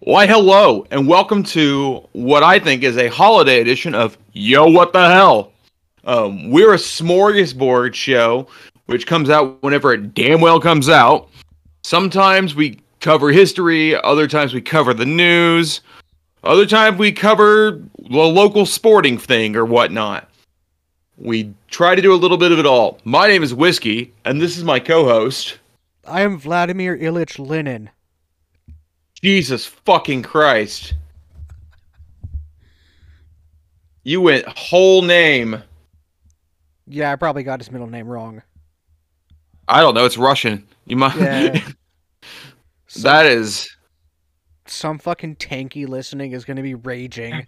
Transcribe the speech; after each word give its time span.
Why, 0.00 0.26
hello, 0.26 0.86
and 0.90 1.08
welcome 1.08 1.42
to 1.44 2.06
what 2.12 2.42
I 2.42 2.58
think 2.58 2.82
is 2.82 2.98
a 2.98 3.08
holiday 3.08 3.62
edition 3.62 3.94
of 3.94 4.18
Yo, 4.34 4.68
What 4.68 4.92
the 4.92 5.08
Hell? 5.08 5.52
Um, 6.04 6.50
we're 6.50 6.74
a 6.74 6.76
smorgasbord 6.76 7.94
show 7.94 8.46
which 8.84 9.06
comes 9.06 9.30
out 9.30 9.62
whenever 9.62 9.94
it 9.94 10.12
damn 10.12 10.42
well 10.42 10.60
comes 10.60 10.90
out. 10.90 11.30
Sometimes 11.82 12.54
we 12.54 12.78
cover 13.00 13.32
history, 13.32 13.98
other 14.02 14.28
times 14.28 14.52
we 14.52 14.60
cover 14.60 14.92
the 14.92 15.06
news, 15.06 15.80
other 16.44 16.66
times 16.66 16.98
we 16.98 17.10
cover 17.10 17.80
the 17.98 18.18
local 18.18 18.66
sporting 18.66 19.16
thing 19.16 19.56
or 19.56 19.64
whatnot. 19.64 20.28
We 21.16 21.54
try 21.70 21.94
to 21.94 22.02
do 22.02 22.12
a 22.12 22.16
little 22.16 22.36
bit 22.36 22.52
of 22.52 22.58
it 22.58 22.66
all. 22.66 22.98
My 23.04 23.28
name 23.28 23.42
is 23.42 23.54
Whiskey, 23.54 24.12
and 24.26 24.42
this 24.42 24.58
is 24.58 24.62
my 24.62 24.78
co 24.78 25.04
host. 25.04 25.58
I 26.04 26.20
am 26.20 26.38
Vladimir 26.38 26.98
Ilyich 26.98 27.38
Lenin. 27.38 27.88
Jesus 29.22 29.64
fucking 29.64 30.22
Christ. 30.22 30.94
You 34.04 34.20
went 34.20 34.46
whole 34.46 35.02
name. 35.02 35.62
Yeah, 36.86 37.10
I 37.10 37.16
probably 37.16 37.42
got 37.42 37.60
his 37.60 37.72
middle 37.72 37.88
name 37.88 38.06
wrong. 38.06 38.42
I 39.66 39.80
don't 39.80 39.94
know. 39.94 40.04
It's 40.04 40.16
Russian. 40.16 40.66
You 40.84 40.96
might. 40.96 41.16
Yeah. 41.16 41.60
Some, 42.86 43.02
that 43.02 43.26
is. 43.26 43.76
some 44.66 44.98
fucking 44.98 45.36
tanky 45.36 45.88
listening 45.88 46.32
is 46.32 46.44
going 46.44 46.56
to 46.56 46.62
be 46.62 46.74
raging. 46.74 47.46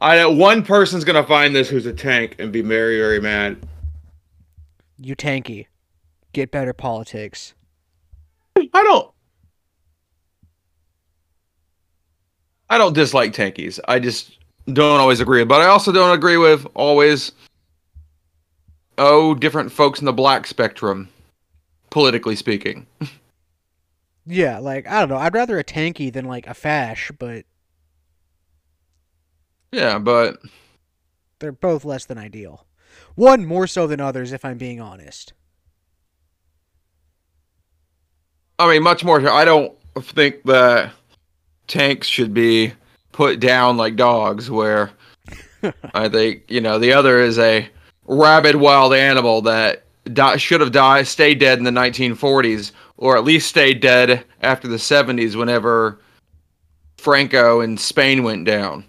I 0.00 0.16
know 0.16 0.30
one 0.30 0.62
person's 0.64 1.04
gonna 1.04 1.26
find 1.26 1.54
this 1.54 1.68
who's 1.68 1.86
a 1.86 1.92
tank 1.92 2.36
and 2.38 2.52
be 2.52 2.62
very, 2.62 2.98
very 2.98 3.20
mad. 3.20 3.58
You 4.98 5.14
tanky. 5.14 5.66
Get 6.32 6.50
better 6.50 6.72
politics. 6.72 7.54
I 8.56 8.68
don't. 8.72 9.10
I 12.68 12.78
don't 12.78 12.92
dislike 12.94 13.32
tankies. 13.32 13.78
I 13.86 13.98
just 13.98 14.38
don't 14.72 15.00
always 15.00 15.20
agree. 15.20 15.40
With 15.40 15.48
but 15.48 15.60
I 15.60 15.66
also 15.66 15.92
don't 15.92 16.14
agree 16.14 16.36
with 16.36 16.66
always. 16.74 17.32
Oh, 18.98 19.34
different 19.34 19.70
folks 19.70 20.00
in 20.00 20.06
the 20.06 20.12
black 20.12 20.46
spectrum, 20.46 21.08
politically 21.90 22.36
speaking. 22.36 22.86
Yeah, 24.28 24.58
like, 24.58 24.88
I 24.88 24.98
don't 24.98 25.08
know. 25.08 25.18
I'd 25.18 25.34
rather 25.34 25.56
a 25.56 25.62
tanky 25.62 26.12
than 26.12 26.24
like 26.24 26.48
a 26.48 26.54
fash, 26.54 27.12
but 27.16 27.44
Yeah, 29.70 30.00
but 30.00 30.38
they're 31.38 31.52
both 31.52 31.84
less 31.84 32.06
than 32.06 32.18
ideal. 32.18 32.66
One 33.14 33.46
more 33.46 33.66
so 33.66 33.86
than 33.86 34.00
others, 34.00 34.32
if 34.32 34.44
I'm 34.44 34.58
being 34.58 34.80
honest. 34.80 35.32
I 38.58 38.68
mean, 38.72 38.82
much 38.82 39.04
more. 39.04 39.26
I 39.28 39.44
don't 39.44 39.72
think 40.00 40.42
that 40.44 40.92
tanks 41.66 42.06
should 42.06 42.34
be 42.34 42.72
put 43.12 43.40
down 43.40 43.76
like 43.76 43.96
dogs. 43.96 44.50
Where 44.50 44.90
I 45.94 46.08
think 46.08 46.44
you 46.48 46.60
know 46.60 46.78
the 46.78 46.92
other 46.92 47.18
is 47.20 47.38
a 47.38 47.68
rabid 48.06 48.56
wild 48.56 48.94
animal 48.94 49.42
that 49.42 49.84
di- 50.12 50.36
should 50.36 50.60
have 50.60 50.72
died, 50.72 51.06
stayed 51.06 51.38
dead 51.38 51.58
in 51.58 51.64
the 51.64 51.70
1940s, 51.70 52.72
or 52.96 53.16
at 53.16 53.24
least 53.24 53.48
stayed 53.48 53.80
dead 53.80 54.24
after 54.42 54.68
the 54.68 54.76
70s, 54.76 55.34
whenever 55.34 55.98
Franco 56.98 57.60
and 57.60 57.78
Spain 57.78 58.22
went 58.22 58.44
down. 58.44 58.84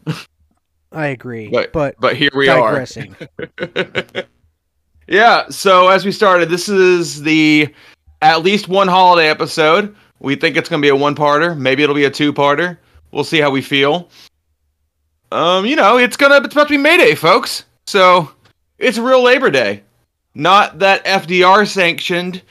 I 0.91 1.07
agree. 1.07 1.49
But 1.49 1.73
but 1.73 1.95
but 1.99 2.15
here 2.15 2.29
we 2.33 2.45
digressing. 2.45 3.15
are. 3.59 4.23
yeah. 5.07 5.49
So 5.49 5.89
as 5.89 6.05
we 6.05 6.11
started, 6.11 6.49
this 6.49 6.69
is 6.69 7.21
the 7.23 7.73
at 8.21 8.43
least 8.43 8.67
one 8.67 8.87
holiday 8.87 9.29
episode. 9.29 9.95
We 10.19 10.35
think 10.35 10.57
it's 10.57 10.69
going 10.69 10.81
to 10.81 10.85
be 10.85 10.89
a 10.89 10.95
one-parter. 10.95 11.57
Maybe 11.57 11.83
it'll 11.83 11.95
be 11.95 12.05
a 12.05 12.11
two-parter. 12.11 12.77
We'll 13.11 13.23
see 13.23 13.39
how 13.39 13.49
we 13.49 13.61
feel. 13.61 14.09
Um, 15.31 15.65
you 15.65 15.75
know, 15.75 15.97
it's 15.97 16.15
gonna 16.15 16.37
it's 16.37 16.53
about 16.53 16.67
to 16.67 16.73
be 16.73 16.77
May 16.77 16.97
Day, 16.97 17.15
folks. 17.15 17.65
So 17.85 18.31
it's 18.77 18.97
real 18.97 19.23
Labor 19.23 19.49
Day, 19.49 19.83
not 20.33 20.79
that 20.79 21.03
FDR 21.05 21.67
sanctioned 21.67 22.41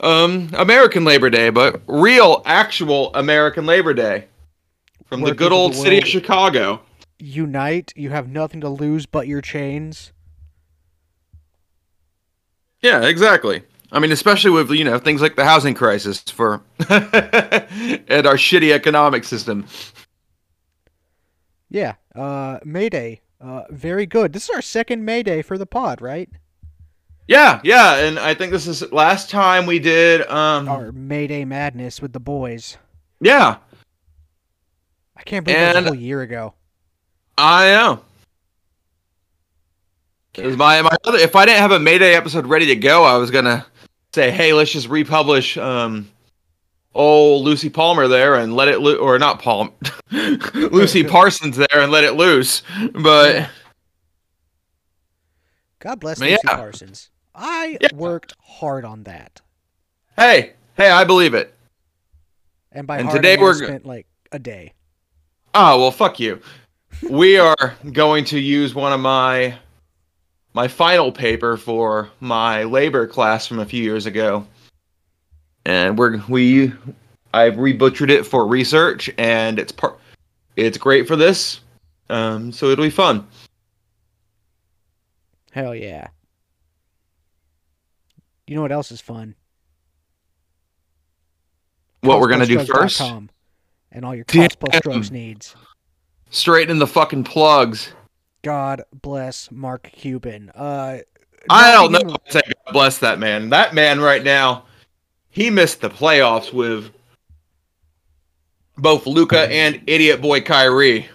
um 0.00 0.48
American 0.54 1.04
Labor 1.04 1.30
Day, 1.30 1.50
but 1.50 1.82
real, 1.86 2.42
actual 2.46 3.14
American 3.14 3.66
Labor 3.66 3.92
Day 3.92 4.26
from 5.06 5.20
the 5.20 5.34
good 5.34 5.52
old 5.52 5.72
the 5.72 5.76
city 5.76 5.98
of. 5.98 6.06
Chicago. 6.06 6.80
Unite. 7.18 7.92
You 7.94 8.10
have 8.10 8.28
nothing 8.28 8.62
to 8.62 8.68
lose 8.68 9.06
but 9.06 9.28
your 9.28 9.42
chains. 9.42 10.12
Yeah, 12.80 13.04
exactly. 13.04 13.62
I 13.92 13.98
mean, 13.98 14.10
especially 14.10 14.50
with 14.50 14.70
you 14.70 14.84
know 14.84 14.98
things 14.98 15.20
like 15.20 15.36
the 15.36 15.44
housing 15.44 15.74
crisis 15.74 16.20
for 16.22 16.62
and 16.88 18.26
our 18.26 18.36
shitty 18.36 18.72
economic 18.72 19.24
system. 19.24 19.66
Yeah. 21.68 21.94
Uh, 22.14 22.58
Mayday. 22.64 23.20
Uh, 23.40 23.62
very 23.70 24.06
good. 24.06 24.32
This 24.32 24.44
is 24.44 24.50
our 24.54 24.62
second 24.62 25.04
Mayday 25.04 25.42
for 25.42 25.58
the 25.58 25.66
pod, 25.66 26.00
right? 26.00 26.28
Yeah, 27.28 27.60
yeah, 27.64 27.96
and 27.96 28.18
I 28.18 28.34
think 28.34 28.52
this 28.52 28.66
is 28.66 28.90
last 28.92 29.30
time 29.30 29.64
we 29.66 29.78
did. 29.78 30.26
Um, 30.28 30.68
Our 30.68 30.92
Mayday 30.92 31.44
madness 31.44 32.02
with 32.02 32.12
the 32.12 32.20
boys. 32.20 32.76
yeah, 33.20 33.56
I 35.16 35.22
can't 35.22 35.44
believe 35.44 35.60
it 35.60 35.74
was 35.76 35.76
a 35.76 35.88
whole 35.88 35.94
year 35.94 36.20
ago. 36.22 36.54
I 37.38 37.70
know. 40.36 40.56
My 40.56 40.82
my 40.82 40.96
other. 41.04 41.18
If 41.18 41.36
I 41.36 41.46
didn't 41.46 41.60
have 41.60 41.72
a 41.72 41.78
Mayday 41.78 42.14
episode 42.14 42.46
ready 42.46 42.66
to 42.66 42.76
go, 42.76 43.04
I 43.04 43.16
was 43.16 43.30
gonna 43.30 43.64
say, 44.14 44.30
hey, 44.30 44.52
let's 44.52 44.70
just 44.70 44.88
republish 44.88 45.56
um, 45.56 46.08
old 46.94 47.44
Lucy 47.44 47.70
Palmer 47.70 48.08
there 48.08 48.34
and 48.34 48.54
let 48.54 48.68
it 48.68 48.80
lo- 48.80 48.96
or 48.96 49.18
not 49.18 49.40
Palm, 49.40 49.72
Lucy 50.52 51.02
Parsons 51.08 51.56
there 51.56 51.80
and 51.80 51.90
let 51.90 52.04
it 52.04 52.12
loose. 52.12 52.62
But 52.92 53.48
God 55.78 56.00
bless 56.00 56.20
Lucy 56.20 56.36
yeah. 56.44 56.56
Parsons. 56.56 57.10
I 57.34 57.78
Yeah. 57.80 57.88
worked 57.94 58.34
hard 58.42 58.84
on 58.84 59.04
that, 59.04 59.40
hey, 60.16 60.52
hey, 60.76 60.90
I 60.90 61.04
believe 61.04 61.32
it. 61.34 61.54
and 62.70 62.86
by 62.86 62.98
And 62.98 63.08
hard 63.08 63.16
today 63.22 63.38
I 63.38 63.42
we're 63.42 63.54
spent 63.54 63.86
like 63.86 64.06
a 64.30 64.38
day. 64.38 64.74
Oh 65.54 65.80
well, 65.80 65.90
fuck 65.90 66.20
you. 66.20 66.40
We 67.08 67.38
are 67.38 67.74
going 67.92 68.26
to 68.26 68.38
use 68.38 68.74
one 68.74 68.92
of 68.92 69.00
my 69.00 69.58
my 70.54 70.68
final 70.68 71.10
paper 71.10 71.56
for 71.56 72.10
my 72.20 72.64
labor 72.64 73.06
class 73.06 73.46
from 73.46 73.58
a 73.58 73.66
few 73.66 73.82
years 73.82 74.06
ago, 74.06 74.46
and 75.64 75.98
we're 75.98 76.22
we 76.28 76.72
I've 77.34 77.54
rebutchered 77.54 78.10
it 78.10 78.24
for 78.24 78.46
research, 78.46 79.10
and 79.18 79.58
it's 79.58 79.72
part 79.72 79.98
it's 80.56 80.78
great 80.78 81.08
for 81.08 81.16
this, 81.16 81.60
um, 82.10 82.52
so 82.52 82.68
it'll 82.68 82.84
be 82.84 82.90
fun. 82.90 83.26
Hell 85.50 85.74
yeah! 85.74 86.08
You 88.46 88.56
know 88.56 88.62
what 88.62 88.72
else 88.72 88.92
is 88.92 89.00
fun? 89.00 89.34
What 92.00 92.20
we're 92.20 92.28
gonna 92.28 92.46
do 92.46 92.64
first? 92.64 93.00
And 93.94 94.04
all 94.04 94.14
your 94.14 94.24
cost 94.24 94.58
plus 94.58 94.80
drugs 94.80 95.10
needs. 95.10 95.54
Straight 96.30 96.70
in 96.70 96.78
the 96.78 96.86
fucking 96.86 97.24
plugs. 97.24 97.92
God 98.42 98.82
bless 98.92 99.50
Mark 99.50 99.90
Cuban. 99.92 100.50
Uh, 100.50 100.98
I 101.48 101.72
don't 101.72 101.92
know. 101.92 102.16
say 102.28 102.42
God 102.66 102.72
bless 102.72 102.98
that 102.98 103.18
man. 103.18 103.50
That 103.50 103.74
man 103.74 104.00
right 104.00 104.22
now, 104.22 104.64
he 105.30 105.50
missed 105.50 105.80
the 105.80 105.90
playoffs 105.90 106.52
with 106.52 106.90
both 108.76 109.06
Luka 109.06 109.50
and 109.50 109.80
idiot 109.86 110.20
boy 110.20 110.40
Kyrie. 110.40 111.08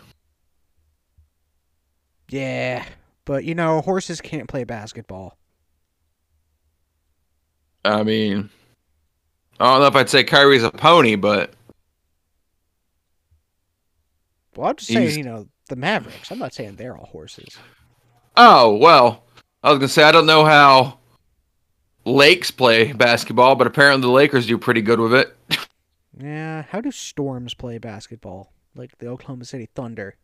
Yeah, 2.30 2.86
but 3.26 3.44
you 3.44 3.56
know, 3.56 3.82
horses 3.82 4.22
can't 4.22 4.48
play 4.48 4.64
basketball. 4.64 5.38
I 7.86 8.04
mean, 8.04 8.50
I 9.60 9.66
don't 9.66 9.82
know 9.82 9.88
if 9.88 9.96
I'd 9.96 10.10
say 10.10 10.24
Kyrie's 10.24 10.64
a 10.64 10.72
pony, 10.72 11.16
but 11.16 11.54
Well, 14.56 14.70
I'm 14.70 14.76
just 14.76 14.92
saying, 14.92 15.18
you 15.18 15.24
know, 15.24 15.48
the 15.68 15.76
Mavericks. 15.76 16.32
I'm 16.32 16.40
not 16.40 16.54
saying 16.54 16.76
they're 16.76 16.98
all 16.98 17.06
horses. 17.08 17.58
oh 18.36 18.76
well. 18.76 19.24
I 19.64 19.70
was 19.72 19.80
gonna 19.80 19.90
say 19.90 20.04
I 20.04 20.12
don't 20.12 20.26
know 20.28 20.46
how 20.46 21.00
Lakes 22.06 22.52
play 22.52 22.94
basketball, 22.94 23.56
but 23.56 23.68
apparently 23.68 24.02
the 24.02 24.12
Lakers 24.14 24.48
do 24.48 24.58
pretty 24.58 24.82
good 24.82 25.00
with 25.00 25.14
it. 25.14 25.36
Yeah, 26.20 26.64
how 26.64 26.82
do 26.82 26.90
storms 26.90 27.54
play 27.54 27.78
basketball? 27.78 28.52
Like 28.76 28.98
the 28.98 29.06
Oklahoma 29.06 29.46
City 29.46 29.70
Thunder. 29.76 30.16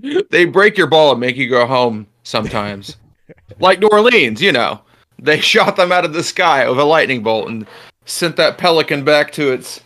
they 0.00 0.44
break 0.44 0.76
your 0.76 0.88
ball 0.88 1.12
and 1.12 1.20
make 1.20 1.36
you 1.36 1.48
go 1.48 1.66
home 1.66 2.08
sometimes, 2.24 2.96
like 3.60 3.78
New 3.78 3.86
Orleans. 3.92 4.42
You 4.42 4.50
know, 4.50 4.80
they 5.20 5.38
shot 5.40 5.76
them 5.76 5.92
out 5.92 6.04
of 6.04 6.14
the 6.14 6.24
sky 6.24 6.68
with 6.68 6.80
a 6.80 6.84
lightning 6.84 7.22
bolt 7.22 7.48
and 7.48 7.64
sent 8.06 8.34
that 8.38 8.58
pelican 8.58 9.04
back 9.04 9.30
to 9.34 9.52
its 9.52 9.80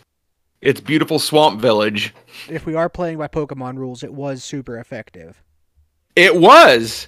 its 0.61 0.81
beautiful 0.81 1.19
swamp 1.19 1.61
village. 1.61 2.11
If 2.49 2.65
we 2.65 2.75
are 2.75 2.89
playing 2.89 3.17
by 3.17 3.27
Pokemon 3.27 3.77
rules, 3.77 4.03
it 4.03 4.13
was 4.13 4.43
super 4.43 4.77
effective. 4.79 5.41
It 6.15 6.35
was. 6.35 7.07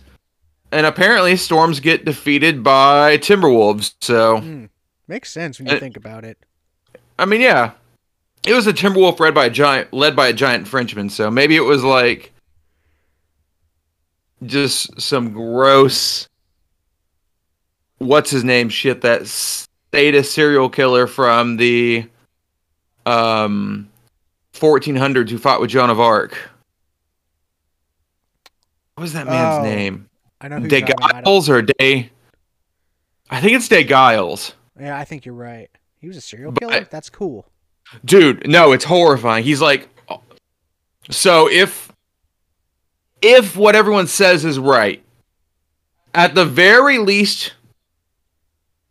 And 0.72 0.86
apparently 0.86 1.38
storms 1.38 1.80
get 1.80 2.04
defeated 2.06 2.64
by 2.64 3.18
Timberwolves. 3.20 3.94
So, 4.02 4.40
Hmm. 4.40 4.66
Makes 5.08 5.32
sense 5.32 5.58
when 5.58 5.68
you 5.70 5.76
Uh, 5.76 5.80
think 5.80 5.96
about 5.96 6.26
it. 6.26 6.38
I 7.18 7.26
mean, 7.26 7.40
yeah. 7.40 7.72
it 8.46 8.54
was 8.54 8.68
a 8.68 8.74
Timberwolf 8.74 9.20
led 9.20 9.34
by 9.34 9.46
a 9.46 9.50
giant, 9.50 9.94
led 9.94 10.16
by 10.16 10.28
a 10.28 10.34
giant 10.34 10.68
Frenchman. 10.68 11.10
So 11.10 11.32
maybe 11.32 11.56
it 11.56 11.62
was 11.62 11.84
like 11.84 12.34
just 14.46 15.00
some 15.02 15.32
gross, 15.32 16.28
what's 18.00 18.30
his 18.30 18.44
name 18.44 18.70
shit 18.70 19.02
that 19.02 19.28
status 19.28 20.32
serial 20.32 20.70
killer 20.70 21.08
from 21.08 21.58
the 21.58 22.06
um 23.06 23.90
1400s 24.60 25.30
who 25.30 25.38
fought 25.38 25.62
with 25.62 25.70
Joan 25.70 25.90
of 25.90 26.00
Arc. 26.00 26.38
What 28.96 29.02
was 29.02 29.14
that 29.14 29.28
man's 29.28 29.60
Oh, 29.60 29.64
name? 29.64 30.10
I 30.42 30.48
know 30.48 30.60
who 30.60 30.68
De 30.68 30.78
you're 30.80 30.88
talking 30.88 30.96
about. 30.98 31.10
I 31.12 31.14
don't- 31.22 31.24
Giles 31.26 31.50
or 31.50 31.62
Day? 31.62 32.12
I 33.30 33.42
think 33.42 33.54
it's 33.54 33.68
Day 33.68 33.84
Giles. 33.84 34.54
Yeah, 34.80 34.98
I 34.98 35.04
think 35.06 35.26
you're 35.26 35.36
right. 35.36 35.70
He 36.00 36.08
was 36.08 36.18
a 36.18 36.22
serial 36.22 36.52
But- 36.52 36.60
killer. 36.62 36.88
That's 36.90 37.10
cool. 37.10 37.48
Dude, 38.04 38.48
no, 38.48 38.72
it's 38.74 38.86
horrifying. 38.86 39.44
He's 39.44 39.62
like 39.62 39.90
So 41.10 41.50
if 41.50 41.92
if 43.22 43.56
what 43.56 43.76
everyone 43.76 44.08
says 44.08 44.44
is 44.44 44.60
right, 44.60 45.02
at 46.14 46.36
the 46.36 46.46
very 46.46 46.98
least 46.98 47.54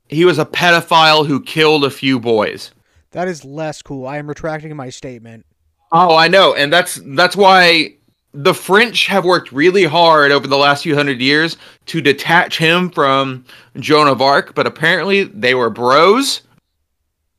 he 0.09 0.25
was 0.25 0.39
a 0.39 0.47
pedophile 0.47 1.27
who 1.27 1.43
killed 1.43 1.85
a 1.85 1.91
few 1.91 2.19
boys. 2.19 2.71
That 3.11 3.29
is 3.29 3.45
less 3.45 3.83
cool. 3.83 4.07
I 4.07 4.17
am 4.17 4.29
retracting 4.29 4.75
my 4.75 4.89
statement. 4.89 5.45
Oh, 5.93 6.17
I 6.17 6.29
know, 6.29 6.55
and 6.55 6.73
that's 6.73 7.01
that's 7.05 7.37
why 7.37 7.95
the 8.35 8.53
French 8.55 9.07
have 9.07 9.25
worked 9.25 9.51
really 9.51 9.85
hard 9.85 10.31
over 10.31 10.47
the 10.47 10.59
last 10.59 10.83
few 10.83 10.95
hundred 10.95 11.21
years 11.21 11.57
to 11.87 12.01
detach 12.03 12.59
him 12.59 12.91
from 12.91 13.45
Joan 13.77 14.09
of 14.09 14.21
Arc, 14.21 14.55
but 14.55 14.67
apparently 14.67 15.25
they 15.25 15.55
were 15.55 15.71
bros. 15.71 16.43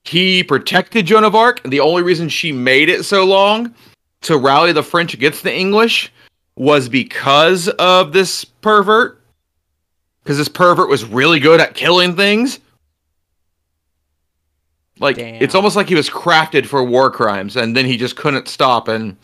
He 0.06 0.44
protected 0.44 1.06
Joan 1.06 1.24
of 1.24 1.36
Arc. 1.36 1.62
The 1.64 1.82
only 1.82 2.02
reason 2.02 2.30
she 2.30 2.52
made 2.52 2.90
it 2.90 3.04
so 3.04 3.26
long 3.26 3.76
to 4.22 4.38
rally 4.38 4.72
the 4.72 4.82
French 4.82 5.14
against 5.14 5.44
the 5.44 5.54
English 5.54 6.12
was 6.56 6.90
because 6.90 7.68
of 7.70 8.14
this 8.14 8.44
pervert. 8.44 9.22
Because 10.24 10.38
this 10.38 10.48
pervert 10.48 10.90
was 10.90 11.06
really 11.06 11.40
good 11.40 11.62
at 11.62 11.76
killing 11.76 12.16
things. 12.16 12.60
Like 15.00 15.18
Damn. 15.18 15.42
it's 15.42 15.56
almost 15.56 15.76
like 15.76 15.88
he 15.90 15.96
was 15.96 16.10
crafted 16.10 16.66
for 16.66 16.84
war 16.84 17.12
crimes, 17.12 17.56
and 17.56 17.76
then 17.76 17.86
he 17.86 17.98
just 17.98 18.16
couldn't 18.16 18.48
stop 18.48 18.88
and 18.88 19.16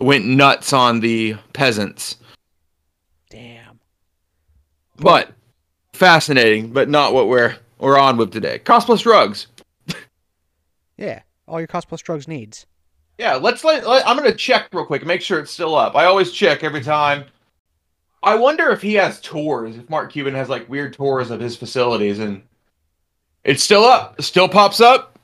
went 0.00 0.26
nuts 0.26 0.72
on 0.72 1.00
the 1.00 1.36
peasants. 1.52 2.16
Damn. 3.30 3.78
But 4.96 5.30
fascinating, 5.92 6.72
but 6.72 6.88
not 6.88 7.12
what 7.14 7.28
we're 7.28 7.56
we're 7.78 7.98
on 7.98 8.16
with 8.16 8.32
today. 8.32 8.58
Cost 8.60 8.86
plus 8.86 9.02
drugs. 9.02 9.46
Yeah. 10.96 11.20
All 11.46 11.60
your 11.60 11.66
cost 11.66 11.88
plus 11.88 12.00
drugs 12.00 12.26
needs. 12.26 12.64
Yeah, 13.18 13.34
let's 13.34 13.64
let, 13.64 13.86
let- 13.86 14.08
I'm 14.08 14.16
gonna 14.16 14.34
check 14.34 14.68
real 14.72 14.86
quick, 14.86 15.04
make 15.04 15.20
sure 15.20 15.38
it's 15.38 15.50
still 15.50 15.74
up. 15.74 15.94
I 15.94 16.06
always 16.06 16.32
check 16.32 16.64
every 16.64 16.82
time. 16.82 17.24
I 18.22 18.34
wonder 18.34 18.70
if 18.70 18.80
he 18.82 18.94
has 18.94 19.20
tours, 19.20 19.76
if 19.76 19.88
Mark 19.90 20.10
Cuban 20.10 20.34
has 20.34 20.48
like 20.48 20.68
weird 20.70 20.94
tours 20.94 21.30
of 21.30 21.38
his 21.38 21.54
facilities, 21.54 22.18
and 22.18 22.42
it's 23.46 23.62
still 23.62 23.84
up. 23.84 24.20
Still 24.20 24.48
pops 24.48 24.80
up. 24.80 25.18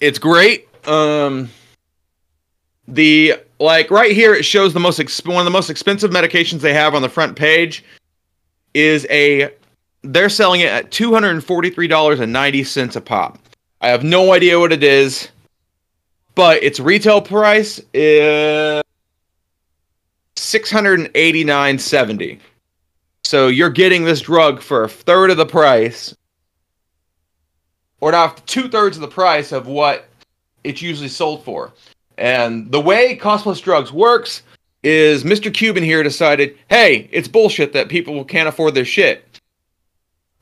It's 0.00 0.18
great. 0.18 0.68
Um, 0.88 1.48
the 2.88 3.34
like 3.60 3.92
right 3.92 4.10
here, 4.10 4.34
it 4.34 4.44
shows 4.44 4.74
the 4.74 4.80
most 4.80 4.98
exp- 4.98 5.26
one 5.28 5.38
of 5.38 5.44
the 5.44 5.50
most 5.50 5.70
expensive 5.70 6.10
medications 6.10 6.60
they 6.60 6.74
have 6.74 6.94
on 6.94 7.02
the 7.02 7.08
front 7.08 7.36
page 7.36 7.84
is 8.74 9.06
a. 9.08 9.50
They're 10.02 10.28
selling 10.28 10.60
it 10.60 10.66
at 10.66 10.90
two 10.90 11.12
hundred 11.12 11.30
and 11.30 11.44
forty 11.44 11.70
three 11.70 11.86
dollars 11.86 12.18
and 12.18 12.32
ninety 12.32 12.64
cents 12.64 12.96
a 12.96 13.00
pop. 13.00 13.38
I 13.80 13.88
have 13.88 14.02
no 14.02 14.32
idea 14.32 14.58
what 14.58 14.72
it 14.72 14.82
is 14.82 15.28
but 16.34 16.62
its 16.62 16.80
retail 16.80 17.20
price 17.20 17.80
is 17.92 18.82
six 20.36 20.70
hundred 20.70 21.00
and 21.00 21.10
eighty 21.14 21.44
nine 21.44 21.78
seventy. 21.78 22.40
So 23.24 23.48
you're 23.48 23.70
getting 23.70 24.04
this 24.04 24.20
drug 24.20 24.60
for 24.60 24.84
a 24.84 24.88
third 24.88 25.30
of 25.30 25.36
the 25.36 25.46
price, 25.46 26.14
or 28.04 28.12
not 28.12 28.46
two 28.46 28.68
thirds 28.68 28.98
of 28.98 29.00
the 29.00 29.08
price 29.08 29.50
of 29.50 29.66
what 29.66 30.06
it's 30.62 30.82
usually 30.82 31.08
sold 31.08 31.42
for. 31.42 31.72
And 32.18 32.70
the 32.70 32.78
way 32.78 33.16
cost 33.16 33.44
plus 33.44 33.60
drugs 33.60 33.94
works 33.94 34.42
is 34.82 35.24
Mr. 35.24 35.52
Cuban 35.52 35.82
here 35.82 36.02
decided, 36.02 36.54
hey, 36.68 37.08
it's 37.12 37.28
bullshit 37.28 37.72
that 37.72 37.88
people 37.88 38.22
can't 38.26 38.46
afford 38.46 38.74
their 38.74 38.84
shit. 38.84 39.40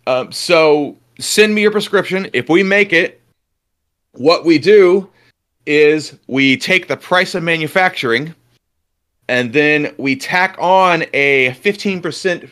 Um, 0.09 0.33
so 0.33 0.97
send 1.21 1.55
me 1.55 1.63
your 1.63 1.71
prescription. 1.71 2.29
If 2.33 2.49
we 2.49 2.65
make 2.65 2.93
it, 2.93 3.21
what 4.11 4.45
we 4.45 4.59
do 4.59 5.09
is 5.65 6.19
we 6.27 6.57
take 6.57 6.89
the 6.89 6.97
price 6.97 7.37
of 7.37 7.45
manufacturing 7.45 8.35
and 9.29 9.53
then 9.53 9.95
we 9.99 10.17
tack 10.17 10.57
on 10.59 11.05
a 11.15 11.51
15% 11.63 12.51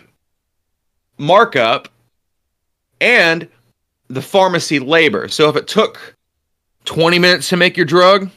markup 1.18 1.88
and 3.00 3.48
the 4.10 4.20
pharmacy 4.20 4.80
labor. 4.80 5.28
So 5.28 5.48
if 5.48 5.56
it 5.56 5.68
took 5.68 6.16
20 6.84 7.18
minutes 7.18 7.48
to 7.50 7.56
make 7.56 7.76
your 7.76 7.86
drug, 7.86 8.28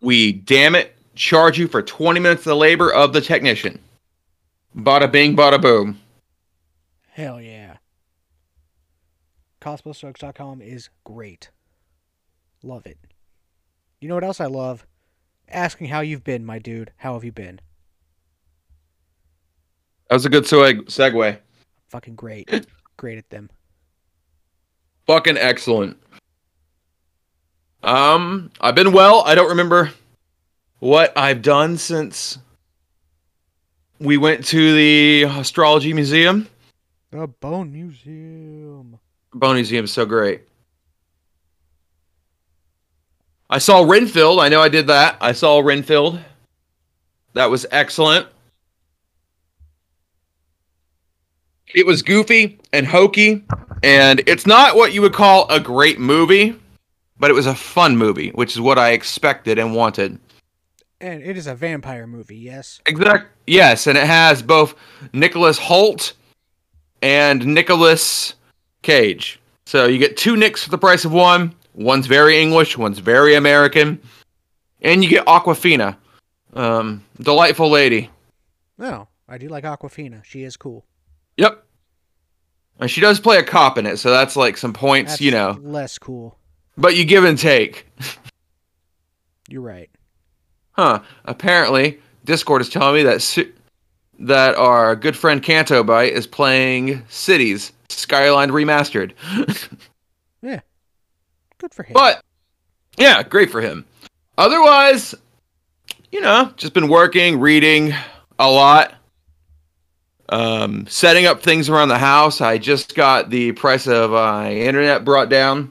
we 0.00 0.32
damn 0.32 0.74
it 0.74 0.96
charge 1.14 1.58
you 1.58 1.68
for 1.68 1.82
20 1.82 2.18
minutes 2.18 2.40
of 2.40 2.50
the 2.50 2.56
labor 2.56 2.92
of 2.92 3.12
the 3.12 3.20
technician. 3.20 3.78
Bada 4.74 5.10
bing, 5.10 5.36
bada 5.36 5.60
boom. 5.60 6.00
Hell 7.12 7.40
yeah. 7.40 7.76
Costplusdrugs.com 9.60 10.60
is 10.60 10.90
great. 11.04 11.50
Love 12.62 12.86
it. 12.86 12.98
You 14.00 14.08
know 14.08 14.14
what 14.14 14.24
else 14.24 14.40
I 14.40 14.46
love? 14.46 14.86
Asking 15.48 15.88
how 15.88 16.00
you've 16.00 16.24
been, 16.24 16.44
my 16.44 16.58
dude. 16.58 16.92
How 16.98 17.14
have 17.14 17.24
you 17.24 17.32
been? 17.32 17.60
That 20.08 20.14
was 20.16 20.26
a 20.26 20.30
good 20.30 20.44
seg- 20.44 20.84
segue. 20.86 21.38
Fucking 21.96 22.14
great. 22.14 22.66
great 22.98 23.16
at 23.16 23.30
them. 23.30 23.48
Fucking 25.06 25.38
excellent. 25.38 25.96
Um, 27.82 28.50
I've 28.60 28.74
been 28.74 28.92
well. 28.92 29.22
I 29.24 29.34
don't 29.34 29.48
remember 29.48 29.92
what 30.78 31.16
I've 31.16 31.40
done 31.40 31.78
since 31.78 32.36
we 33.98 34.18
went 34.18 34.44
to 34.48 34.74
the 34.74 35.22
astrology 35.22 35.94
museum. 35.94 36.48
The 37.12 37.28
Bone 37.28 37.72
Museum. 37.72 38.98
Bone 39.32 39.54
Museum 39.54 39.86
is 39.86 39.92
so 39.92 40.04
great. 40.04 40.42
I 43.48 43.56
saw 43.56 43.90
Renfield. 43.90 44.38
I 44.38 44.50
know 44.50 44.60
I 44.60 44.68
did 44.68 44.88
that. 44.88 45.16
I 45.22 45.32
saw 45.32 45.60
Renfield. 45.60 46.20
That 47.32 47.48
was 47.48 47.64
excellent. 47.70 48.26
It 51.74 51.86
was 51.86 52.02
goofy 52.02 52.58
and 52.72 52.86
hokey, 52.86 53.44
and 53.82 54.22
it's 54.26 54.46
not 54.46 54.76
what 54.76 54.92
you 54.92 55.02
would 55.02 55.12
call 55.12 55.50
a 55.50 55.60
great 55.60 55.98
movie, 55.98 56.56
but 57.18 57.30
it 57.30 57.34
was 57.34 57.46
a 57.46 57.54
fun 57.54 57.96
movie, 57.96 58.30
which 58.30 58.52
is 58.52 58.60
what 58.60 58.78
I 58.78 58.92
expected 58.92 59.58
and 59.58 59.74
wanted. 59.74 60.18
And 61.00 61.22
it 61.22 61.36
is 61.36 61.46
a 61.46 61.54
vampire 61.54 62.06
movie, 62.06 62.36
yes? 62.36 62.80
Exact. 62.86 63.26
Yes, 63.46 63.86
and 63.86 63.98
it 63.98 64.06
has 64.06 64.42
both 64.42 64.74
Nicholas 65.12 65.58
Hoult 65.58 66.12
and 67.02 67.44
Nicolas 67.46 68.34
Cage. 68.82 69.40
So 69.66 69.86
you 69.86 69.98
get 69.98 70.16
two 70.16 70.36
Nicks 70.36 70.64
for 70.64 70.70
the 70.70 70.78
price 70.78 71.04
of 71.04 71.12
one. 71.12 71.54
One's 71.74 72.06
very 72.06 72.40
English, 72.40 72.78
one's 72.78 73.00
very 73.00 73.34
American, 73.34 74.00
and 74.80 75.04
you 75.04 75.10
get 75.10 75.26
Awkwafina, 75.26 75.96
um, 76.54 77.04
delightful 77.20 77.68
lady. 77.68 78.08
No, 78.78 79.08
I 79.28 79.36
do 79.36 79.48
like 79.48 79.64
Awkwafina. 79.64 80.24
She 80.24 80.42
is 80.42 80.56
cool. 80.56 80.86
Yep. 81.36 81.64
And 82.80 82.90
she 82.90 83.00
does 83.00 83.20
play 83.20 83.38
a 83.38 83.42
cop 83.42 83.78
in 83.78 83.86
it, 83.86 83.98
so 83.98 84.10
that's 84.10 84.36
like 84.36 84.56
some 84.56 84.72
points, 84.72 85.12
That's 85.12 85.20
you 85.22 85.30
know. 85.30 85.58
less 85.62 85.98
cool. 85.98 86.38
But 86.76 86.94
you 86.96 87.04
give 87.04 87.24
and 87.24 87.38
take. 87.38 87.86
You're 89.48 89.62
right. 89.62 89.88
Huh. 90.72 91.00
Apparently, 91.24 91.98
Discord 92.24 92.60
is 92.60 92.68
telling 92.68 92.96
me 92.96 93.02
that 93.04 93.22
Su- 93.22 93.52
that 94.18 94.56
our 94.56 94.94
good 94.96 95.16
friend 95.16 95.42
Canto 95.42 95.82
Bite 95.84 96.12
is 96.12 96.26
playing 96.26 97.02
Cities 97.08 97.72
Skyline 97.88 98.50
Remastered. 98.50 99.12
Yeah. 100.42 100.60
Good 101.58 101.74
for 101.74 101.82
him. 101.82 101.94
but 101.94 102.22
yeah, 102.98 103.22
great 103.24 103.50
for 103.50 103.60
him. 103.60 103.84
Otherwise, 104.38 105.14
you 106.12 106.20
know, 106.20 106.52
just 106.56 106.72
been 106.74 106.88
working, 106.88 107.40
reading 107.40 107.92
a 108.38 108.48
lot. 108.48 108.94
Um, 110.28 110.86
setting 110.88 111.26
up 111.26 111.40
things 111.42 111.68
around 111.68 111.88
the 111.88 111.98
house. 111.98 112.40
I 112.40 112.58
just 112.58 112.94
got 112.96 113.30
the 113.30 113.52
price 113.52 113.86
of 113.86 114.12
uh, 114.12 114.48
internet 114.50 115.04
brought 115.04 115.28
down 115.28 115.70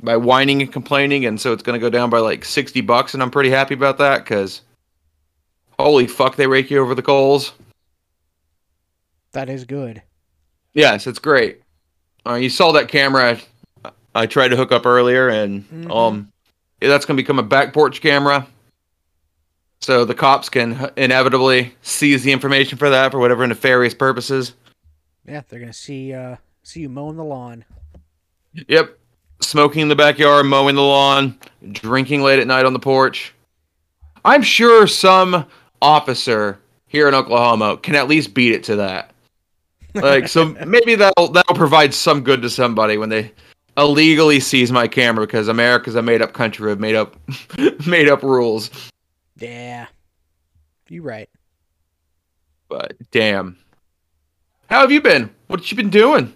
by 0.00 0.16
whining 0.18 0.60
and 0.60 0.70
complaining, 0.70 1.24
and 1.24 1.40
so 1.40 1.52
it's 1.54 1.62
going 1.62 1.78
to 1.78 1.84
go 1.84 1.88
down 1.88 2.10
by 2.10 2.18
like 2.18 2.44
sixty 2.44 2.82
bucks, 2.82 3.14
and 3.14 3.22
I'm 3.22 3.30
pretty 3.30 3.48
happy 3.50 3.72
about 3.74 3.96
that 3.98 4.24
because 4.24 4.60
holy 5.78 6.06
fuck, 6.06 6.36
they 6.36 6.46
rake 6.46 6.70
you 6.70 6.78
over 6.80 6.94
the 6.94 7.02
coals. 7.02 7.52
that 9.32 9.48
is 9.50 9.64
good. 9.64 10.02
Yes, 10.74 11.06
it's 11.06 11.18
great. 11.18 11.60
Uh, 12.26 12.34
you 12.34 12.48
saw 12.50 12.72
that 12.72 12.88
camera 12.88 13.38
I 14.14 14.24
tried 14.26 14.48
to 14.48 14.56
hook 14.56 14.72
up 14.72 14.86
earlier, 14.86 15.28
and 15.28 15.68
Mhm. 15.70 15.94
um, 15.94 16.32
that's 16.80 17.04
going 17.04 17.16
to 17.16 17.22
become 17.22 17.38
a 17.38 17.42
back 17.42 17.72
porch 17.74 18.00
camera. 18.00 18.46
So 19.80 20.04
the 20.04 20.14
cops 20.14 20.48
can 20.48 20.90
inevitably 20.96 21.74
seize 21.82 22.22
the 22.22 22.32
information 22.32 22.78
for 22.78 22.90
that 22.90 23.12
for 23.12 23.18
whatever 23.18 23.46
nefarious 23.46 23.94
purposes. 23.94 24.54
Yeah, 25.26 25.42
they're 25.48 25.60
gonna 25.60 25.72
see 25.72 26.12
uh 26.12 26.36
see 26.62 26.80
you 26.80 26.88
mowing 26.88 27.16
the 27.16 27.24
lawn. 27.24 27.64
Yep. 28.68 28.98
Smoking 29.40 29.82
in 29.82 29.88
the 29.88 29.96
backyard, 29.96 30.46
mowing 30.46 30.76
the 30.76 30.82
lawn, 30.82 31.38
drinking 31.72 32.22
late 32.22 32.38
at 32.38 32.46
night 32.46 32.64
on 32.64 32.72
the 32.72 32.78
porch. 32.78 33.34
I'm 34.24 34.42
sure 34.42 34.86
some 34.86 35.46
officer 35.82 36.58
here 36.86 37.06
in 37.06 37.14
Oklahoma 37.14 37.76
can 37.76 37.94
at 37.94 38.08
least 38.08 38.34
beat 38.34 38.52
it 38.52 38.64
to 38.64 38.76
that. 38.76 39.12
Like 39.94 40.28
so 40.28 40.46
maybe 40.66 40.94
that'll 40.94 41.28
that'll 41.28 41.54
provide 41.54 41.92
some 41.92 42.22
good 42.22 42.42
to 42.42 42.50
somebody 42.50 42.98
when 42.98 43.08
they 43.08 43.32
illegally 43.76 44.40
seize 44.40 44.72
my 44.72 44.88
camera 44.88 45.26
because 45.26 45.48
America's 45.48 45.94
a 45.96 46.02
made 46.02 46.22
up 46.22 46.32
country 46.32 46.72
of 46.72 46.80
made 46.80 46.94
up 46.94 47.16
made 47.86 48.08
up 48.08 48.22
rules. 48.22 48.70
Yeah, 49.38 49.86
You're 50.88 51.02
right. 51.02 51.28
But 52.68 52.94
damn. 53.10 53.58
How 54.68 54.80
have 54.80 54.90
you 54.90 55.00
been? 55.00 55.30
What 55.46 55.70
you 55.70 55.76
been 55.76 55.90
doing? 55.90 56.32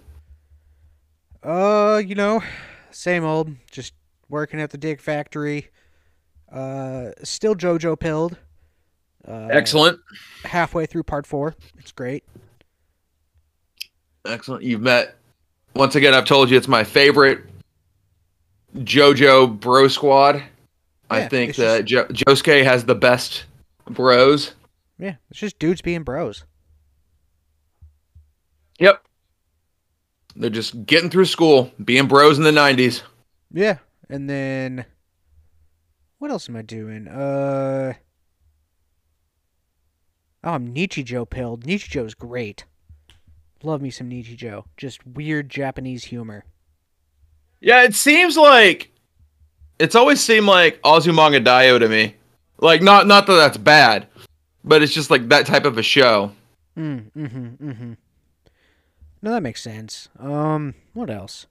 Uh, 1.43 2.03
you 2.05 2.15
know, 2.15 2.43
same 2.91 3.25
old. 3.25 3.51
Just 3.71 3.95
working 4.29 4.61
at 4.61 4.71
the 4.71 4.79
dig 4.79 5.01
factory. 5.01 5.69
Uh, 6.53 7.11
still 7.23 7.55
JoJo 7.55 7.99
pilled. 7.99 8.37
Uh, 9.27 9.49
Excellent. 9.51 9.99
Halfway 10.45 10.87
through 10.87 11.05
part 11.05 11.27
four. 11.27 11.55
It's 11.79 11.93
great. 11.93 12.25
Excellent. 14.25 14.63
You've 14.63 14.83
met. 14.83 15.17
Once 15.75 15.95
again, 15.95 16.15
I've 16.15 16.25
told 16.25 16.51
you 16.51 16.57
it's 16.57 16.69
my 16.69 16.85
favorite 16.85 17.41
JoJo 18.77 19.59
Bro 19.59 19.89
Squad. 19.89 20.43
I 21.11 21.27
think 21.27 21.51
it's 21.51 21.59
that 21.59 21.85
jo- 21.85 22.07
Josuke 22.07 22.65
has 22.65 22.85
the 22.85 22.95
best 22.95 23.45
bros. 23.89 24.55
Yeah, 24.99 25.17
it's 25.31 25.41
just 25.41 25.59
dudes 25.59 25.83
being 25.83 26.03
bros. 26.03 26.45
Yep. 28.79 29.03
They're 30.37 30.51
just 30.51 30.87
getting 30.87 31.11
through 31.11 31.25
school, 31.27 31.71
being 31.85 32.07
bros 32.07 32.39
in 32.39 32.45
the 32.45 32.51
90s. 32.51 33.03
Yeah, 33.53 33.79
and 34.09 34.31
then 34.31 34.85
what 36.19 36.31
else 36.31 36.49
am 36.49 36.57
I 36.57 36.63
doing? 36.63 37.09
Uh, 37.09 37.95
oh, 40.45 40.51
I'm 40.51 40.73
Nichijou 40.73 41.29
pilled. 41.29 41.65
Nichijou's 41.65 42.15
great. 42.15 42.65
Love 43.63 43.83
me 43.83 43.91
some 43.91 44.09
Nichijou. 44.09 44.65
Just 44.77 45.07
weird 45.07 45.49
Japanese 45.51 46.05
humor. 46.05 46.45
Yeah, 47.61 47.83
it 47.83 47.95
seems 47.95 48.37
like 48.37 48.93
it's 49.81 49.95
always 49.95 50.21
seemed 50.21 50.47
like 50.47 50.81
Azumanga 50.83 51.43
Daioh 51.43 51.81
to 51.81 51.89
me. 51.89 52.15
Like 52.59 52.83
not 52.83 53.07
not 53.07 53.27
that 53.27 53.35
that's 53.35 53.57
bad, 53.57 54.07
but 54.63 54.83
it's 54.83 54.93
just 54.93 55.11
like 55.11 55.29
that 55.31 55.47
type 55.47 55.65
of 55.65 55.79
a 55.79 55.83
show. 55.83 56.33
Mm, 56.77 57.11
mm-hmm, 57.17 57.71
mm-hmm. 57.71 57.93
No, 59.23 59.31
that 59.33 59.43
makes 59.43 59.63
sense. 59.63 60.09
Um, 60.19 60.75
what 60.93 61.11
else? 61.11 61.47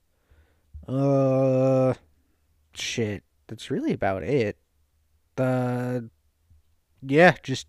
Uh, 0.88 1.94
shit. 2.72 3.22
That's 3.48 3.70
really 3.70 3.92
about 3.92 4.22
it. 4.22 4.56
The, 5.36 6.08
yeah, 7.02 7.34
just 7.42 7.66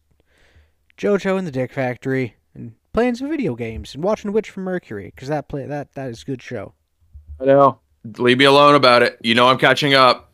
JoJo 0.97 1.37
and 1.37 1.47
the 1.47 1.51
Dick 1.51 1.73
Factory 1.73 2.35
and 2.53 2.73
playing 2.93 3.15
some 3.15 3.29
video 3.29 3.55
games 3.55 3.95
and 3.95 4.03
watching 4.03 4.31
Witch 4.31 4.49
from 4.49 4.63
Mercury 4.63 5.11
because 5.13 5.27
that 5.29 5.47
play 5.47 5.65
that 5.65 5.93
that 5.93 6.09
is 6.09 6.21
a 6.21 6.25
good 6.25 6.41
show. 6.41 6.73
I 7.39 7.45
know. 7.45 7.79
Leave 8.17 8.37
me 8.37 8.45
alone 8.45 8.75
about 8.75 9.01
it. 9.03 9.17
You 9.21 9.33
know 9.33 9.47
I'm 9.47 9.57
catching 9.57 9.93
up. 9.93 10.30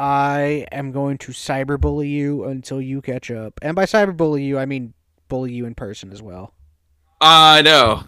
I 0.00 0.66
am 0.72 0.92
going 0.92 1.18
to 1.18 1.32
cyberbully 1.32 2.08
you 2.10 2.44
until 2.44 2.80
you 2.80 3.02
catch 3.02 3.30
up, 3.30 3.58
and 3.60 3.76
by 3.76 3.84
cyberbully 3.84 4.42
you, 4.46 4.58
I 4.58 4.64
mean 4.64 4.94
bully 5.28 5.52
you 5.52 5.66
in 5.66 5.74
person 5.74 6.10
as 6.10 6.22
well. 6.22 6.54
I 7.20 7.60
know. 7.60 8.04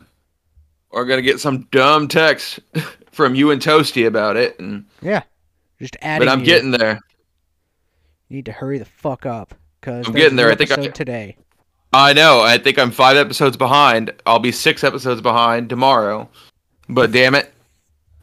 We're 0.90 1.04
gonna 1.04 1.20
get 1.22 1.38
some 1.38 1.68
dumb 1.70 2.08
text 2.08 2.60
from 3.12 3.34
you 3.34 3.50
and 3.50 3.60
Toasty 3.60 4.06
about 4.06 4.36
it, 4.36 4.58
and 4.58 4.86
Yeah, 5.02 5.22
just 5.78 5.96
adding. 6.00 6.26
but 6.26 6.32
I'm 6.32 6.40
you. 6.40 6.46
getting 6.46 6.70
there. 6.70 6.98
You 8.28 8.36
need 8.36 8.46
to 8.46 8.52
hurry 8.52 8.78
the 8.78 8.86
fuck 8.86 9.26
up 9.26 9.54
because 9.80 10.06
I'm 10.08 10.14
getting 10.14 10.36
there. 10.36 10.50
I 10.50 10.54
think 10.54 10.70
I- 10.72 10.86
today. 10.88 11.36
I 11.92 12.14
know. 12.14 12.40
I 12.40 12.56
think 12.56 12.78
I'm 12.78 12.90
five 12.90 13.18
episodes 13.18 13.58
behind. 13.58 14.12
I'll 14.24 14.38
be 14.38 14.50
six 14.50 14.82
episodes 14.82 15.20
behind 15.20 15.68
tomorrow. 15.68 16.30
But 16.88 17.12
damn 17.12 17.34
it, 17.34 17.52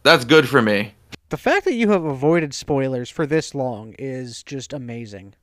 that's 0.02 0.26
good 0.26 0.50
for 0.50 0.60
me. 0.60 0.94
The 1.30 1.38
fact 1.38 1.66
that 1.66 1.74
you 1.74 1.90
have 1.92 2.04
avoided 2.06 2.54
spoilers 2.54 3.10
for 3.10 3.26
this 3.26 3.54
long 3.54 3.94
is 4.00 4.42
just 4.44 4.74
amazing. 4.74 5.36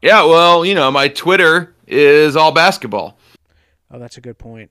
Yeah, 0.00 0.24
well, 0.24 0.64
you 0.64 0.74
know, 0.74 0.90
my 0.90 1.08
Twitter 1.08 1.74
is 1.86 2.36
all 2.36 2.52
basketball. 2.52 3.18
Oh, 3.90 3.98
that's 3.98 4.16
a 4.16 4.20
good 4.20 4.38
point. 4.38 4.70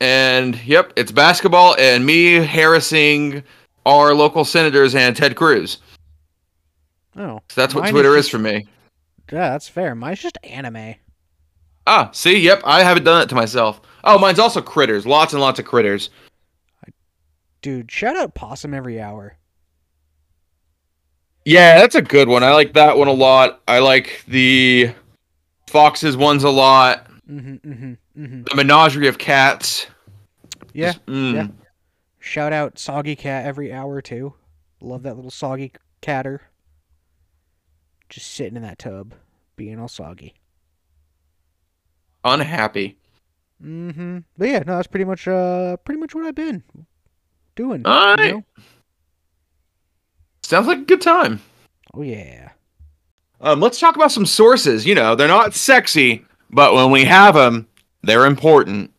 And 0.00 0.56
yep, 0.64 0.92
it's 0.96 1.12
basketball 1.12 1.76
and 1.78 2.06
me 2.06 2.36
harassing 2.44 3.42
our 3.84 4.14
local 4.14 4.44
senators 4.44 4.94
and 4.94 5.14
Ted 5.16 5.36
Cruz. 5.36 5.78
Oh, 7.16 7.40
So 7.50 7.60
that's 7.60 7.74
what 7.74 7.82
Mine 7.82 7.88
is 7.88 7.92
Twitter 7.92 8.16
is 8.16 8.28
for 8.28 8.38
me. 8.38 8.66
yeah, 9.30 9.50
that's 9.50 9.68
fair. 9.68 9.94
Mine's 9.94 10.20
just 10.20 10.38
anime. 10.44 10.94
Ah, 11.86 12.08
see, 12.12 12.38
yep, 12.38 12.62
I 12.64 12.82
haven't 12.82 13.04
done 13.04 13.22
it 13.22 13.28
to 13.30 13.34
myself. 13.34 13.80
Oh, 14.04 14.18
mine's 14.18 14.38
also 14.38 14.62
critters. 14.62 15.04
Lots 15.04 15.32
and 15.34 15.42
lots 15.42 15.58
of 15.58 15.64
critters. 15.66 16.10
Dude, 17.62 17.90
shout 17.90 18.16
out 18.16 18.34
Possum 18.34 18.74
every 18.74 19.00
hour. 19.00 19.36
Yeah, 21.44 21.78
that's 21.78 21.94
a 21.94 22.02
good 22.02 22.28
one. 22.28 22.42
I 22.42 22.52
like 22.52 22.74
that 22.74 22.96
one 22.98 23.08
a 23.08 23.12
lot. 23.12 23.62
I 23.66 23.78
like 23.78 24.24
the 24.28 24.92
Foxes 25.68 26.16
ones 26.16 26.44
a 26.44 26.50
lot. 26.50 27.06
Mm-hmm, 27.28 27.54
mm-hmm, 27.54 28.22
mm-hmm. 28.22 28.42
The 28.42 28.54
Menagerie 28.54 29.08
of 29.08 29.18
Cats. 29.18 29.86
Yeah, 30.72 30.92
Just- 30.92 31.06
mm. 31.06 31.34
yeah. 31.34 31.46
shout 32.18 32.52
out 32.52 32.78
Soggy 32.78 33.16
Cat 33.16 33.46
every 33.46 33.72
hour 33.72 34.00
too. 34.02 34.34
Love 34.80 35.04
that 35.04 35.14
little 35.14 35.30
soggy 35.30 35.72
catter. 36.00 36.42
Just 38.08 38.32
sitting 38.32 38.56
in 38.56 38.62
that 38.62 38.78
tub, 38.78 39.14
being 39.56 39.78
all 39.78 39.88
soggy. 39.88 40.34
Unhappy. 42.24 42.98
Mm-hmm. 43.64 44.18
But 44.36 44.48
yeah, 44.48 44.58
no, 44.66 44.76
that's 44.76 44.88
pretty 44.88 45.04
much 45.04 45.28
uh 45.28 45.76
pretty 45.78 46.00
much 46.00 46.14
what 46.14 46.24
I've 46.24 46.34
been 46.34 46.64
doing. 47.54 47.82
All 47.84 48.20
you 48.20 48.32
know? 48.32 48.44
Sounds 50.42 50.66
like 50.66 50.78
a 50.78 50.82
good 50.82 51.00
time. 51.00 51.40
Oh 51.94 52.02
yeah. 52.02 52.50
Um, 53.40 53.60
let's 53.60 53.80
talk 53.80 53.96
about 53.96 54.12
some 54.12 54.26
sources. 54.26 54.86
You 54.86 54.94
know, 54.94 55.14
they're 55.14 55.28
not 55.28 55.54
sexy, 55.54 56.24
but 56.50 56.74
when 56.74 56.90
we 56.90 57.04
have 57.04 57.34
them, 57.34 57.66
they're 58.02 58.26
important. 58.26 58.92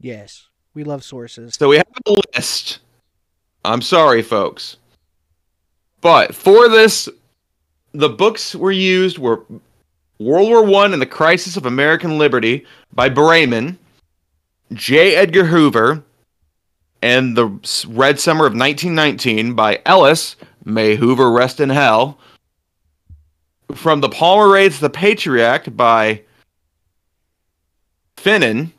Yes. 0.00 0.48
We 0.74 0.84
love 0.84 1.04
sources. 1.04 1.54
So 1.58 1.68
we 1.68 1.76
have 1.76 1.86
a 2.06 2.14
list. 2.34 2.78
I'm 3.64 3.82
sorry, 3.82 4.22
folks. 4.22 4.78
But 6.00 6.34
for 6.34 6.68
this, 6.68 7.08
the 7.92 8.08
books 8.08 8.54
were 8.54 8.72
used 8.72 9.18
were 9.18 9.44
World 10.18 10.48
War 10.48 10.64
One 10.64 10.92
and 10.92 11.02
the 11.02 11.06
Crisis 11.06 11.56
of 11.56 11.66
American 11.66 12.18
Liberty 12.18 12.64
by 12.92 13.08
Bremen, 13.08 13.78
J. 14.72 15.14
Edgar 15.14 15.44
Hoover, 15.44 16.02
and 17.02 17.36
the 17.36 17.48
Red 17.88 18.18
Summer 18.20 18.46
of 18.46 18.52
1919 18.52 19.54
by 19.54 19.80
Ellis. 19.84 20.36
May 20.64 20.94
Hoover 20.94 21.30
rest 21.32 21.58
in 21.60 21.68
hell. 21.70 22.18
From 23.74 24.00
the 24.00 24.08
Palmer 24.08 24.48
Raids, 24.52 24.78
The 24.80 24.90
Patriarch 24.90 25.74
by 25.76 26.22
Finan. 28.16 28.70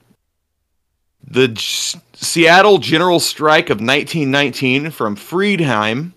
The 1.25 1.49
J- 1.49 1.99
Seattle 2.13 2.77
General 2.77 3.19
Strike 3.19 3.69
of 3.69 3.77
1919 3.79 4.91
from 4.91 5.15
Friedheim. 5.15 6.13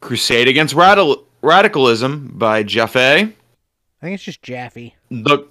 Crusade 0.00 0.48
Against 0.48 0.74
Radical- 0.74 1.24
Radicalism 1.42 2.32
by 2.34 2.62
Jaffe. 2.62 2.98
I 2.98 3.32
think 4.00 4.14
it's 4.14 4.22
just 4.22 4.42
Jaffe. 4.42 4.94
The 5.10 5.46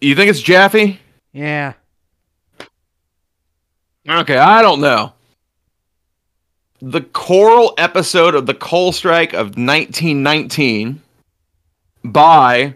You 0.00 0.14
think 0.14 0.30
it's 0.30 0.40
Jaffe? 0.40 0.98
Yeah. 1.32 1.74
Okay, 4.08 4.36
I 4.36 4.62
don't 4.62 4.80
know. 4.80 5.12
The 6.80 7.02
choral 7.02 7.74
episode 7.78 8.34
of 8.34 8.46
the 8.46 8.54
coal 8.54 8.90
strike 8.90 9.32
of 9.32 9.56
1919 9.56 11.00
by 12.04 12.74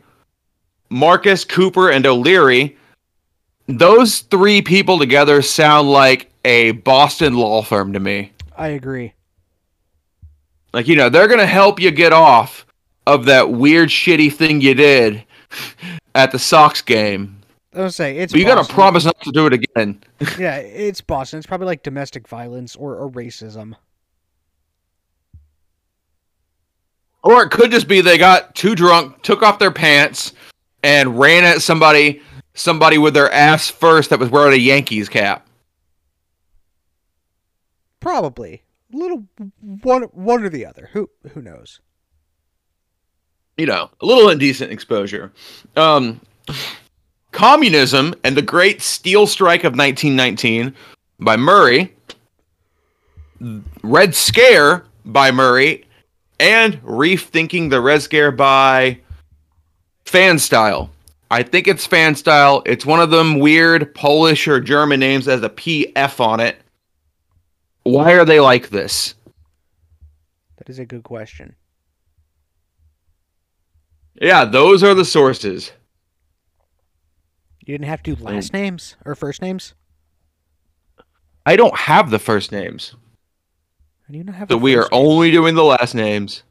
Marcus 0.89 1.45
Cooper 1.45 1.91
and 1.91 2.07
O'Leary. 2.07 2.77
Those 3.67 4.21
three 4.21 4.63
people 4.63 5.01
together 5.01 5.43
sound 5.43 5.91
like 5.91 6.31
a 6.45 6.71
Boston 6.73 7.35
law 7.35 7.63
firm 7.63 7.93
to 7.95 8.01
me. 8.01 8.31
I 8.57 8.69
agree. 8.69 9.13
Like, 10.73 10.87
you 10.87 10.95
know, 10.95 11.09
they're 11.09 11.27
going 11.27 11.41
to 11.41 11.47
help 11.47 11.81
you 11.81 11.91
get 11.91 12.13
off 12.13 12.65
of 13.07 13.25
that 13.25 13.51
weird, 13.51 13.89
shitty 13.89 14.33
thing 14.33 14.61
you 14.61 14.75
did 14.75 15.25
at 16.15 16.31
the 16.31 16.39
Sox 16.39 16.81
game. 16.81 17.36
I 17.77 17.83
was 17.83 17.97
say 17.97 18.17
it's. 18.17 18.33
But 18.33 18.41
you 18.41 18.47
got 18.47 18.67
to 18.67 18.73
promise 18.73 19.05
not 19.05 19.21
to 19.21 19.31
do 19.33 19.47
it 19.47 19.53
again. 19.53 20.03
yeah, 20.39 20.57
it's 20.57 21.01
Boston. 21.01 21.39
It's 21.39 21.47
probably 21.47 21.67
like 21.67 21.83
domestic 21.83 22.27
violence 22.27 22.75
or, 22.75 22.97
or 22.97 23.11
racism. 23.11 23.75
Or 27.23 27.43
it 27.43 27.51
could 27.51 27.71
just 27.71 27.89
be 27.89 28.01
they 28.01 28.19
got 28.19 28.55
too 28.55 28.75
drunk, 28.75 29.23
took 29.23 29.43
off 29.43 29.59
their 29.59 29.71
pants, 29.71 30.33
and 30.83 31.19
ran 31.19 31.45
at 31.45 31.61
somebody. 31.63 32.23
Somebody 32.55 32.97
with 32.97 33.13
their 33.13 33.31
ass 33.31 33.69
first 33.69 34.09
that 34.09 34.19
was 34.19 34.31
wearing 34.31 34.55
a 34.55 34.57
Yankees 34.57 35.11
cap. 35.11 35.47
Probably 38.01 38.63
a 38.95 38.97
little 38.97 39.27
one, 39.61 40.05
one 40.05 40.43
or 40.43 40.49
the 40.49 40.65
other. 40.65 40.89
Who 40.95 41.11
who 41.35 41.43
knows? 41.43 41.81
You 43.59 43.67
know, 43.67 43.91
a 44.01 44.07
little 44.07 44.31
indecent 44.31 44.73
exposure. 44.73 45.33
Um. 45.77 46.23
Communism 47.37 48.15
and 48.25 48.35
the 48.35 48.41
Great 48.41 48.81
Steel 48.81 49.27
Strike 49.27 49.63
of 49.65 49.77
1919 49.77 50.75
by 51.21 51.37
Murray, 51.37 51.95
Red 53.83 54.15
Scare 54.15 54.87
by 55.05 55.31
Murray, 55.31 55.85
and 56.41 56.83
Rethinking 56.83 57.69
the 57.69 57.83
Red 57.83 58.01
Scare 58.01 58.33
by 58.33 59.01
Pfannestiel. 60.07 60.89
I 61.31 61.43
think 61.43 61.69
it's 61.69 61.87
Pfannestiel. 61.87 62.63
It's 62.65 62.87
one 62.87 63.01
of 63.01 63.11
them 63.11 63.39
weird 63.39 63.95
Polish 63.95 64.49
or 64.49 64.59
German 64.59 65.01
names 65.01 65.27
that 65.27 65.33
has 65.33 65.43
a 65.43 65.51
PF 65.51 66.19
on 66.21 66.41
it. 66.41 66.57
Why 67.83 68.15
are 68.15 68.25
they 68.25 68.41
like 68.41 68.71
this? 68.71 69.15
That 70.57 70.71
is 70.71 70.79
a 70.79 70.87
good 70.87 71.03
question. 71.03 71.55
Yeah, 74.23 74.47
those 74.47 74.83
are 74.83 74.95
the 74.95 75.05
sources. 75.05 75.73
You 77.67 77.75
didn't 77.75 77.89
have 77.89 78.03
to 78.05 78.15
do 78.15 78.17
hmm. 78.17 78.29
last 78.29 78.53
names 78.53 78.97
or 79.05 79.15
first 79.15 79.43
names? 79.43 79.75
I 81.45 81.57
don't 81.57 81.77
have 81.77 82.11
the 82.11 82.19
first 82.19 82.53
names. 82.53 82.95
You 84.09 84.23
not 84.23 84.37
have 84.37 84.49
So 84.49 84.57
we 84.57 84.77
are 84.77 84.83
names? 84.83 84.89
only 84.93 85.31
doing 85.33 85.57
the 85.57 85.65
last 85.65 85.95
names. 85.95 86.45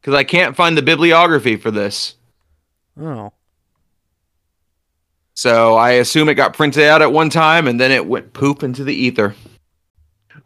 Because 0.00 0.14
I 0.14 0.24
can't 0.24 0.56
find 0.56 0.76
the 0.76 0.82
bibliography 0.82 1.56
for 1.56 1.70
this. 1.70 2.16
Oh. 3.00 3.32
So 5.34 5.76
I 5.76 5.92
assume 5.92 6.28
it 6.28 6.34
got 6.34 6.54
printed 6.54 6.84
out 6.84 7.02
at 7.02 7.12
one 7.12 7.28
time 7.28 7.66
and 7.68 7.78
then 7.78 7.90
it 7.90 8.06
went 8.06 8.32
poop 8.32 8.62
into 8.62 8.84
the 8.84 8.94
ether. 8.94 9.34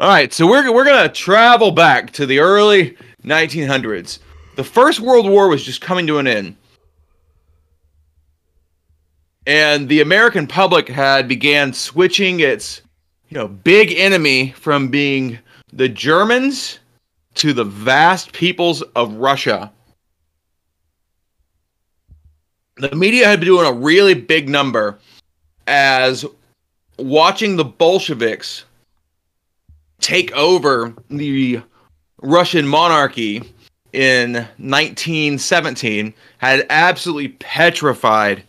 All 0.01 0.09
right, 0.09 0.33
so 0.33 0.47
we're, 0.47 0.73
we're 0.73 0.85
going 0.85 1.03
to 1.03 1.13
travel 1.13 1.71
back 1.71 2.13
to 2.13 2.27
the 2.27 2.39
early 2.39 2.97
1900s. 3.25 4.19
The 4.57 4.65
First 4.65 5.01
World 5.01 5.29
War 5.29 5.49
was 5.49 5.65
just 5.65 5.81
coming 5.81 6.07
to 6.07 6.19
an 6.19 6.27
end. 6.27 6.57
And 9.49 9.89
the 9.89 10.03
American 10.03 10.47
public 10.47 10.91
had 10.91 11.27
began 11.27 11.73
switching 11.73 12.41
its, 12.41 12.83
you 13.31 13.39
know, 13.39 13.49
big 13.49 13.95
enemy 13.95 14.51
from 14.51 14.89
being 14.89 15.39
the 15.73 15.89
Germans 15.89 16.81
to 17.37 17.55
the 17.55 17.65
vast 17.65 18.35
peoples 18.35 18.83
of 18.95 19.15
Russia. 19.15 19.73
The 22.77 22.95
media 22.95 23.25
had 23.25 23.41
been 23.41 23.47
doing 23.47 23.67
a 23.67 23.73
really 23.73 24.13
big 24.13 24.51
number 24.51 24.99
as 25.67 26.27
watching 26.99 27.57
the 27.57 27.65
Bolsheviks 27.65 28.67
take 29.99 30.31
over 30.33 30.95
the 31.09 31.63
Russian 32.21 32.69
monarchy 32.69 33.43
in 33.95 34.35
1917 34.59 36.13
had 36.37 36.67
absolutely 36.69 37.29
petrified 37.29 38.45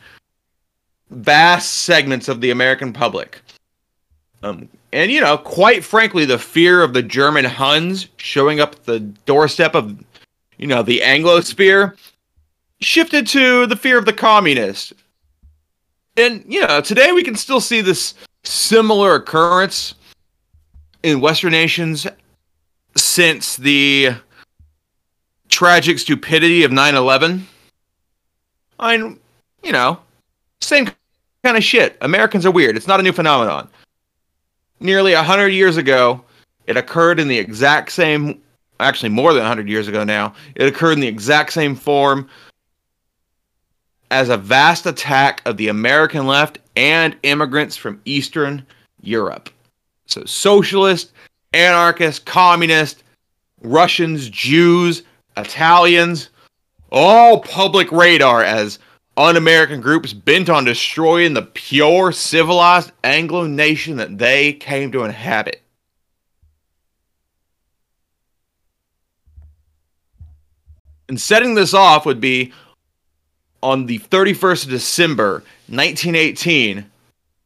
vast 1.09 1.71
segments 1.81 2.27
of 2.27 2.41
the 2.41 2.51
American 2.51 2.93
public. 2.93 3.41
Um, 4.43 4.69
and 4.93 5.11
you 5.11 5.21
know, 5.21 5.37
quite 5.37 5.83
frankly, 5.83 6.25
the 6.25 6.39
fear 6.39 6.81
of 6.81 6.93
the 6.93 7.03
German 7.03 7.45
Huns 7.45 8.07
showing 8.17 8.59
up 8.59 8.83
the 8.85 8.99
doorstep 8.99 9.75
of, 9.75 10.01
you 10.57 10.67
know, 10.67 10.81
the 10.81 11.01
Anglosphere 11.03 11.97
shifted 12.79 13.27
to 13.27 13.65
the 13.65 13.75
fear 13.75 13.97
of 13.97 14.05
the 14.05 14.13
communists. 14.13 14.93
And 16.15 16.43
you 16.47 16.65
know, 16.65 16.81
today 16.81 17.11
we 17.11 17.23
can 17.23 17.35
still 17.35 17.61
see 17.61 17.81
this 17.81 18.13
similar 18.43 19.15
occurrence 19.15 19.95
in 21.03 21.21
Western 21.21 21.51
nations 21.51 22.07
since 22.95 23.57
the 23.57 24.11
tragic 25.49 25.99
stupidity 25.99 26.63
of 26.63 26.71
9/11. 26.71 27.41
I, 28.79 28.97
mean, 28.97 29.19
you 29.63 29.71
know, 29.71 29.99
same 30.61 30.89
kind 31.43 31.57
of 31.57 31.63
shit. 31.63 31.97
Americans 32.01 32.45
are 32.45 32.51
weird. 32.51 32.75
It's 32.75 32.87
not 32.87 32.99
a 32.99 33.03
new 33.03 33.11
phenomenon. 33.11 33.69
Nearly 34.79 35.13
a 35.13 35.23
hundred 35.23 35.49
years 35.49 35.77
ago, 35.77 36.23
it 36.67 36.77
occurred 36.77 37.19
in 37.19 37.27
the 37.27 37.37
exact 37.37 37.91
same. 37.91 38.41
Actually, 38.79 39.09
more 39.09 39.33
than 39.33 39.45
hundred 39.45 39.67
years 39.67 39.87
ago 39.87 40.03
now, 40.03 40.33
it 40.55 40.67
occurred 40.67 40.93
in 40.93 40.99
the 41.01 41.07
exact 41.07 41.51
same 41.51 41.75
form 41.75 42.29
as 44.11 44.29
a 44.29 44.37
vast 44.37 44.85
attack 44.85 45.41
of 45.45 45.57
the 45.57 45.67
American 45.67 46.25
left 46.25 46.59
and 46.75 47.15
immigrants 47.23 47.75
from 47.75 48.01
Eastern 48.05 48.65
Europe. 49.01 49.49
So, 50.05 50.23
socialist, 50.25 51.11
anarchist, 51.53 52.25
communist, 52.25 53.03
Russians, 53.61 54.29
Jews, 54.29 55.03
Italians, 55.37 56.29
all 56.91 57.41
public 57.41 57.91
radar 57.91 58.43
as 58.43 58.79
un 59.17 59.35
American 59.35 59.81
groups 59.81 60.13
bent 60.13 60.49
on 60.49 60.63
destroying 60.63 61.33
the 61.33 61.41
pure, 61.41 62.11
civilized 62.11 62.91
Anglo 63.03 63.45
nation 63.45 63.97
that 63.97 64.17
they 64.17 64.53
came 64.53 64.91
to 64.91 65.03
inhabit. 65.03 65.61
And 71.09 71.19
setting 71.19 71.55
this 71.55 71.73
off 71.73 72.05
would 72.05 72.21
be 72.21 72.53
on 73.61 73.87
the 73.87 73.99
31st 73.99 74.65
of 74.65 74.69
December 74.69 75.31
1918, 75.67 76.85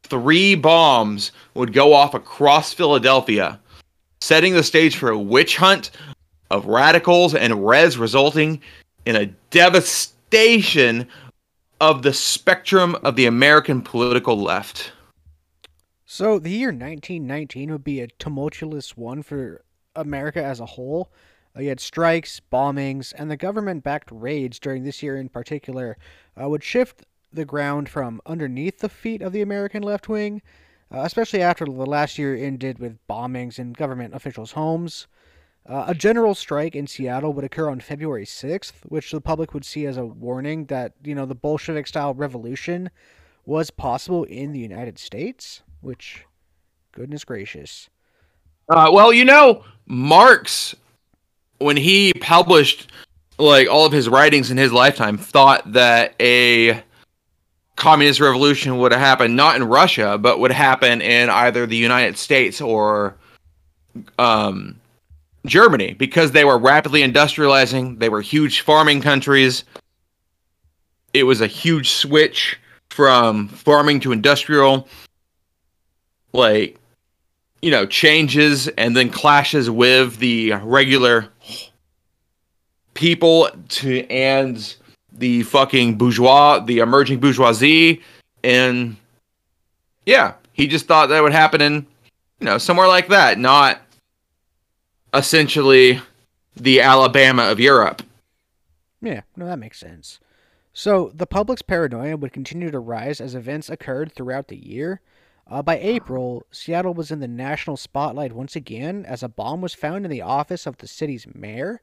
three 0.03 0.55
bombs 0.55 1.31
would 1.53 1.73
go 1.73 1.93
off 1.93 2.13
across 2.13 2.73
Philadelphia, 2.73 3.59
setting 4.21 4.53
the 4.53 4.63
stage 4.63 4.95
for 4.95 5.09
a 5.09 5.17
witch 5.17 5.57
hunt 5.57 5.91
of 6.51 6.65
radicals 6.65 7.33
and 7.33 7.65
res, 7.65 7.97
resulting 7.97 8.61
in 9.05 9.15
a 9.15 9.25
devastation 9.49 11.07
of 11.83 12.01
the 12.01 12.13
spectrum 12.13 12.95
of 13.03 13.17
the 13.17 13.25
American 13.25 13.81
political 13.81 14.41
left. 14.41 14.93
So 16.05 16.39
the 16.39 16.49
year 16.49 16.69
1919 16.69 17.71
would 17.73 17.83
be 17.83 17.99
a 17.99 18.07
tumultuous 18.07 18.95
one 18.95 19.21
for 19.21 19.65
America 19.93 20.41
as 20.41 20.61
a 20.61 20.65
whole. 20.65 21.11
Uh, 21.53 21.59
you 21.59 21.67
had 21.67 21.81
strikes, 21.81 22.39
bombings, 22.49 23.11
and 23.17 23.29
the 23.29 23.35
government-backed 23.35 24.09
raids 24.13 24.59
during 24.59 24.85
this 24.85 25.03
year 25.03 25.17
in 25.17 25.27
particular 25.27 25.97
uh, 26.41 26.47
would 26.47 26.63
shift 26.63 27.03
the 27.33 27.43
ground 27.43 27.89
from 27.89 28.21
underneath 28.25 28.79
the 28.79 28.87
feet 28.87 29.21
of 29.21 29.33
the 29.33 29.41
American 29.41 29.83
left 29.83 30.07
wing, 30.07 30.41
uh, 30.89 31.01
especially 31.01 31.41
after 31.41 31.65
the 31.65 31.71
last 31.71 32.17
year 32.17 32.33
ended 32.33 32.79
with 32.79 33.05
bombings 33.09 33.59
in 33.59 33.73
government 33.73 34.15
officials' 34.15 34.53
homes. 34.53 35.07
Uh, 35.67 35.85
a 35.87 35.95
general 35.95 36.35
strike 36.35 36.75
in 36.75 36.87
Seattle 36.87 37.31
would 37.33 37.45
occur 37.45 37.69
on 37.69 37.79
February 37.79 38.25
6th, 38.25 38.73
which 38.87 39.11
the 39.11 39.21
public 39.21 39.53
would 39.53 39.63
see 39.63 39.85
as 39.85 39.95
a 39.95 40.05
warning 40.05 40.65
that, 40.65 40.93
you 41.03 41.15
know, 41.15 41.25
the 41.25 41.35
Bolshevik 41.35 41.87
style 41.87 42.13
revolution 42.13 42.89
was 43.45 43.69
possible 43.69 44.25
in 44.25 44.51
the 44.51 44.59
United 44.59 44.99
States, 44.99 45.61
which, 45.79 46.25
goodness 46.91 47.23
gracious. 47.23 47.89
Uh, 48.69 48.89
well, 48.91 49.13
you 49.13 49.23
know, 49.23 49.63
Marx, 49.85 50.75
when 51.59 51.77
he 51.77 52.13
published 52.19 52.91
like 53.37 53.67
all 53.69 53.85
of 53.85 53.91
his 53.91 54.09
writings 54.09 54.51
in 54.51 54.57
his 54.57 54.71
lifetime, 54.71 55.17
thought 55.17 55.71
that 55.73 56.13
a 56.19 56.83
communist 57.75 58.19
revolution 58.19 58.77
would 58.77 58.91
happen 58.91 59.35
not 59.35 59.55
in 59.55 59.63
Russia, 59.63 60.17
but 60.17 60.39
would 60.39 60.51
happen 60.51 61.01
in 61.01 61.29
either 61.29 61.65
the 61.65 61.77
United 61.77 62.17
States 62.17 62.61
or 62.61 63.15
um, 64.19 64.79
Germany 65.45 65.93
because 65.93 66.31
they 66.31 66.45
were 66.45 66.57
rapidly 66.57 67.01
industrializing. 67.01 67.99
They 67.99 68.09
were 68.09 68.21
huge 68.21 68.61
farming 68.61 69.01
countries. 69.01 69.63
It 71.13 71.23
was 71.23 71.41
a 71.41 71.47
huge 71.47 71.91
switch 71.91 72.57
from 72.89 73.47
farming 73.49 73.99
to 74.01 74.11
industrial. 74.11 74.87
Like, 76.31 76.79
you 77.61 77.71
know, 77.71 77.85
changes 77.85 78.67
and 78.69 78.95
then 78.95 79.09
clashes 79.09 79.69
with 79.69 80.17
the 80.17 80.53
regular 80.53 81.29
people 82.93 83.49
to 83.69 84.05
and 84.09 84.75
the 85.11 85.43
fucking 85.43 85.97
bourgeois, 85.97 86.59
the 86.59 86.79
emerging 86.79 87.19
bourgeoisie, 87.19 88.01
and 88.43 88.95
yeah, 90.05 90.33
he 90.53 90.67
just 90.67 90.87
thought 90.87 91.07
that 91.09 91.21
would 91.21 91.31
happen 91.31 91.61
in, 91.61 91.85
you 92.39 92.45
know, 92.45 92.57
somewhere 92.57 92.87
like 92.87 93.07
that, 93.09 93.39
not 93.39 93.79
essentially 95.13 96.01
the 96.55 96.81
Alabama 96.81 97.43
of 97.43 97.59
Europe. 97.59 98.01
Yeah, 99.01 99.21
no, 99.35 99.45
that 99.45 99.59
makes 99.59 99.79
sense. 99.79 100.19
So 100.73 101.11
the 101.13 101.27
public's 101.27 101.61
paranoia 101.61 102.17
would 102.17 102.33
continue 102.33 102.71
to 102.71 102.79
rise 102.79 103.21
as 103.21 103.35
events 103.35 103.69
occurred 103.69 104.11
throughout 104.11 104.47
the 104.47 104.57
year. 104.57 105.01
Uh, 105.45 105.61
by 105.61 105.77
April, 105.77 106.45
Seattle 106.51 106.93
was 106.93 107.11
in 107.11 107.19
the 107.19 107.27
national 107.27 107.77
spotlight 107.77 108.33
once 108.33 108.55
again 108.55 109.05
as 109.05 109.21
a 109.21 109.29
bomb 109.29 109.61
was 109.61 109.73
found 109.73 110.05
in 110.05 110.11
the 110.11 110.21
office 110.21 110.65
of 110.65 110.77
the 110.77 110.87
city's 110.87 111.27
mayor. 111.33 111.81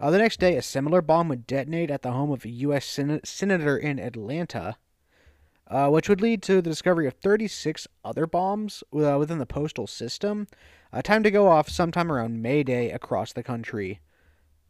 Uh, 0.00 0.10
the 0.10 0.18
next 0.18 0.40
day, 0.40 0.56
a 0.56 0.62
similar 0.62 1.00
bomb 1.00 1.28
would 1.28 1.46
detonate 1.46 1.90
at 1.90 2.02
the 2.02 2.12
home 2.12 2.30
of 2.30 2.44
a 2.44 2.50
U.S. 2.50 2.84
Sen- 2.84 3.20
senator 3.22 3.76
in 3.76 3.98
Atlanta, 3.98 4.76
uh, 5.68 5.88
which 5.88 6.08
would 6.08 6.20
lead 6.20 6.42
to 6.42 6.56
the 6.56 6.70
discovery 6.70 7.06
of 7.06 7.14
36 7.14 7.86
other 8.04 8.26
bombs 8.26 8.82
uh, 8.92 9.16
within 9.18 9.38
the 9.38 9.46
postal 9.46 9.86
system. 9.86 10.48
Uh, 10.92 11.02
time 11.02 11.22
to 11.22 11.30
go 11.30 11.48
off 11.48 11.68
sometime 11.68 12.10
around 12.10 12.40
May 12.42 12.62
Day 12.62 12.90
across 12.90 13.32
the 13.32 13.42
country. 13.42 14.00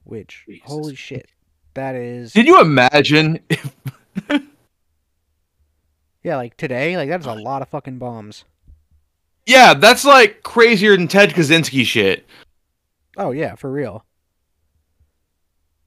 Which, 0.05 0.45
Jesus. 0.47 0.63
holy 0.69 0.95
shit, 0.95 1.29
that 1.75 1.95
is. 1.95 2.33
Did 2.33 2.47
you 2.47 2.61
imagine 2.61 3.41
if 3.51 3.75
Yeah, 6.23 6.37
like 6.37 6.57
today, 6.57 6.97
like 6.97 7.09
that's 7.09 7.27
a 7.27 7.35
lot 7.35 7.63
of 7.63 7.69
fucking 7.69 7.99
bombs. 7.99 8.45
Yeah, 9.47 9.75
that's 9.75 10.05
like 10.05 10.43
crazier 10.43 10.97
than 10.97 11.07
Ted 11.07 11.31
Kaczynski 11.31 11.85
shit. 11.85 12.27
Oh 13.17 13.31
yeah, 13.31 13.55
for 13.55 13.71
real. 13.71 14.05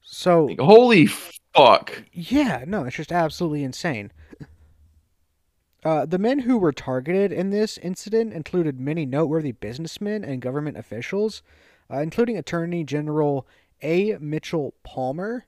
So 0.02 0.46
Like, 0.46 0.60
holy 0.60 1.08
fuck. 1.08 2.04
yeah, 2.14 2.64
no, 2.66 2.86
it's 2.86 2.96
just 2.96 3.12
absolutely 3.12 3.64
insane. 3.64 4.12
Uh, 5.84 6.06
the 6.06 6.20
men 6.20 6.40
who 6.40 6.58
were 6.58 6.74
targeted 6.74 7.32
in 7.32 7.52
this 7.52 7.78
incident 7.78 8.34
included 8.34 8.80
many 8.80 9.06
noteworthy 9.06 9.54
businessmen 9.54 10.26
and 10.26 10.42
government 10.42 10.78
officials, 10.78 11.42
uh, 11.92 12.00
including 12.00 12.38
Attorney 12.38 12.84
General 12.84 13.48
A. 13.82 14.18
Mitchell 14.20 14.74
Palmer. 14.84 15.46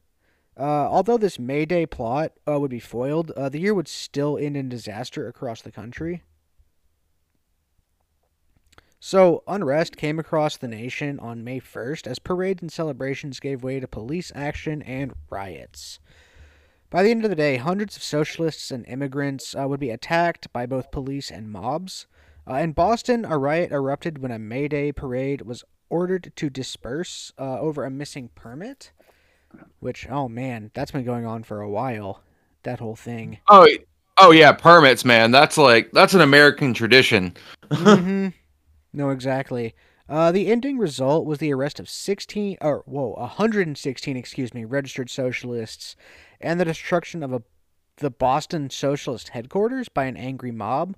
Uh, 0.58 0.63
although 0.63 1.17
this 1.17 1.39
May 1.39 1.65
Day 1.65 1.86
plot 1.86 2.34
uh, 2.48 2.60
would 2.60 2.72
be 2.72 2.80
foiled, 2.80 3.32
uh, 3.32 3.50
the 3.50 3.60
year 3.60 3.74
would 3.74 3.88
still 3.88 4.38
end 4.38 4.56
in 4.56 4.70
disaster 4.70 5.28
across 5.28 5.62
the 5.62 5.72
country. 5.72 6.24
So, 9.00 9.44
unrest 9.48 9.98
came 9.98 10.20
across 10.20 10.58
the 10.58 10.67
nation 10.67 11.20
on 11.20 11.44
May 11.44 11.60
1st 11.60 12.06
as 12.06 12.20
parades 12.20 12.62
and 12.62 12.72
celebrations 12.72 13.39
gave 13.39 13.63
way 13.63 13.80
to 13.80 13.88
police 13.88 14.32
action 14.36 14.84
and 14.84 15.13
riots. 15.30 16.00
By 16.91 17.04
the 17.04 17.10
end 17.12 17.23
of 17.23 17.30
the 17.30 17.38
day, 17.38 17.56
hundreds 17.56 17.95
of 17.95 18.04
socialists 18.04 18.69
and 18.69 18.86
immigrants 18.86 19.56
uh, 19.56 19.65
would 19.65 19.80
be 19.80 19.91
attacked 19.91 20.51
by 20.51 20.65
both 20.65 20.91
police 20.91 21.32
and 21.32 21.49
mobs. 21.49 22.06
Uh, 22.45 22.56
in 22.56 22.73
Boston, 22.73 23.23
a 23.23 23.38
riot 23.38 23.71
erupted 23.71 24.17
when 24.17 24.30
a 24.30 24.38
May 24.38 24.67
Day 24.67 24.91
parade 24.91 25.43
was 25.43 25.63
ordered 25.89 26.34
to 26.36 26.49
disperse 26.49 27.32
uh, 27.39 27.60
over 27.62 27.86
a 27.86 27.89
missing 27.89 28.30
permit. 28.36 28.91
Which, 29.80 30.10
oh 30.10 30.27
man, 30.27 30.69
that's 30.73 30.91
been 30.91 31.06
going 31.06 31.25
on 31.25 31.43
for 31.43 31.62
a 31.62 31.69
while. 31.69 32.23
That 32.63 32.80
whole 32.80 32.97
thing. 32.97 33.39
Oh, 33.47 33.65
oh 34.17 34.32
yeah, 34.32 34.51
permits, 34.51 35.06
man. 35.06 35.32
That's 35.32 35.58
like 35.58 35.91
that's 35.93 36.13
an 36.13 36.21
American 36.21 36.73
tradition. 36.73 37.36
hmm 37.71 38.27
No, 38.93 39.12
exactly. 39.12 39.73
Uh, 40.10 40.32
the 40.32 40.48
ending 40.48 40.78
result 40.78 41.26
was 41.26 41.40
the 41.40 41.54
arrest 41.54 41.80
of 41.80 41.90
16, 41.90 42.58
or 42.62 42.84
whoa, 42.86 43.14
116, 43.18 44.18
excuse 44.18 44.54
me, 44.54 44.66
registered 44.66 45.10
socialists, 45.10 45.96
and 46.40 46.60
the 46.60 46.66
destruction 46.66 47.24
of 47.24 47.32
a, 47.32 47.42
the 47.98 48.12
Boston 48.12 48.70
Socialist 48.70 49.30
headquarters 49.30 49.90
by 49.90 50.06
an 50.06 50.18
angry 50.18 50.52
mob. 50.52 50.96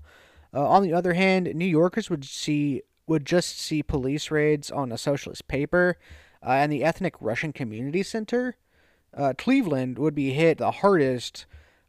Uh, 0.53 0.67
on 0.67 0.83
the 0.83 0.93
other 0.93 1.13
hand, 1.13 1.53
New 1.53 1.65
Yorkers 1.65 2.09
would 2.09 2.25
see 2.25 2.81
would 3.05 3.25
just 3.25 3.59
see 3.59 3.83
police 3.83 4.31
raids 4.31 4.71
on 4.71 4.91
a 4.91 4.97
socialist 4.97 5.47
paper 5.49 5.97
uh, 6.41 6.51
and 6.51 6.71
the 6.71 6.83
ethnic 6.83 7.15
Russian 7.19 7.51
community 7.51 8.01
center. 8.01 8.55
Uh, 9.15 9.33
Cleveland 9.37 9.99
would 9.99 10.15
be 10.15 10.31
hit 10.31 10.57
the 10.57 10.71
hardest 10.71 11.45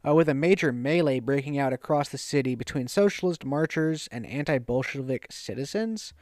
uh, 0.07 0.13
with 0.13 0.29
a 0.29 0.33
major 0.33 0.71
melee 0.71 1.19
breaking 1.19 1.57
out 1.57 1.73
across 1.73 2.09
the 2.09 2.17
city 2.17 2.53
between 2.53 2.87
socialist 2.87 3.45
marchers 3.45 4.07
and 4.11 4.25
anti 4.25 4.57
Bolshevik 4.57 5.27
citizens. 5.31 6.13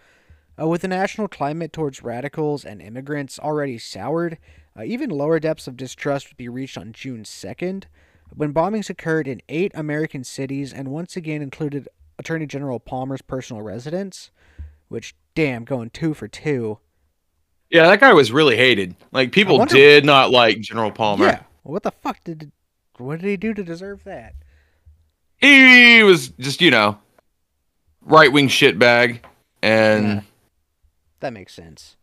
Uh, 0.60 0.68
with 0.68 0.82
the 0.82 0.88
national 0.88 1.28
climate 1.28 1.74
towards 1.74 2.04
radicals 2.04 2.63
and 2.63 2.82
immigrants 2.82 3.39
already 3.39 3.78
soured, 3.78 4.38
uh, 4.78 4.84
even 4.84 5.10
lower 5.10 5.39
depths 5.39 5.68
of 5.68 5.78
distrust 5.78 6.30
would 6.30 6.38
be 6.38 6.50
reached 6.50 6.78
on 6.78 6.94
June 6.94 7.24
2nd, 7.24 7.86
when 8.36 8.54
bombings 8.54 8.89
occurred 8.89 9.28
in 9.28 9.42
eight 9.50 9.72
American 9.76 10.24
cities 10.24 10.72
and 10.74 10.88
once 10.89 11.16
again 11.16 11.42
included 11.42 11.88
Attorney 12.20 12.46
General 12.46 12.80
Palmer's 12.80 13.22
personal 13.22 13.62
residence, 13.62 14.32
which, 14.88 15.16
damn, 15.36 15.63
going 15.63 15.89
two 15.89 16.13
for 16.13 16.28
two. 16.28 16.80
Yeah, 17.70 17.88
that 17.88 18.00
guy 18.00 18.13
was 18.13 18.32
really 18.32 18.56
hated. 18.56 18.96
Like 19.12 19.32
people 19.32 19.58
wonder- 19.58 19.74
did 19.74 20.06
not 20.06 20.30
like 20.30 20.60
General 20.62 20.92
Palmer. 20.92 21.26
Yeah. 21.26 21.44
What 21.63 21.84
the 21.84 21.92
fuck 21.92 22.24
did 22.24 22.52
what 22.98 23.20
did 23.20 23.28
he 23.28 23.38
do 23.38 23.56
to 23.56 23.63
deserve 23.63 24.04
that? 24.04 24.36
He 25.38 26.04
was 26.04 26.30
just, 26.30 26.62
you 26.62 26.70
know, 26.70 27.00
right 28.02 28.32
wing 28.32 28.48
shitbag. 28.50 29.22
And 29.63 30.06
Yeah. 30.08 30.22
That 31.24 31.32
makes 31.32 31.54
sense. 31.54 31.96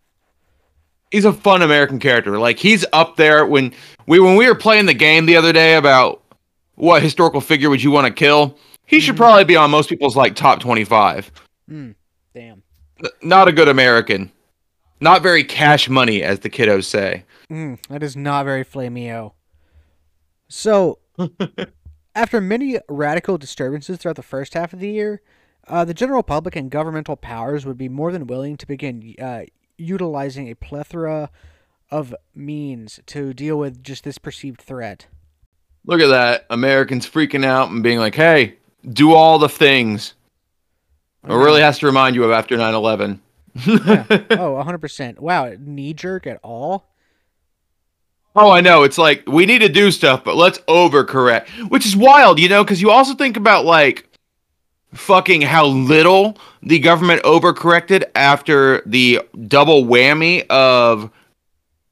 he's 1.10 1.26
a 1.26 1.32
fun 1.32 1.60
American 1.60 1.98
character. 1.98 2.38
Like 2.38 2.58
he's 2.58 2.86
up 2.94 3.16
there 3.16 3.44
when 3.44 3.74
we 4.06 4.18
when 4.18 4.34
we 4.36 4.46
were 4.48 4.54
playing 4.54 4.86
the 4.86 4.94
game 4.94 5.26
the 5.26 5.36
other 5.36 5.52
day 5.52 5.74
about 5.74 6.22
what 6.76 7.02
historical 7.02 7.42
figure 7.42 7.68
would 7.68 7.82
you 7.82 7.90
want 7.90 8.06
to 8.06 8.12
kill. 8.14 8.56
He 8.86 8.98
should 8.98 9.16
Mhm. 9.16 9.18
probably 9.18 9.44
be 9.44 9.56
on 9.56 9.70
most 9.70 9.90
people's 9.90 10.16
like 10.16 10.34
top 10.36 10.60
twenty 10.60 10.84
five. 10.84 11.30
Mm, 11.70 11.96
damn. 12.34 12.62
Not 13.22 13.46
a 13.48 13.52
good 13.52 13.68
American. 13.68 14.32
Not 15.00 15.22
very 15.22 15.44
cash 15.44 15.88
money, 15.90 16.22
as 16.22 16.40
the 16.40 16.48
kiddos 16.48 16.84
say. 16.84 17.24
Mm, 17.50 17.78
that 17.88 18.02
is 18.02 18.16
not 18.16 18.44
very 18.46 18.64
flameo. 18.64 19.32
So, 20.48 20.98
after 22.14 22.40
many 22.40 22.78
radical 22.88 23.36
disturbances 23.36 23.98
throughout 23.98 24.16
the 24.16 24.22
first 24.22 24.54
half 24.54 24.72
of 24.72 24.80
the 24.80 24.88
year, 24.90 25.20
uh, 25.70 25.84
the 25.84 25.94
general 25.94 26.22
public 26.22 26.56
and 26.56 26.70
governmental 26.70 27.16
powers 27.16 27.64
would 27.64 27.78
be 27.78 27.88
more 27.88 28.12
than 28.12 28.26
willing 28.26 28.56
to 28.56 28.66
begin 28.66 29.14
uh, 29.20 29.42
utilizing 29.78 30.48
a 30.48 30.54
plethora 30.54 31.30
of 31.90 32.14
means 32.34 33.00
to 33.06 33.32
deal 33.32 33.58
with 33.58 33.82
just 33.82 34.04
this 34.04 34.18
perceived 34.18 34.60
threat. 34.60 35.06
Look 35.86 36.00
at 36.00 36.08
that. 36.08 36.46
Americans 36.50 37.08
freaking 37.08 37.44
out 37.44 37.70
and 37.70 37.82
being 37.82 37.98
like, 37.98 38.14
hey, 38.14 38.56
do 38.88 39.12
all 39.12 39.38
the 39.38 39.48
things. 39.48 40.14
It 41.24 41.32
really 41.32 41.60
has 41.60 41.78
to 41.80 41.86
remind 41.86 42.16
you 42.16 42.24
of 42.24 42.30
after 42.30 42.56
9 42.56 42.74
11. 42.74 43.20
Yeah. 43.66 44.04
oh, 44.10 44.62
100%. 44.64 45.18
Wow, 45.18 45.54
knee 45.58 45.94
jerk 45.94 46.26
at 46.26 46.40
all? 46.42 46.86
Oh, 48.34 48.50
I 48.50 48.60
know. 48.60 48.84
It's 48.84 48.98
like 48.98 49.24
we 49.26 49.44
need 49.44 49.58
to 49.58 49.68
do 49.68 49.90
stuff, 49.90 50.22
but 50.22 50.36
let's 50.36 50.58
overcorrect, 50.60 51.68
which 51.68 51.84
is 51.84 51.96
wild, 51.96 52.38
you 52.38 52.48
know, 52.48 52.62
because 52.62 52.80
you 52.80 52.90
also 52.90 53.14
think 53.14 53.36
about 53.36 53.64
like 53.64 54.09
fucking 54.92 55.42
how 55.42 55.66
little 55.66 56.36
the 56.62 56.78
government 56.78 57.22
overcorrected 57.22 58.04
after 58.14 58.82
the 58.86 59.20
double 59.46 59.84
whammy 59.84 60.46
of 60.48 61.10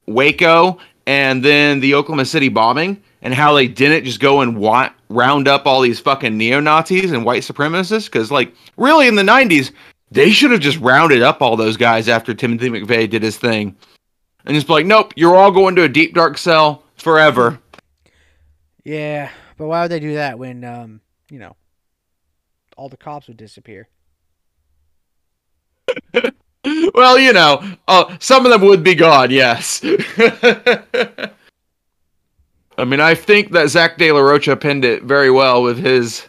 Waco 0.07 0.79
and 1.07 1.43
then 1.45 1.81
the 1.81 1.95
Oklahoma 1.95 2.27
City 2.27 2.51
bombing, 2.51 3.03
and 3.23 3.33
how 3.33 3.55
they 3.55 3.67
didn't 3.67 4.05
just 4.05 4.21
go 4.21 4.43
and 4.43 4.59
wa- 4.59 4.91
round 5.09 5.49
up 5.49 5.67
all 5.67 5.81
these 5.81 5.99
fucking 5.99 6.37
neo 6.37 6.61
Nazis 6.61 7.13
and 7.13 7.25
white 7.25 7.43
supremacists. 7.43 8.05
Because, 8.05 8.31
like, 8.31 8.55
really 8.77 9.09
in 9.09 9.15
the 9.15 9.23
90s, 9.23 9.73
they 10.11 10.31
should 10.31 10.51
have 10.51 10.61
just 10.61 10.79
rounded 10.81 11.23
up 11.23 11.41
all 11.41 11.57
those 11.57 11.79
guys 11.79 12.09
after 12.11 12.35
Timothy 12.35 12.69
McVeigh 12.69 13.09
did 13.09 13.23
his 13.23 13.39
thing 13.39 13.75
and 14.45 14.55
just 14.55 14.67
be 14.67 14.75
like, 14.75 14.87
nope, 14.87 15.15
you're 15.17 15.35
all 15.35 15.51
going 15.51 15.75
to 15.77 15.83
a 15.83 15.89
deep 15.89 16.15
dark 16.15 16.37
cell 16.37 16.83
forever. 16.97 17.59
Yeah, 18.85 19.31
but 19.57 19.67
why 19.67 19.83
would 19.83 19.91
they 19.91 20.01
do 20.01 20.15
that 20.15 20.39
when, 20.39 20.63
um, 20.63 21.01
you 21.31 21.39
know, 21.39 21.57
all 22.79 22.89
the 22.89 22.97
cops 22.97 23.27
would 23.29 23.37
disappear? 23.37 23.89
well, 26.95 27.19
you 27.19 27.33
know, 27.33 27.63
uh, 27.89 28.17
some 28.21 28.47
of 28.47 28.53
them 28.53 28.63
would 28.63 28.85
be 28.85 28.95
gone, 28.95 29.31
yes. 29.31 29.83
I 32.79 32.85
mean, 32.87 33.01
I 33.01 33.15
think 33.17 33.51
that 33.53 33.69
Zach 33.69 33.99
De 33.99 34.13
La 34.13 34.21
Rocha 34.21 34.57
pinned 34.57 34.85
it 34.85 35.03
very 35.03 35.31
well 35.31 35.63
with 35.63 35.79
his 35.79 36.29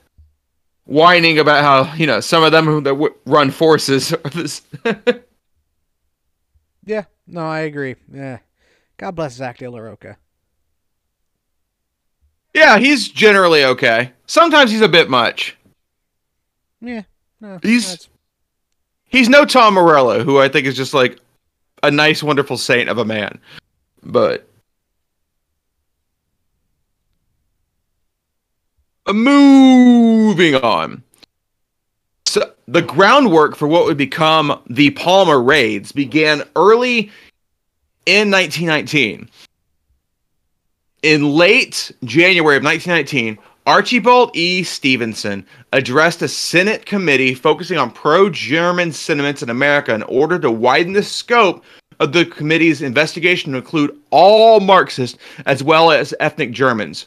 whining 0.86 1.38
about 1.38 1.64
how 1.64 1.94
you 1.94 2.08
know 2.08 2.20
some 2.20 2.44
of 2.44 2.52
them 2.52 2.66
who 2.66 2.82
that 2.82 2.90
w- 2.92 3.14
run 3.26 3.52
forces 3.52 4.12
are 4.12 4.30
this. 4.32 4.64
Yeah, 6.86 7.04
no, 7.28 7.42
I 7.42 7.60
agree. 7.60 7.98
Yeah. 8.12 8.40
God 8.98 9.12
bless 9.12 9.34
Zach 9.34 9.60
De 9.60 9.70
La 9.70 9.78
Rocha. 9.78 10.18
yeah, 12.56 12.80
he's 12.80 13.08
generally 13.10 13.64
okay. 13.64 14.14
Sometimes 14.26 14.72
he's 14.72 14.82
a 14.82 14.88
bit 14.88 15.08
much. 15.08 15.56
Yeah, 16.82 17.04
no, 17.42 17.60
He's- 17.62 17.90
that's- 17.90 18.10
He's 19.12 19.28
no 19.28 19.44
Tom 19.44 19.74
Morello, 19.74 20.24
who 20.24 20.40
I 20.40 20.48
think 20.50 20.68
is 20.68 20.76
just 20.78 20.94
like 20.94 21.18
a 21.82 21.90
nice, 21.90 22.22
wonderful 22.22 22.58
saint 22.58 22.90
of 22.90 23.00
a 23.00 23.06
man. 23.06 23.40
But 24.04 24.46
Uh, 29.08 29.14
moving 29.14 30.54
on. 30.56 31.02
So 32.28 32.54
the 32.68 32.84
groundwork 32.84 33.56
for 33.56 33.68
what 33.68 33.86
would 33.86 33.98
become 33.98 34.62
the 34.70 34.92
Palmer 34.92 35.42
raids 35.42 35.92
began 35.92 36.44
early 36.56 37.12
in 38.06 38.30
1919. 38.30 39.28
In 41.02 41.32
late 41.32 41.92
January 42.04 42.58
of 42.58 42.64
1919, 42.64 43.40
Archibald 43.70 44.36
E. 44.36 44.64
Stevenson 44.64 45.46
addressed 45.74 46.24
a 46.24 46.28
Senate 46.28 46.88
committee 46.88 47.36
focusing 47.36 47.78
on 47.78 47.92
pro 47.92 48.28
German 48.28 48.92
sentiments 48.92 49.44
in 49.44 49.52
America 49.52 49.94
in 49.94 50.02
order 50.02 50.40
to 50.40 50.50
widen 50.50 50.94
the 50.94 51.04
scope 51.04 51.64
of 52.00 52.12
the 52.12 52.26
committee's 52.26 52.82
investigation 52.82 53.52
to 53.52 53.60
include 53.60 53.96
all 54.10 54.60
Marxists 54.60 55.20
as 55.46 55.62
well 55.62 55.92
as 55.92 56.16
ethnic 56.20 56.52
Germans. 56.52 57.06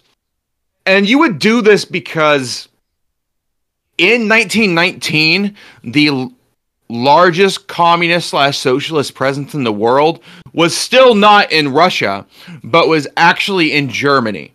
And 0.86 1.08
you 1.08 1.18
would 1.18 1.40
do 1.40 1.62
this 1.62 1.84
because 1.84 2.68
in 3.98 4.28
1919, 4.28 5.56
the 5.82 6.30
largest 6.88 7.66
communist 7.66 8.30
slash 8.30 8.56
socialist 8.56 9.16
presence 9.16 9.52
in 9.52 9.64
the 9.64 9.72
world 9.72 10.22
was 10.52 10.76
still 10.76 11.16
not 11.16 11.50
in 11.50 11.72
Russia, 11.72 12.24
but 12.62 12.86
was 12.86 13.08
actually 13.16 13.72
in 13.72 13.88
Germany. 13.88 14.54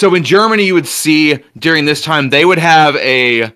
So 0.00 0.14
in 0.14 0.24
Germany, 0.24 0.64
you 0.64 0.72
would 0.72 0.88
see 0.88 1.44
during 1.58 1.84
this 1.84 2.00
time 2.00 2.30
they 2.30 2.46
would 2.46 2.56
have 2.56 2.96
a 2.96 3.52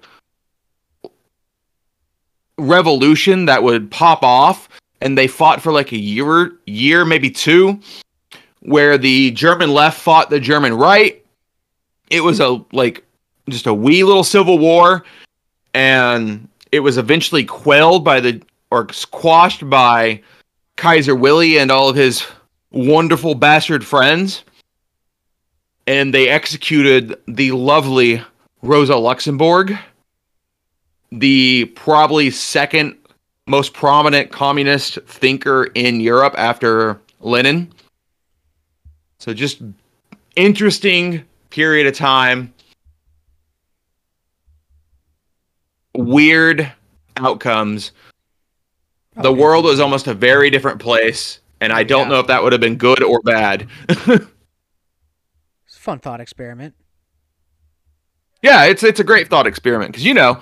revolution 2.59 3.46
that 3.46 3.62
would 3.62 3.90
pop 3.90 4.22
off, 4.22 4.68
and 5.00 5.16
they 5.16 5.26
fought 5.26 5.62
for 5.62 5.72
like 5.72 5.92
a 5.92 5.96
year, 5.96 6.52
year 6.66 7.07
maybe 7.07 7.30
two, 7.30 7.80
where 8.61 8.98
the 8.98 9.30
German 9.30 9.72
left 9.72 9.98
fought 9.98 10.28
the 10.28 10.38
German 10.38 10.74
right. 10.74 11.24
It 12.11 12.20
was 12.20 12.40
a 12.40 12.62
like 12.72 13.07
just 13.48 13.66
a 13.66 13.72
wee 13.72 14.04
little 14.04 14.22
civil 14.22 14.59
war, 14.59 15.02
and 15.72 16.46
it 16.70 16.80
was 16.80 16.98
eventually 16.98 17.46
quelled 17.46 18.04
by 18.04 18.20
the 18.20 18.42
or 18.70 18.92
squashed 18.92 19.70
by 19.70 20.20
Kaiser 20.76 21.14
Willie 21.14 21.57
and 21.57 21.70
all 21.70 21.88
of 21.88 21.96
his 21.96 22.22
wonderful 22.70 23.35
bastard 23.35 23.83
friends 23.83 24.44
and 25.87 26.12
they 26.14 26.29
executed 26.29 27.16
the 27.27 27.53
lovely 27.53 28.23
Rosa 28.62 28.97
Luxemburg, 28.97 29.77
the 31.12 31.66
probably 31.77 32.31
second 32.31 32.97
most 33.47 33.75
prominent 33.75 34.33
communist 34.33 34.99
thinker 35.07 35.64
in 35.75 36.01
Europe 36.01 36.35
after 36.38 36.99
Lenin. 37.20 37.70
So 39.18 39.35
just 39.35 39.61
interesting 40.37 41.25
period 41.51 41.87
of 41.87 41.94
time. 41.94 42.53
Weird 45.94 46.73
outcomes. 47.16 47.92
The 49.16 49.33
world 49.33 49.64
was 49.64 49.79
almost 49.79 50.09
a 50.09 50.14
very 50.14 50.51
different 50.51 50.81
place, 50.81 51.38
and 51.61 51.73
I 51.73 51.85
don't 51.85 52.07
Yeah. 52.09 52.14
know 52.14 52.20
if 52.20 52.27
that 52.27 52.42
would 52.42 52.53
have 52.53 52.61
been 52.61 52.77
good 52.77 53.03
or 53.03 53.20
bad. 53.23 53.68
Fun 55.85 55.99
thought 55.99 56.18
experiment. 56.18 56.75
Yeah, 58.40 58.64
it's 58.64 58.83
it's 58.83 59.01
a 59.01 59.05
great 59.05 59.29
thought 59.29 59.47
experiment 59.47 59.92
because 59.92 60.03
you 60.07 60.14
know 60.14 60.40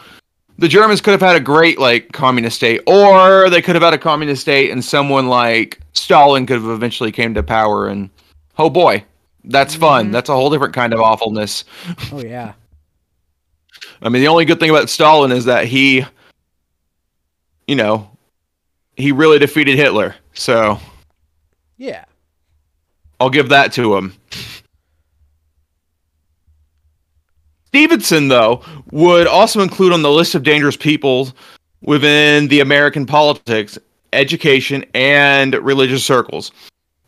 the 0.56 0.68
Germans 0.68 1.00
could 1.00 1.10
have 1.10 1.20
had 1.20 1.34
a 1.34 1.40
great 1.40 1.80
like 1.80 2.12
communist 2.12 2.54
state, 2.54 2.80
or 2.86 3.50
they 3.50 3.60
could 3.60 3.74
have 3.74 3.82
had 3.82 3.92
a 3.92 3.98
communist 3.98 4.42
state, 4.42 4.70
and 4.70 4.84
someone 4.84 5.26
like 5.26 5.80
Stalin 5.94 6.46
could 6.46 6.60
have 6.60 6.70
eventually 6.70 7.10
came 7.10 7.34
to 7.34 7.42
power. 7.42 7.88
And 7.88 8.08
oh 8.56 8.70
boy, 8.70 9.04
that's 9.42 9.74
fun. 9.74 10.10
Mhm. 10.10 10.12
That's 10.12 10.28
a 10.28 10.32
whole 10.32 10.48
different 10.48 10.74
kind 10.74 10.94
of 10.94 11.00
awfulness. 11.00 11.64
Oh 12.12 12.22
yeah. 12.22 12.52
I 14.02 14.10
mean, 14.10 14.22
the 14.22 14.28
only 14.28 14.44
good 14.44 14.60
thing 14.60 14.70
about 14.70 14.90
Stalin 14.90 15.32
is 15.32 15.46
that 15.46 15.64
he, 15.64 16.04
you 17.66 17.74
know, 17.74 18.08
he 18.96 19.10
really 19.10 19.40
defeated 19.40 19.76
Hitler. 19.76 20.14
So 20.34 20.78
Yeah. 21.78 22.04
I'll 23.18 23.30
give 23.30 23.48
that 23.48 23.72
to 23.72 23.96
him. 23.96 24.14
Stevenson, 27.72 28.28
though, 28.28 28.62
would 28.90 29.26
also 29.26 29.62
include 29.62 29.94
on 29.94 30.02
the 30.02 30.10
list 30.10 30.34
of 30.34 30.42
dangerous 30.42 30.76
people 30.76 31.32
within 31.80 32.46
the 32.48 32.60
American 32.60 33.06
politics, 33.06 33.78
education, 34.12 34.84
and 34.92 35.54
religious 35.54 36.04
circles. 36.04 36.52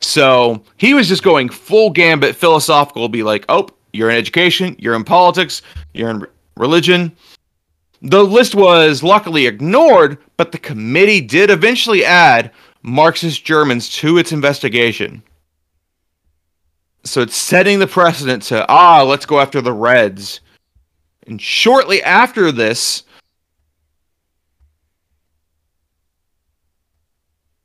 So 0.00 0.64
he 0.78 0.94
was 0.94 1.06
just 1.06 1.22
going 1.22 1.50
full 1.50 1.90
gambit 1.90 2.34
philosophical, 2.34 3.10
be 3.10 3.22
like, 3.22 3.44
oh, 3.50 3.68
you're 3.92 4.08
in 4.08 4.16
education, 4.16 4.74
you're 4.78 4.94
in 4.94 5.04
politics, 5.04 5.60
you're 5.92 6.08
in 6.08 6.20
re- 6.20 6.28
religion. 6.56 7.12
The 8.00 8.24
list 8.24 8.54
was 8.54 9.02
luckily 9.02 9.46
ignored, 9.46 10.16
but 10.38 10.50
the 10.50 10.58
committee 10.58 11.20
did 11.20 11.50
eventually 11.50 12.06
add 12.06 12.50
Marxist 12.82 13.44
Germans 13.44 13.90
to 13.96 14.16
its 14.16 14.32
investigation. 14.32 15.22
So 17.04 17.20
it's 17.20 17.36
setting 17.36 17.80
the 17.80 17.86
precedent 17.86 18.44
to, 18.44 18.66
ah, 18.70 19.02
let's 19.02 19.26
go 19.26 19.40
after 19.40 19.60
the 19.60 19.74
Reds. 19.74 20.40
And 21.26 21.40
shortly 21.40 22.02
after 22.02 22.52
this, 22.52 23.04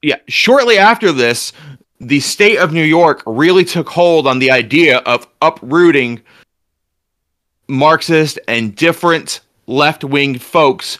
yeah, 0.01 0.17
shortly 0.27 0.77
after 0.77 1.11
this, 1.11 1.51
the 1.99 2.19
state 2.21 2.57
of 2.57 2.71
New 2.71 2.83
York 2.83 3.21
really 3.25 3.65
took 3.65 3.89
hold 3.89 4.25
on 4.27 4.39
the 4.39 4.51
idea 4.51 4.99
of 4.99 5.27
uprooting 5.41 6.21
Marxist 7.67 8.39
and 8.47 8.75
different 8.75 9.41
left 9.67 10.03
wing 10.03 10.39
folks 10.39 10.99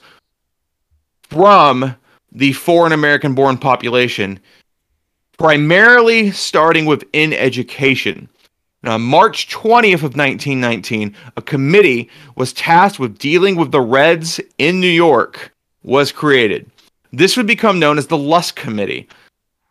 from 1.23 1.95
the 2.31 2.53
foreign 2.53 2.91
American 2.91 3.33
born 3.33 3.57
population, 3.57 4.39
primarily 5.37 6.31
starting 6.31 6.85
within 6.85 7.33
education. 7.33 8.29
Now, 8.81 8.93
on 8.93 9.01
March 9.01 9.49
20th 9.49 10.03
of 10.03 10.15
1919, 10.15 11.13
a 11.35 11.41
committee 11.41 12.09
was 12.35 12.53
tasked 12.53 12.99
with 12.99 13.19
dealing 13.19 13.57
with 13.57 13.71
the 13.71 13.81
Reds 13.81 14.39
in 14.57 14.79
New 14.79 14.87
York 14.87 15.53
was 15.83 16.11
created. 16.11 16.69
This 17.11 17.35
would 17.35 17.47
become 17.47 17.79
known 17.79 17.97
as 17.97 18.07
the 18.07 18.17
Lusk 18.17 18.55
Committee 18.55 19.09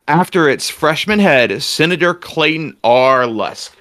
after 0.09 0.49
its 0.49 0.69
freshman 0.69 1.19
head, 1.19 1.63
Senator 1.63 2.13
Clayton 2.13 2.77
R. 2.85 3.27
Lusk. 3.27 3.77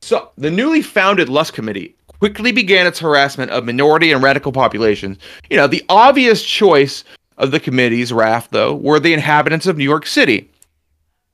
So, 0.00 0.30
the 0.36 0.50
newly 0.50 0.82
founded 0.82 1.28
Lusk 1.28 1.54
Committee 1.54 1.94
quickly 2.18 2.50
began 2.50 2.86
its 2.86 2.98
harassment 2.98 3.50
of 3.50 3.64
minority 3.64 4.10
and 4.10 4.22
radical 4.22 4.52
populations. 4.52 5.18
You 5.50 5.56
know, 5.56 5.66
the 5.66 5.84
obvious 5.88 6.42
choice 6.42 7.04
of 7.36 7.50
the 7.52 7.60
committee's 7.60 8.12
wrath, 8.12 8.48
though, 8.50 8.74
were 8.74 8.98
the 8.98 9.12
inhabitants 9.12 9.66
of 9.66 9.76
New 9.76 9.84
York 9.84 10.06
City. 10.06 10.50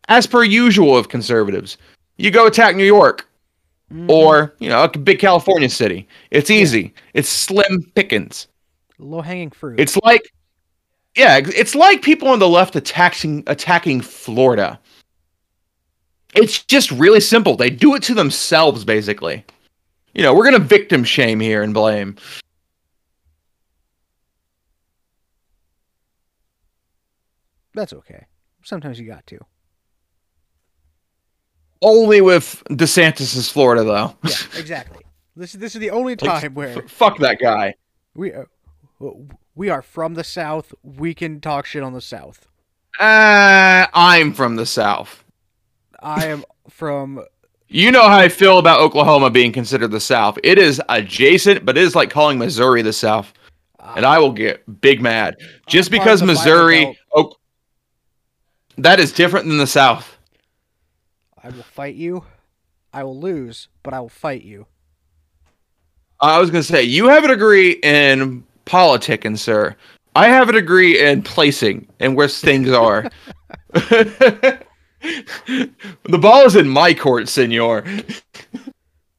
As 0.08 0.26
per 0.26 0.44
usual 0.44 0.96
of 0.96 1.08
conservatives, 1.08 1.78
you 2.16 2.30
go 2.30 2.46
attack 2.46 2.76
New 2.76 2.84
York 2.84 3.28
Mhm. 3.92 4.08
or, 4.10 4.54
you 4.58 4.68
know, 4.68 4.82
a 4.84 4.88
big 4.98 5.18
California 5.18 5.68
city. 5.68 6.08
It's 6.30 6.50
easy. 6.50 6.94
It's 7.12 7.28
slim 7.28 7.82
pickings. 7.94 8.48
low 8.98 9.20
hanging 9.20 9.50
fruit. 9.50 9.78
It's 9.80 9.96
like 9.98 10.22
yeah, 11.16 11.38
it's 11.38 11.74
like 11.76 12.02
people 12.02 12.28
on 12.28 12.38
the 12.40 12.48
left 12.48 12.74
attacking 12.76 13.44
attacking 13.46 14.00
Florida. 14.00 14.80
It's 16.34 16.64
just 16.64 16.90
really 16.90 17.20
simple. 17.20 17.56
They 17.56 17.70
do 17.70 17.94
it 17.94 18.02
to 18.04 18.14
themselves 18.14 18.84
basically. 18.84 19.44
You 20.14 20.22
know, 20.22 20.34
we're 20.34 20.44
going 20.48 20.60
to 20.60 20.66
victim 20.66 21.04
shame 21.04 21.38
here 21.40 21.62
and 21.62 21.74
blame. 21.74 22.16
That's 27.74 27.92
okay. 27.92 28.26
Sometimes 28.62 28.98
you 28.98 29.06
got 29.06 29.26
to. 29.28 29.38
Only 31.84 32.22
with 32.22 32.62
DeSantis's 32.70 33.50
Florida 33.50 33.84
though. 33.84 34.16
Yeah, 34.24 34.60
exactly. 34.60 35.04
This 35.36 35.54
is 35.54 35.60
this 35.60 35.74
is 35.74 35.80
the 35.80 35.90
only 35.90 36.16
Like, 36.16 36.40
time 36.40 36.54
where 36.54 36.78
F- 36.78 36.90
fuck 36.90 37.18
that 37.18 37.38
guy. 37.38 37.74
we 38.14 38.32
are, 38.32 38.48
we 39.54 39.68
are 39.68 39.82
from 39.82 40.14
the 40.14 40.24
South. 40.24 40.72
We 40.82 41.12
can 41.12 41.40
talk 41.40 41.66
shit 41.66 41.82
on 41.82 41.92
the 41.92 42.00
South. 42.00 42.46
Uh, 42.98 43.86
I'm 43.92 44.32
from 44.32 44.56
the 44.56 44.64
South. 44.64 45.24
I 46.00 46.26
am 46.26 46.44
from 46.70 47.22
You 47.68 47.90
know 47.90 48.08
how 48.08 48.16
I 48.16 48.28
feel 48.28 48.58
about 48.58 48.80
Oklahoma 48.80 49.28
being 49.30 49.52
considered 49.52 49.90
the 49.90 50.00
South. 50.00 50.38
It 50.42 50.58
is 50.58 50.80
adjacent, 50.88 51.66
but 51.66 51.76
it 51.76 51.82
is 51.82 51.94
like 51.94 52.10
calling 52.10 52.38
Missouri 52.38 52.80
the 52.82 52.92
South. 52.92 53.32
And 53.96 54.06
I 54.06 54.18
will 54.18 54.32
get 54.32 54.80
big 54.80 55.02
mad. 55.02 55.34
Just 55.66 55.90
because 55.90 56.22
of 56.22 56.28
the 56.28 56.34
Bible 56.34 56.44
Missouri 56.44 56.98
oh, 57.14 57.34
that 58.78 58.98
is 59.00 59.12
different 59.12 59.46
than 59.46 59.58
the 59.58 59.66
South. 59.66 60.13
I 61.44 61.50
will 61.50 61.62
fight 61.62 61.94
you. 61.94 62.24
I 62.92 63.04
will 63.04 63.20
lose, 63.20 63.68
but 63.82 63.92
I 63.92 64.00
will 64.00 64.08
fight 64.08 64.42
you. 64.42 64.66
I 66.20 66.38
was 66.38 66.50
gonna 66.50 66.62
say 66.62 66.82
you 66.82 67.08
have 67.08 67.24
a 67.24 67.28
degree 67.28 67.72
in 67.82 68.44
politicking, 68.64 69.38
sir. 69.38 69.76
I 70.16 70.28
have 70.28 70.48
a 70.48 70.52
degree 70.52 70.98
in 71.04 71.22
placing 71.22 71.86
and 72.00 72.16
where 72.16 72.28
things 72.28 72.70
are. 72.70 73.10
the 73.72 74.58
ball 76.08 76.46
is 76.46 76.56
in 76.56 76.68
my 76.68 76.94
court, 76.94 77.28
senor. 77.28 77.84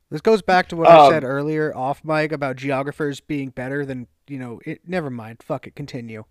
This 0.10 0.22
goes 0.22 0.42
back 0.42 0.70
to 0.70 0.76
what 0.76 0.88
I 0.88 1.06
Um, 1.06 1.12
said 1.12 1.24
earlier 1.24 1.76
off 1.76 2.04
mic 2.04 2.32
about 2.32 2.56
geographers 2.56 3.20
being 3.20 3.50
better 3.50 3.86
than 3.86 4.08
you 4.28 4.40
know. 4.40 4.62
It, 4.66 4.82
never 4.88 5.10
mind. 5.12 5.44
Fuck 5.44 5.68
it. 5.68 5.76
Continue. 5.76 6.24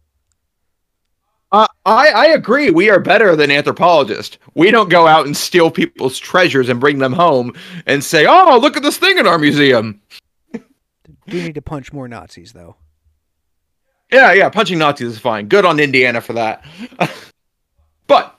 Uh, 1.54 1.68
I 1.86 2.08
I 2.08 2.26
agree. 2.30 2.70
We 2.70 2.90
are 2.90 2.98
better 2.98 3.36
than 3.36 3.52
anthropologists. 3.52 4.38
We 4.54 4.72
don't 4.72 4.88
go 4.88 5.06
out 5.06 5.24
and 5.24 5.36
steal 5.36 5.70
people's 5.70 6.18
treasures 6.18 6.68
and 6.68 6.80
bring 6.80 6.98
them 6.98 7.12
home 7.12 7.54
and 7.86 8.02
say, 8.02 8.26
"Oh, 8.26 8.58
look 8.60 8.76
at 8.76 8.82
this 8.82 8.96
thing 8.96 9.18
in 9.18 9.26
our 9.28 9.38
museum." 9.38 10.00
Do 10.52 10.60
need 11.28 11.54
to 11.54 11.62
punch 11.62 11.92
more 11.92 12.08
Nazis 12.08 12.52
though. 12.52 12.74
Yeah, 14.12 14.32
yeah, 14.32 14.48
punching 14.48 14.78
Nazis 14.78 15.12
is 15.12 15.18
fine. 15.20 15.46
Good 15.46 15.64
on 15.64 15.78
Indiana 15.78 16.20
for 16.20 16.32
that. 16.32 16.64
but 18.08 18.36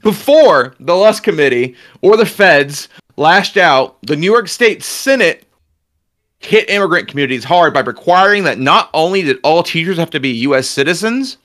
before 0.00 0.74
the 0.80 0.96
Lusk 0.96 1.22
Committee 1.22 1.76
or 2.02 2.16
the 2.16 2.26
feds 2.26 2.88
lashed 3.16 3.56
out, 3.56 3.96
the 4.02 4.16
New 4.16 4.30
York 4.30 4.48
State 4.48 4.82
Senate 4.82 5.46
hit 6.40 6.68
immigrant 6.68 7.06
communities 7.06 7.44
hard 7.44 7.72
by 7.72 7.80
requiring 7.80 8.42
that 8.42 8.58
not 8.58 8.90
only 8.92 9.22
did 9.22 9.38
all 9.44 9.62
teachers 9.62 9.98
have 9.98 10.10
to 10.10 10.20
be 10.20 10.30
U.S. 10.30 10.68
citizens, 10.68 11.38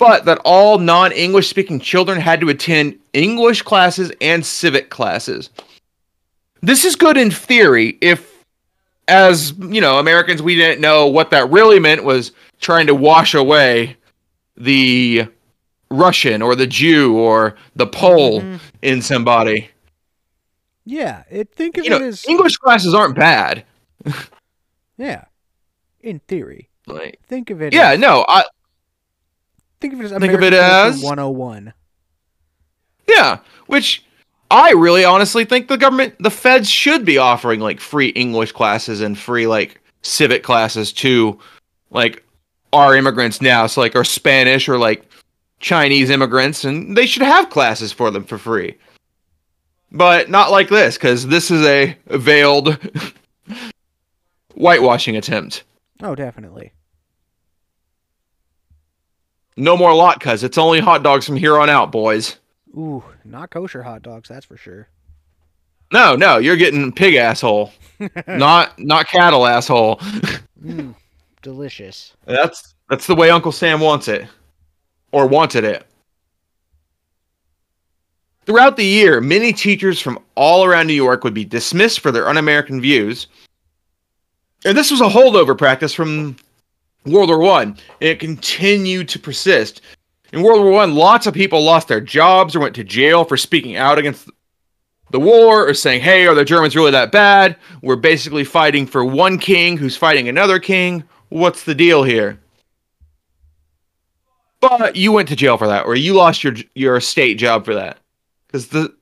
but 0.00 0.24
that 0.24 0.40
all 0.44 0.78
non 0.78 1.12
English 1.12 1.48
speaking 1.48 1.78
children 1.78 2.18
had 2.18 2.40
to 2.40 2.48
attend 2.48 2.98
English 3.12 3.62
classes 3.62 4.10
and 4.20 4.44
civic 4.44 4.88
classes. 4.88 5.50
This 6.62 6.84
is 6.84 6.96
good 6.96 7.16
in 7.16 7.30
theory 7.30 7.98
if 8.00 8.30
as 9.06 9.52
you 9.58 9.80
know, 9.80 9.98
Americans, 9.98 10.40
we 10.40 10.54
didn't 10.54 10.80
know 10.80 11.06
what 11.06 11.30
that 11.30 11.50
really 11.50 11.78
meant 11.78 12.04
was 12.04 12.32
trying 12.60 12.86
to 12.86 12.94
wash 12.94 13.34
away 13.34 13.96
the 14.56 15.26
Russian 15.90 16.42
or 16.42 16.54
the 16.54 16.66
Jew 16.66 17.16
or 17.16 17.56
the 17.76 17.86
Pole 17.86 18.40
mm-hmm. 18.40 18.56
in 18.82 19.02
somebody. 19.02 19.68
Yeah, 20.86 21.24
it, 21.28 21.52
think 21.52 21.76
of 21.76 21.84
you 21.84 21.94
it 21.94 21.98
know, 21.98 22.06
as 22.06 22.24
English 22.26 22.56
classes 22.56 22.94
aren't 22.94 23.16
bad. 23.16 23.64
yeah, 24.96 25.24
in 26.00 26.20
theory. 26.20 26.68
Like, 26.86 27.20
think 27.26 27.50
of 27.50 27.60
it. 27.60 27.74
Yeah, 27.74 27.90
as, 27.90 27.98
no, 27.98 28.24
I 28.28 28.44
think 29.80 29.94
of 29.94 30.00
it 30.00 30.04
as 30.04 30.10
think 30.10 30.24
American 30.24 30.42
of 30.42 30.52
it 30.52 30.54
as 30.54 31.02
101. 31.02 31.72
Yeah, 33.08 33.38
which 33.66 34.04
I 34.50 34.72
really 34.72 35.04
honestly 35.04 35.44
think 35.44 35.68
the 35.68 35.76
government, 35.76 36.14
the 36.20 36.30
feds 36.30 36.68
should 36.68 37.04
be 37.04 37.18
offering 37.18 37.60
like 37.60 37.80
free 37.80 38.08
English 38.10 38.52
classes 38.52 39.00
and 39.00 39.18
free 39.18 39.46
like 39.46 39.80
civic 40.02 40.42
classes 40.42 40.92
to 40.94 41.38
like 41.90 42.24
our 42.72 42.96
immigrants 42.96 43.40
now. 43.40 43.66
So 43.66 43.80
like 43.80 43.96
our 43.96 44.04
Spanish 44.04 44.68
or 44.68 44.78
like 44.78 45.04
Chinese 45.60 46.10
immigrants, 46.10 46.64
and 46.64 46.96
they 46.96 47.06
should 47.06 47.22
have 47.22 47.50
classes 47.50 47.92
for 47.92 48.10
them 48.10 48.24
for 48.24 48.38
free. 48.38 48.76
But 49.92 50.30
not 50.30 50.50
like 50.50 50.68
this, 50.68 50.96
because 50.96 51.26
this 51.26 51.50
is 51.50 51.66
a 51.66 51.96
veiled 52.06 52.78
whitewashing 54.54 55.16
attempt. 55.16 55.64
Oh, 56.02 56.14
definitely. 56.14 56.72
No 59.60 59.76
more 59.76 59.94
lot 59.94 60.20
latkes. 60.20 60.42
It's 60.42 60.56
only 60.56 60.80
hot 60.80 61.02
dogs 61.02 61.26
from 61.26 61.36
here 61.36 61.58
on 61.58 61.68
out, 61.68 61.92
boys. 61.92 62.36
Ooh, 62.74 63.04
not 63.24 63.50
kosher 63.50 63.82
hot 63.82 64.00
dogs, 64.00 64.28
that's 64.28 64.46
for 64.46 64.56
sure. 64.56 64.88
No, 65.92 66.16
no, 66.16 66.38
you're 66.38 66.56
getting 66.56 66.90
pig 66.92 67.14
asshole, 67.16 67.70
not 68.26 68.78
not 68.78 69.06
cattle 69.06 69.46
asshole. 69.46 69.96
mm, 70.64 70.94
delicious. 71.42 72.14
That's 72.24 72.74
that's 72.88 73.06
the 73.06 73.14
way 73.14 73.28
Uncle 73.28 73.52
Sam 73.52 73.80
wants 73.80 74.08
it, 74.08 74.26
or 75.12 75.26
wanted 75.26 75.64
it. 75.64 75.86
Throughout 78.46 78.78
the 78.78 78.84
year, 78.84 79.20
many 79.20 79.52
teachers 79.52 80.00
from 80.00 80.18
all 80.36 80.64
around 80.64 80.86
New 80.86 80.94
York 80.94 81.22
would 81.22 81.34
be 81.34 81.44
dismissed 81.44 82.00
for 82.00 82.10
their 82.10 82.28
un-American 82.28 82.80
views, 82.80 83.26
and 84.64 84.78
this 84.78 84.90
was 84.90 85.02
a 85.02 85.08
holdover 85.08 85.56
practice 85.58 85.92
from 85.92 86.36
World 87.06 87.28
War 87.28 87.38
One, 87.38 87.68
and 88.00 88.10
it 88.10 88.20
continued 88.20 89.08
to 89.10 89.18
persist 89.18 89.80
in 90.32 90.42
World 90.42 90.62
War 90.62 90.72
One, 90.72 90.94
lots 90.94 91.26
of 91.26 91.34
people 91.34 91.62
lost 91.62 91.88
their 91.88 92.00
jobs 92.00 92.54
or 92.54 92.60
went 92.60 92.74
to 92.76 92.84
jail 92.84 93.24
for 93.24 93.36
speaking 93.36 93.76
out 93.76 93.98
against 93.98 94.30
the 95.10 95.18
war 95.18 95.68
or 95.68 95.74
saying, 95.74 96.02
"Hey, 96.02 96.26
are 96.26 96.34
the 96.34 96.44
Germans 96.44 96.76
really 96.76 96.92
that 96.92 97.10
bad? 97.10 97.56
We're 97.82 97.96
basically 97.96 98.44
fighting 98.44 98.86
for 98.86 99.04
one 99.04 99.38
king 99.38 99.76
who's 99.76 99.96
fighting 99.96 100.28
another 100.28 100.60
king. 100.60 101.02
What's 101.30 101.64
the 101.64 101.74
deal 101.74 102.04
here?" 102.04 102.38
But 104.60 104.94
you 104.94 105.10
went 105.10 105.28
to 105.30 105.36
jail 105.36 105.56
for 105.56 105.66
that, 105.66 105.86
or 105.86 105.96
you 105.96 106.14
lost 106.14 106.44
your 106.44 106.54
your 106.74 107.00
state 107.00 107.38
job 107.38 107.64
for 107.64 107.74
that, 107.74 107.98
because 108.46 108.68
the 108.68 108.94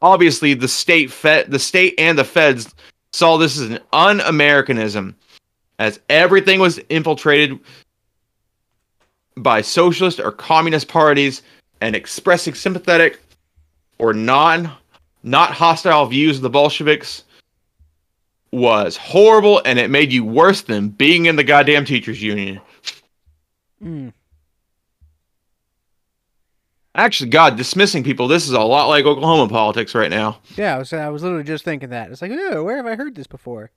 obviously 0.00 0.54
the 0.54 0.68
state 0.68 1.10
fed 1.10 1.50
the 1.50 1.58
state 1.58 1.94
and 1.98 2.16
the 2.16 2.24
feds 2.24 2.72
saw 3.12 3.36
this 3.36 3.58
as 3.58 3.68
an 3.68 3.80
un-Americanism, 3.92 5.16
as 5.80 5.98
everything 6.10 6.60
was 6.60 6.78
infiltrated 6.90 7.58
by 9.36 9.62
socialist 9.62 10.20
or 10.20 10.30
communist 10.30 10.86
parties 10.86 11.42
and 11.80 11.96
expressing 11.96 12.54
sympathetic 12.54 13.18
or 13.98 14.12
non 14.12 14.70
not 15.22 15.50
hostile 15.52 16.06
views 16.06 16.36
of 16.36 16.42
the 16.42 16.50
Bolsheviks 16.50 17.24
was 18.52 18.96
horrible 18.96 19.60
and 19.64 19.78
it 19.78 19.90
made 19.90 20.12
you 20.12 20.24
worse 20.24 20.62
than 20.62 20.88
being 20.88 21.26
in 21.26 21.36
the 21.36 21.44
goddamn 21.44 21.84
teachers 21.84 22.22
union. 22.22 22.60
Mm. 23.82 24.12
Actually, 26.94 27.30
God, 27.30 27.56
dismissing 27.56 28.02
people, 28.02 28.28
this 28.28 28.44
is 28.44 28.52
a 28.52 28.60
lot 28.60 28.88
like 28.88 29.04
Oklahoma 29.04 29.48
politics 29.48 29.94
right 29.94 30.10
now. 30.10 30.40
Yeah, 30.56 30.74
I 30.74 30.78
was, 30.78 30.92
I 30.92 31.08
was 31.08 31.22
literally 31.22 31.44
just 31.44 31.64
thinking 31.64 31.90
that. 31.90 32.10
It's 32.10 32.20
like, 32.20 32.32
oh, 32.34 32.64
where 32.64 32.76
have 32.76 32.86
I 32.86 32.96
heard 32.96 33.14
this 33.14 33.28
before? 33.28 33.70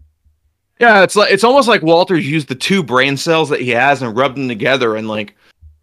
Yeah, 0.79 1.03
it's 1.03 1.15
like 1.15 1.31
it's 1.31 1.43
almost 1.43 1.67
like 1.67 1.81
Walters 1.81 2.27
used 2.27 2.47
the 2.47 2.55
two 2.55 2.83
brain 2.83 3.15
cells 3.15 3.49
that 3.49 3.61
he 3.61 3.69
has 3.69 4.01
and 4.01 4.15
rubbed 4.15 4.37
them 4.37 4.47
together 4.47 4.95
and 4.95 5.07
like 5.07 5.35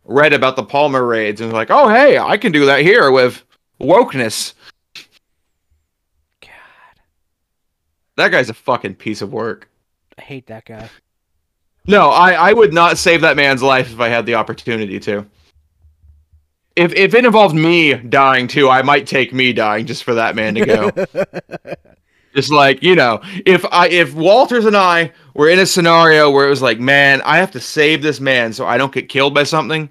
read 0.04 0.32
about 0.32 0.56
the 0.56 0.62
Palmer 0.62 1.06
raids 1.06 1.40
and 1.40 1.52
like, 1.52 1.70
oh 1.70 1.88
hey, 1.88 2.18
I 2.18 2.36
can 2.36 2.52
do 2.52 2.66
that 2.66 2.80
here 2.80 3.10
with 3.10 3.42
wokeness. 3.80 4.54
God, 6.40 6.50
that 8.16 8.28
guy's 8.28 8.50
a 8.50 8.54
fucking 8.54 8.96
piece 8.96 9.22
of 9.22 9.32
work. 9.32 9.68
I 10.18 10.22
hate 10.22 10.48
that 10.48 10.64
guy. 10.64 10.90
No, 11.86 12.10
I 12.10 12.32
I 12.32 12.52
would 12.52 12.72
not 12.72 12.98
save 12.98 13.22
that 13.22 13.36
man's 13.36 13.62
life 13.62 13.92
if 13.92 14.00
I 14.00 14.08
had 14.08 14.26
the 14.26 14.34
opportunity 14.34 14.98
to. 15.00 15.26
If 16.76 16.92
if 16.94 17.14
it 17.14 17.24
involved 17.24 17.54
me 17.54 17.94
dying 17.94 18.48
too, 18.48 18.68
I 18.68 18.82
might 18.82 19.06
take 19.06 19.32
me 19.32 19.52
dying 19.52 19.86
just 19.86 20.04
for 20.04 20.14
that 20.14 20.34
man 20.34 20.54
to 20.56 20.66
go. 20.66 20.90
Just 22.34 22.52
like 22.52 22.82
you 22.82 22.94
know, 22.94 23.20
if 23.44 23.64
I 23.72 23.88
if 23.88 24.14
Walters 24.14 24.64
and 24.64 24.76
I 24.76 25.12
were 25.34 25.48
in 25.48 25.58
a 25.58 25.66
scenario 25.66 26.30
where 26.30 26.46
it 26.46 26.50
was 26.50 26.62
like, 26.62 26.78
man, 26.78 27.22
I 27.22 27.38
have 27.38 27.50
to 27.52 27.60
save 27.60 28.02
this 28.02 28.20
man 28.20 28.52
so 28.52 28.66
I 28.66 28.78
don't 28.78 28.92
get 28.92 29.08
killed 29.08 29.34
by 29.34 29.44
something, 29.44 29.90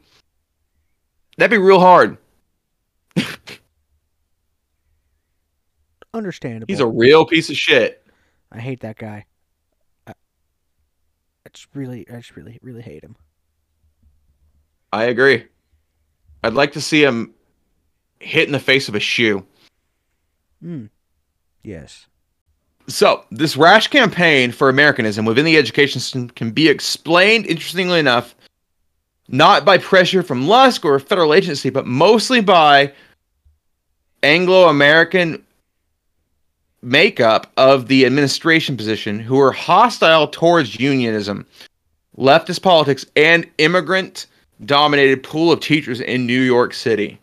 that'd 1.38 1.52
be 1.52 1.58
real 1.58 1.80
hard. 1.80 2.18
Understandable. 6.14 6.72
He's 6.72 6.80
a 6.80 6.88
real 6.88 7.26
piece 7.26 7.50
of 7.50 7.56
shit. 7.56 8.04
I 8.52 8.60
hate 8.60 8.80
that 8.82 8.98
guy. 8.98 9.26
I, 10.08 10.12
I 10.12 11.50
just 11.54 11.68
really, 11.74 12.10
I 12.10 12.18
just 12.18 12.36
really, 12.36 12.58
really 12.62 12.82
hate 12.82 13.04
him. 13.04 13.16
I 14.92 15.04
agree. 15.04 15.46
I'd 16.44 16.54
like 16.54 16.72
to 16.72 16.82
see 16.82 17.04
him 17.04 17.36
hit 18.20 18.48
in 18.48 18.54
the 18.54 18.60
face 18.60 18.90
of 18.90 18.96
a 18.96 19.00
shoe. 19.00 19.46
Hmm. 20.62 20.86
Yes. 21.62 22.08
So, 22.90 23.24
this 23.30 23.56
rash 23.56 23.88
campaign 23.88 24.52
for 24.52 24.68
Americanism 24.68 25.24
within 25.24 25.46
the 25.46 25.58
education 25.58 26.02
system 26.02 26.30
can 26.32 26.50
be 26.50 26.68
explained, 26.68 27.46
interestingly 27.46 28.00
enough, 28.00 28.34
not 29.28 29.64
by 29.64 29.78
pressure 29.78 30.24
from 30.24 30.48
Lusk 30.48 30.84
or 30.84 30.96
a 30.96 31.00
federal 31.00 31.36
agency, 31.36 31.70
but 31.70 31.86
mostly 31.86 32.42
by 32.42 32.92
Anglo 34.24 34.68
American 34.70 35.46
makeup 36.82 37.52
of 37.58 37.88
the 37.88 38.08
administration 38.08 38.76
position 38.76 39.20
who 39.20 39.40
are 39.40 39.52
hostile 39.52 40.28
towards 40.28 40.80
unionism, 40.80 41.46
leftist 42.18 42.64
politics, 42.64 43.06
and 43.16 43.48
immigrant 43.60 44.26
dominated 44.66 45.22
pool 45.22 45.52
of 45.52 45.60
teachers 45.60 46.02
in 46.02 46.26
New 46.26 46.42
York 46.42 46.74
City. 46.74 47.20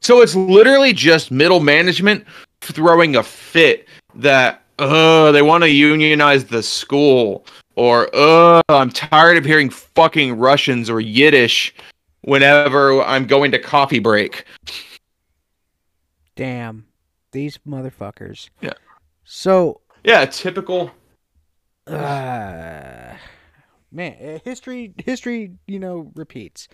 So 0.00 0.22
it's 0.22 0.34
literally 0.34 0.92
just 0.92 1.30
middle 1.30 1.60
management 1.60 2.24
throwing 2.62 3.14
a 3.14 3.22
fit 3.22 3.86
that 4.16 4.62
uh, 4.78 5.32
they 5.32 5.42
want 5.42 5.64
to 5.64 5.70
unionize 5.70 6.44
the 6.44 6.62
school, 6.62 7.46
or 7.76 8.08
uh, 8.14 8.62
I'm 8.68 8.90
tired 8.90 9.36
of 9.36 9.44
hearing 9.44 9.70
fucking 9.70 10.38
Russians 10.38 10.88
or 10.88 11.00
Yiddish 11.00 11.74
whenever 12.22 13.02
I'm 13.02 13.26
going 13.26 13.50
to 13.52 13.58
coffee 13.58 13.98
break. 13.98 14.44
Damn, 16.36 16.86
these 17.32 17.58
motherfuckers. 17.66 18.50
Yeah. 18.60 18.74
So. 19.24 19.80
Yeah, 20.04 20.24
typical. 20.26 20.92
Uh, 21.86 23.14
man, 23.90 24.16
eh, 24.20 24.38
history, 24.44 24.92
history, 24.98 25.52
you 25.66 25.78
know, 25.78 26.12
repeats. 26.14 26.68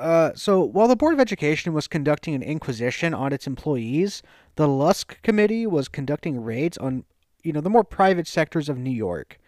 Uh, 0.00 0.32
so 0.34 0.62
while 0.62 0.88
the 0.88 0.96
Board 0.96 1.12
of 1.12 1.20
Education 1.20 1.74
was 1.74 1.86
conducting 1.86 2.34
an 2.34 2.42
inquisition 2.42 3.12
on 3.12 3.32
its 3.32 3.46
employees, 3.46 4.22
the 4.56 4.66
Lusk 4.66 5.20
Committee 5.22 5.66
was 5.66 5.88
conducting 5.88 6.42
raids 6.42 6.78
on, 6.78 7.04
you 7.42 7.52
know, 7.52 7.60
the 7.60 7.68
more 7.68 7.84
private 7.84 8.26
sectors 8.26 8.70
of 8.70 8.78
New 8.78 8.90
York. 8.90 9.38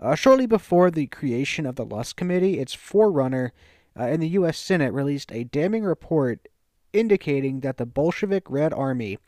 Uh, 0.00 0.16
shortly 0.16 0.46
before 0.46 0.90
the 0.90 1.06
creation 1.06 1.64
of 1.64 1.76
the 1.76 1.84
Lusk 1.84 2.16
Committee, 2.16 2.58
its 2.58 2.74
forerunner, 2.74 3.52
uh, 3.96 4.02
and 4.02 4.20
the 4.20 4.28
U.S. 4.30 4.58
Senate 4.58 4.92
released 4.92 5.30
a 5.30 5.44
damning 5.44 5.84
report 5.84 6.48
indicating 6.92 7.60
that 7.60 7.76
the 7.76 7.86
Bolshevik 7.86 8.50
Red 8.50 8.72
Army 8.72 9.18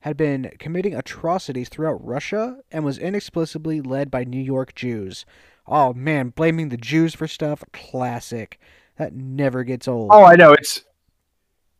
had 0.00 0.16
been 0.16 0.50
committing 0.58 0.94
atrocities 0.94 1.68
throughout 1.68 2.04
Russia 2.04 2.58
and 2.70 2.84
was 2.84 2.98
inexplicably 2.98 3.80
led 3.80 4.10
by 4.10 4.24
New 4.24 4.40
York 4.40 4.74
Jews. 4.74 5.26
Oh 5.66 5.92
man, 5.92 6.30
blaming 6.30 6.70
the 6.70 6.76
Jews 6.76 7.14
for 7.14 7.28
stuff, 7.28 7.62
classic. 7.72 8.58
That 8.96 9.14
never 9.14 9.64
gets 9.64 9.88
old. 9.88 10.10
Oh, 10.12 10.24
I 10.24 10.36
know 10.36 10.52
it's 10.52 10.82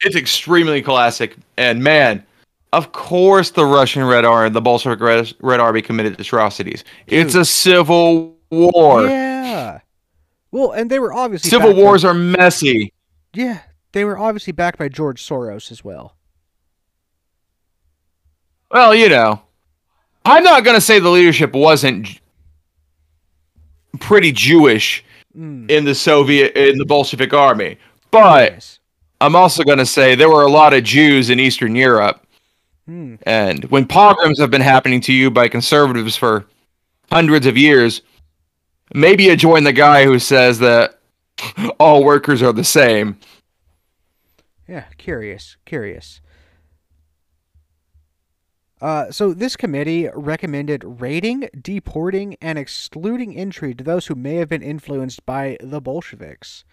it's 0.01 0.17
extremely 0.17 0.83
classic, 0.83 1.37
and 1.57 1.83
man, 1.83 2.25
of 2.73 2.93
course 2.93 3.51
the 3.51 3.65
Russian 3.65 4.05
Red 4.05 4.25
Army, 4.25 4.51
the 4.51 4.61
Bolshevik 4.61 5.01
Red, 5.01 5.33
Red 5.41 5.61
Army 5.61 5.83
committed 5.83 6.19
atrocities. 6.21 6.83
It's 7.07 7.35
a 7.35 7.45
civil 7.45 8.37
war. 8.51 9.07
Yeah. 9.07 9.81
Well, 10.51 10.73
and 10.73 10.91
they 10.91 10.99
were 10.99 11.13
obviously 11.13 11.51
Civil 11.51 11.69
backed 11.71 11.77
by- 11.79 11.83
wars 11.83 12.05
are 12.05 12.15
messy. 12.15 12.93
yeah, 13.33 13.61
they 13.93 14.05
were 14.05 14.19
obviously 14.19 14.53
backed 14.53 14.79
by 14.79 14.89
George 14.89 15.23
Soros 15.23 15.71
as 15.71 15.85
well. 15.85 16.17
Well, 18.71 18.95
you 18.95 19.09
know, 19.09 19.43
I'm 20.25 20.43
not 20.45 20.65
going 20.65 20.77
to 20.77 20.81
say 20.81 20.99
the 20.99 21.11
leadership 21.11 21.53
wasn't 21.55 22.21
pretty 24.01 24.33
Jewish 24.33 25.05
Mm, 25.37 25.71
in 25.71 25.85
the 25.85 25.95
Soviet 25.95 26.55
in 26.57 26.77
the 26.79 26.85
Bolshevik 26.85 27.33
army, 27.33 27.79
but 28.11 28.53
yes. 28.53 28.79
I'm 29.21 29.35
also 29.37 29.63
going 29.65 29.79
to 29.79 29.87
say 29.87 30.15
there 30.15 30.29
were 30.29 30.43
a 30.43 30.51
lot 30.51 30.75
of 30.75 30.85
Jews 30.85 31.31
in 31.31 31.41
Eastern 31.41 31.75
Europe, 31.75 32.27
Mm, 32.89 33.19
and 33.23 33.65
when 33.67 33.87
pogroms 33.87 34.41
have 34.41 34.51
been 34.51 34.61
happening 34.61 35.01
to 35.03 35.13
you 35.13 35.31
by 35.31 35.47
conservatives 35.49 36.17
for 36.17 36.47
hundreds 37.13 37.47
of 37.47 37.57
years, 37.57 38.03
maybe 38.93 39.25
you 39.25 39.37
join 39.37 39.63
the 39.65 39.73
guy 39.73 40.05
who 40.05 40.19
says 40.19 40.59
that 40.59 40.99
all 41.79 42.03
workers 42.05 42.43
are 42.43 42.53
the 42.53 42.65
same. 42.65 43.17
yeah, 44.69 44.85
curious, 44.99 45.57
curious. 45.65 46.21
Uh, 48.83 49.13
so 49.13 49.33
this 49.33 49.55
committee 49.55 50.11
recommended 50.13 50.83
raiding, 51.01 51.49
deporting, 51.63 52.37
and 52.43 52.59
excluding 52.59 53.37
entry 53.37 53.77
to 53.77 53.85
those 53.85 54.09
who 54.09 54.17
may 54.17 54.35
have 54.35 54.49
been 54.49 54.61
influenced 54.61 55.25
by 55.25 55.57
the 55.61 55.81
Bolsheviks. 55.81 56.65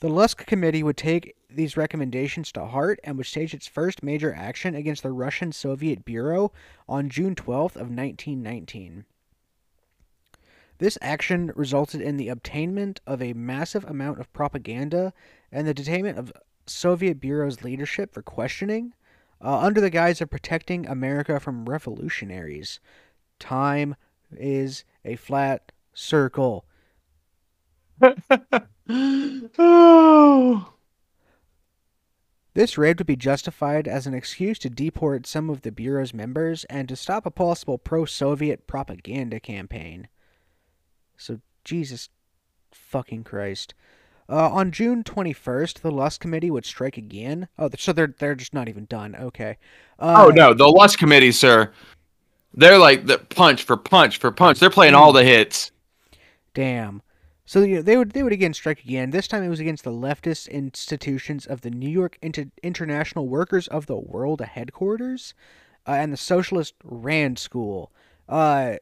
The 0.00 0.08
Lusk 0.08 0.44
Committee 0.46 0.82
would 0.82 0.96
take 0.96 1.36
these 1.48 1.76
recommendations 1.76 2.50
to 2.50 2.66
heart 2.66 2.98
and 3.04 3.16
would 3.16 3.26
stage 3.26 3.54
its 3.54 3.68
first 3.68 4.02
major 4.02 4.34
action 4.34 4.74
against 4.74 5.04
the 5.04 5.12
Russian 5.12 5.52
Soviet 5.52 6.04
Bureau 6.04 6.50
on 6.88 7.08
June 7.08 7.36
12th 7.36 7.76
of 7.76 7.88
1919. 7.88 9.04
This 10.78 10.98
action 11.00 11.52
resulted 11.54 12.00
in 12.00 12.16
the 12.16 12.30
obtainment 12.30 13.00
of 13.06 13.22
a 13.22 13.32
massive 13.34 13.84
amount 13.84 14.18
of 14.18 14.32
propaganda 14.32 15.12
and 15.52 15.68
the 15.68 15.74
detainment 15.74 16.18
of 16.18 16.32
Soviet 16.66 17.20
Bureau's 17.20 17.62
leadership 17.62 18.12
for 18.12 18.22
questioning, 18.22 18.92
uh, 19.42 19.58
under 19.58 19.80
the 19.80 19.90
guise 19.90 20.20
of 20.20 20.30
protecting 20.30 20.86
America 20.86 21.40
from 21.40 21.68
revolutionaries. 21.68 22.80
Time 23.38 23.96
is 24.36 24.84
a 25.04 25.16
flat 25.16 25.72
circle. 25.92 26.64
oh. 29.58 30.72
This 32.54 32.76
raid 32.76 32.98
would 32.98 33.06
be 33.06 33.16
justified 33.16 33.88
as 33.88 34.06
an 34.06 34.12
excuse 34.12 34.58
to 34.58 34.68
deport 34.68 35.26
some 35.26 35.48
of 35.48 35.62
the 35.62 35.72
Bureau's 35.72 36.12
members 36.12 36.64
and 36.64 36.86
to 36.88 36.96
stop 36.96 37.24
a 37.24 37.30
possible 37.30 37.78
pro 37.78 38.04
Soviet 38.04 38.66
propaganda 38.66 39.40
campaign. 39.40 40.08
So, 41.16 41.40
Jesus 41.64 42.10
fucking 42.70 43.24
Christ. 43.24 43.74
Uh, 44.28 44.48
on 44.50 44.70
June 44.70 45.04
21st, 45.04 45.80
the 45.80 45.90
Lust 45.90 46.20
Committee 46.20 46.50
would 46.50 46.64
strike 46.64 46.96
again. 46.96 47.48
Oh, 47.58 47.68
so 47.76 47.92
they're 47.92 48.14
they're 48.18 48.34
just 48.34 48.54
not 48.54 48.68
even 48.68 48.86
done. 48.86 49.14
Okay. 49.16 49.58
Uh, 49.98 50.26
Oh 50.26 50.30
no, 50.30 50.54
the 50.54 50.66
Lust 50.68 50.98
Committee, 50.98 51.32
sir. 51.32 51.72
They're 52.54 52.78
like 52.78 53.06
the 53.06 53.18
punch 53.18 53.62
for 53.64 53.76
punch 53.76 54.18
for 54.18 54.30
punch. 54.30 54.58
They're 54.60 54.70
playing 54.70 54.94
all 54.94 55.12
the 55.12 55.24
hits. 55.24 55.70
Damn. 56.54 57.02
So 57.44 57.62
you 57.62 57.76
know, 57.76 57.82
they 57.82 57.96
would 57.96 58.12
they 58.12 58.22
would 58.22 58.32
again 58.32 58.54
strike 58.54 58.84
again. 58.84 59.10
This 59.10 59.28
time 59.28 59.42
it 59.42 59.48
was 59.48 59.60
against 59.60 59.84
the 59.84 59.90
leftist 59.90 60.48
institutions 60.50 61.46
of 61.46 61.62
the 61.62 61.70
New 61.70 61.88
York 61.90 62.18
Inter- 62.22 62.50
International 62.62 63.28
Workers 63.28 63.68
of 63.68 63.86
the 63.86 63.96
World 63.96 64.40
headquarters 64.40 65.34
uh, 65.86 65.92
and 65.92 66.12
the 66.12 66.16
Socialist 66.16 66.74
Rand 66.84 67.38
School. 67.38 67.92
Uh, 68.28 68.76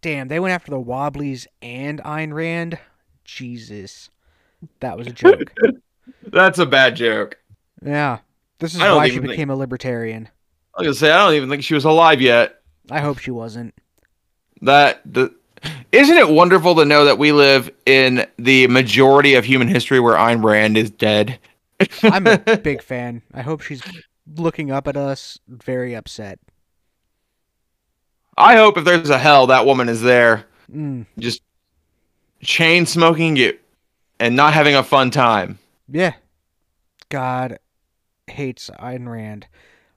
damn, 0.00 0.28
they 0.28 0.40
went 0.40 0.54
after 0.54 0.70
the 0.70 0.80
Wobblies 0.80 1.46
and 1.60 2.00
Ayn 2.02 2.32
Rand. 2.32 2.78
Jesus, 3.24 4.08
that 4.80 4.96
was 4.96 5.06
a 5.06 5.12
joke. 5.12 5.52
That's 6.28 6.58
a 6.58 6.66
bad 6.66 6.96
joke. 6.96 7.38
yeah, 7.84 8.18
this 8.58 8.74
is 8.74 8.80
I 8.80 8.86
don't 8.88 8.96
why 8.96 9.08
she 9.08 9.16
even 9.16 9.30
became 9.30 9.50
a 9.50 9.56
libertarian. 9.56 10.28
I 10.74 10.80
was 10.82 10.86
gonna 10.86 10.94
say 10.94 11.10
I 11.10 11.24
don't 11.24 11.34
even 11.34 11.48
think 11.48 11.62
she 11.64 11.74
was 11.74 11.84
alive 11.84 12.20
yet. 12.20 12.60
I 12.90 13.00
hope 13.00 13.18
she 13.18 13.30
wasn't. 13.30 13.74
That 14.62 15.00
the 15.04 15.34
isn't 15.92 16.16
it 16.16 16.28
wonderful 16.28 16.74
to 16.76 16.84
know 16.84 17.04
that 17.06 17.18
we 17.18 17.32
live 17.32 17.70
in 17.86 18.26
the 18.38 18.66
majority 18.68 19.34
of 19.34 19.44
human 19.44 19.68
history 19.68 20.00
where 20.00 20.16
Ayn 20.16 20.42
Rand 20.44 20.76
is 20.76 20.90
dead? 20.90 21.38
I'm 22.02 22.26
a 22.26 22.38
big 22.62 22.82
fan. 22.82 23.22
I 23.34 23.42
hope 23.42 23.60
she's 23.62 23.82
looking 24.36 24.70
up 24.70 24.86
at 24.88 24.96
us, 24.96 25.38
very 25.48 25.94
upset. 25.94 26.38
I 28.36 28.56
hope 28.56 28.76
if 28.76 28.84
there's 28.84 29.10
a 29.10 29.18
hell, 29.18 29.46
that 29.48 29.66
woman 29.66 29.88
is 29.88 30.02
there, 30.02 30.44
Mm. 30.72 31.06
just 31.18 31.42
chain 32.42 32.86
smoking 32.86 33.36
it 33.36 33.62
and 34.18 34.36
not 34.36 34.54
having 34.54 34.74
a 34.74 34.82
fun 34.82 35.10
time. 35.10 35.58
Yeah. 35.88 36.14
God 37.08 37.58
hates 38.26 38.70
Ayn 38.78 39.08
Rand. 39.08 39.46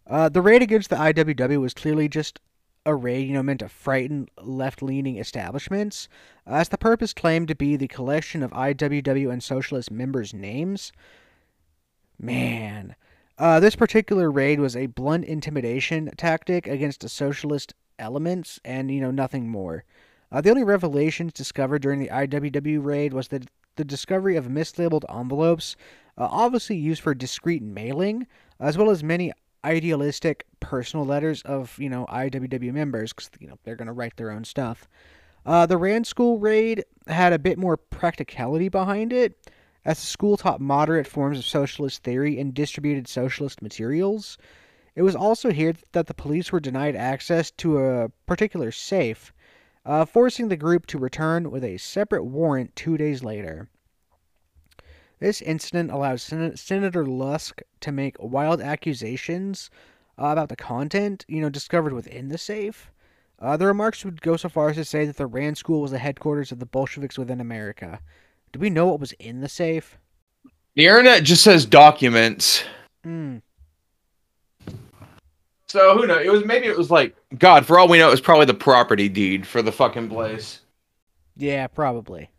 Uh, 0.08 0.30
the 0.30 0.42
raid 0.42 0.62
against 0.62 0.90
the 0.90 0.96
IWW 0.96 1.62
was 1.62 1.74
clearly 1.74 2.08
just 2.08 2.40
a 2.86 2.96
raid, 2.96 3.28
you 3.28 3.34
know, 3.34 3.44
meant 3.44 3.60
to 3.60 3.70
frighten 3.70 4.28
left 4.42 4.82
leaning 4.82 5.18
establishments, 5.18 6.08
as 6.46 6.70
the 6.70 6.78
purpose 6.78 7.14
claimed 7.14 7.48
to 7.48 7.56
be 7.56 7.76
the 7.76 7.88
collection 7.88 8.42
of 8.42 8.52
IWW 8.52 9.32
and 9.32 9.44
socialist 9.44 9.92
members' 9.92 10.34
names. 10.34 10.92
Man. 12.20 12.96
Uh, 13.38 13.60
this 13.60 13.76
particular 13.76 14.30
raid 14.30 14.60
was 14.60 14.76
a 14.76 14.88
blunt 14.88 15.24
intimidation 15.24 16.10
tactic 16.18 16.68
against 16.68 17.00
the 17.02 17.10
socialist 17.10 17.74
elements 17.98 18.60
and, 18.66 18.92
you 18.92 19.00
know, 19.00 19.12
nothing 19.12 19.50
more. 19.50 19.86
Uh, 20.32 20.42
the 20.42 20.50
only 20.50 20.64
revelations 20.64 21.34
discovered 21.34 21.82
during 21.82 22.00
the 22.00 22.10
IWW 22.10 22.84
raid 22.84 23.14
was 23.14 23.30
that 23.30 23.50
the 23.80 23.86
discovery 23.86 24.36
of 24.36 24.48
mislabeled 24.48 25.06
envelopes, 25.10 25.78
uh, 26.18 26.28
obviously 26.30 26.76
used 26.76 27.02
for 27.02 27.16
discreet 27.16 27.64
mailing, 27.64 28.28
as 28.60 28.78
well 28.78 28.90
as 28.90 29.06
many 29.06 29.32
idealistic 29.64 30.46
personal 30.60 31.06
letters 31.06 31.42
of 31.44 31.78
you 31.80 31.90
know 31.90 32.06
IWW 32.10 32.74
members 32.74 33.14
because 33.14 33.30
you 33.40 33.48
know 33.48 33.58
they're 33.64 33.78
gonna 33.78 33.94
write 33.94 34.18
their 34.18 34.32
own 34.32 34.44
stuff. 34.44 34.90
Uh, 35.46 35.66
the 35.66 35.78
Rand 35.78 36.06
School 36.06 36.40
raid 36.40 36.84
had 37.08 37.32
a 37.32 37.40
bit 37.40 37.58
more 37.58 37.78
practicality 37.78 38.68
behind 38.68 39.14
it, 39.14 39.50
as 39.86 39.98
the 39.98 40.06
school 40.06 40.36
taught 40.36 40.60
moderate 40.60 41.08
forms 41.08 41.40
of 41.40 41.46
socialist 41.46 42.04
theory 42.04 42.38
and 42.38 42.54
distributed 42.54 43.08
socialist 43.08 43.62
materials. 43.62 44.38
It 44.96 45.04
was 45.04 45.16
also 45.16 45.52
here 45.52 45.74
that 45.94 46.08
the 46.08 46.14
police 46.14 46.52
were 46.52 46.60
denied 46.60 46.98
access 46.98 47.50
to 47.52 47.78
a 47.78 48.10
particular 48.26 48.72
safe, 48.74 49.32
uh, 49.86 50.06
forcing 50.06 50.50
the 50.50 50.58
group 50.58 50.86
to 50.88 50.98
return 50.98 51.52
with 51.52 51.64
a 51.64 51.78
separate 51.78 52.24
warrant 52.24 52.76
two 52.76 52.98
days 52.98 53.24
later. 53.24 53.70
This 55.20 55.42
incident 55.42 55.92
allowed 55.92 56.22
Sen- 56.22 56.56
Senator 56.56 57.06
Lusk 57.06 57.62
to 57.82 57.92
make 57.92 58.16
wild 58.20 58.62
accusations 58.62 59.70
uh, 60.18 60.28
about 60.28 60.50
the 60.50 60.56
content, 60.56 61.26
you 61.28 61.42
know, 61.42 61.50
discovered 61.50 61.94
within 61.94 62.30
the 62.30 62.38
safe. 62.38 62.92
Uh, 63.42 63.56
the 63.56 63.66
remarks 63.66 64.04
would 64.04 64.22
go 64.22 64.36
so 64.36 64.50
far 64.50 64.70
as 64.70 64.76
to 64.76 64.86
say 64.86 65.06
that 65.06 65.18
the 65.18 65.28
Rand 65.28 65.58
School 65.58 65.82
was 65.82 65.92
the 65.92 65.98
headquarters 65.98 66.52
of 66.52 66.60
the 66.60 66.66
Bolsheviks 66.66 67.18
within 67.18 67.40
America. 67.40 68.00
Do 68.52 68.60
we 68.60 68.70
know 68.70 68.88
what 68.88 69.00
was 69.00 69.14
in 69.14 69.42
the 69.42 69.50
safe? 69.50 69.98
The 70.76 70.88
internet 70.88 71.24
just 71.24 71.44
says 71.44 71.66
documents. 71.66 72.64
Hmm. 73.04 73.38
So 75.70 75.96
who 75.96 76.08
knows? 76.08 76.26
It 76.26 76.32
was 76.32 76.44
maybe 76.46 76.66
it 76.66 76.78
was 76.78 76.90
like 76.90 77.16
God. 77.38 77.66
For 77.66 77.78
all 77.78 77.88
we 77.88 78.00
know, 78.00 78.08
it 78.08 78.12
was 78.12 78.22
probably 78.22 78.46
the 78.46 78.56
property 78.56 79.08
deed 79.08 79.46
for 79.46 79.62
the 79.62 79.72
fucking 79.72 80.10
place. 80.10 80.62
Yeah, 81.38 81.68
probably. 81.68 82.30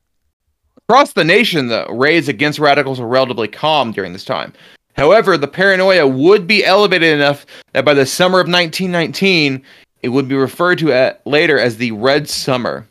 Across 0.89 1.13
the 1.13 1.25
nation, 1.25 1.69
the 1.69 1.87
raids 1.91 2.29
against 2.29 2.59
radicals 2.59 3.01
were 3.01 3.07
relatively 3.07 3.47
calm 3.47 3.93
during 3.93 4.13
this 4.13 4.25
time. 4.25 4.53
However, 4.97 5.39
the 5.39 5.47
paranoia 5.47 6.07
would 6.07 6.49
be 6.49 6.65
elevated 6.65 7.15
enough 7.15 7.47
that 7.73 7.85
by 7.85 7.95
the 7.95 8.05
summer 8.05 8.41
of 8.41 8.49
1919, 8.49 9.63
it 10.03 10.09
would 10.09 10.27
be 10.27 10.35
referred 10.35 10.79
to 10.81 10.93
at, 10.93 11.25
later 11.25 11.59
as 11.59 11.77
the 11.77 11.93
Red 11.93 12.29
Summer. 12.29 12.87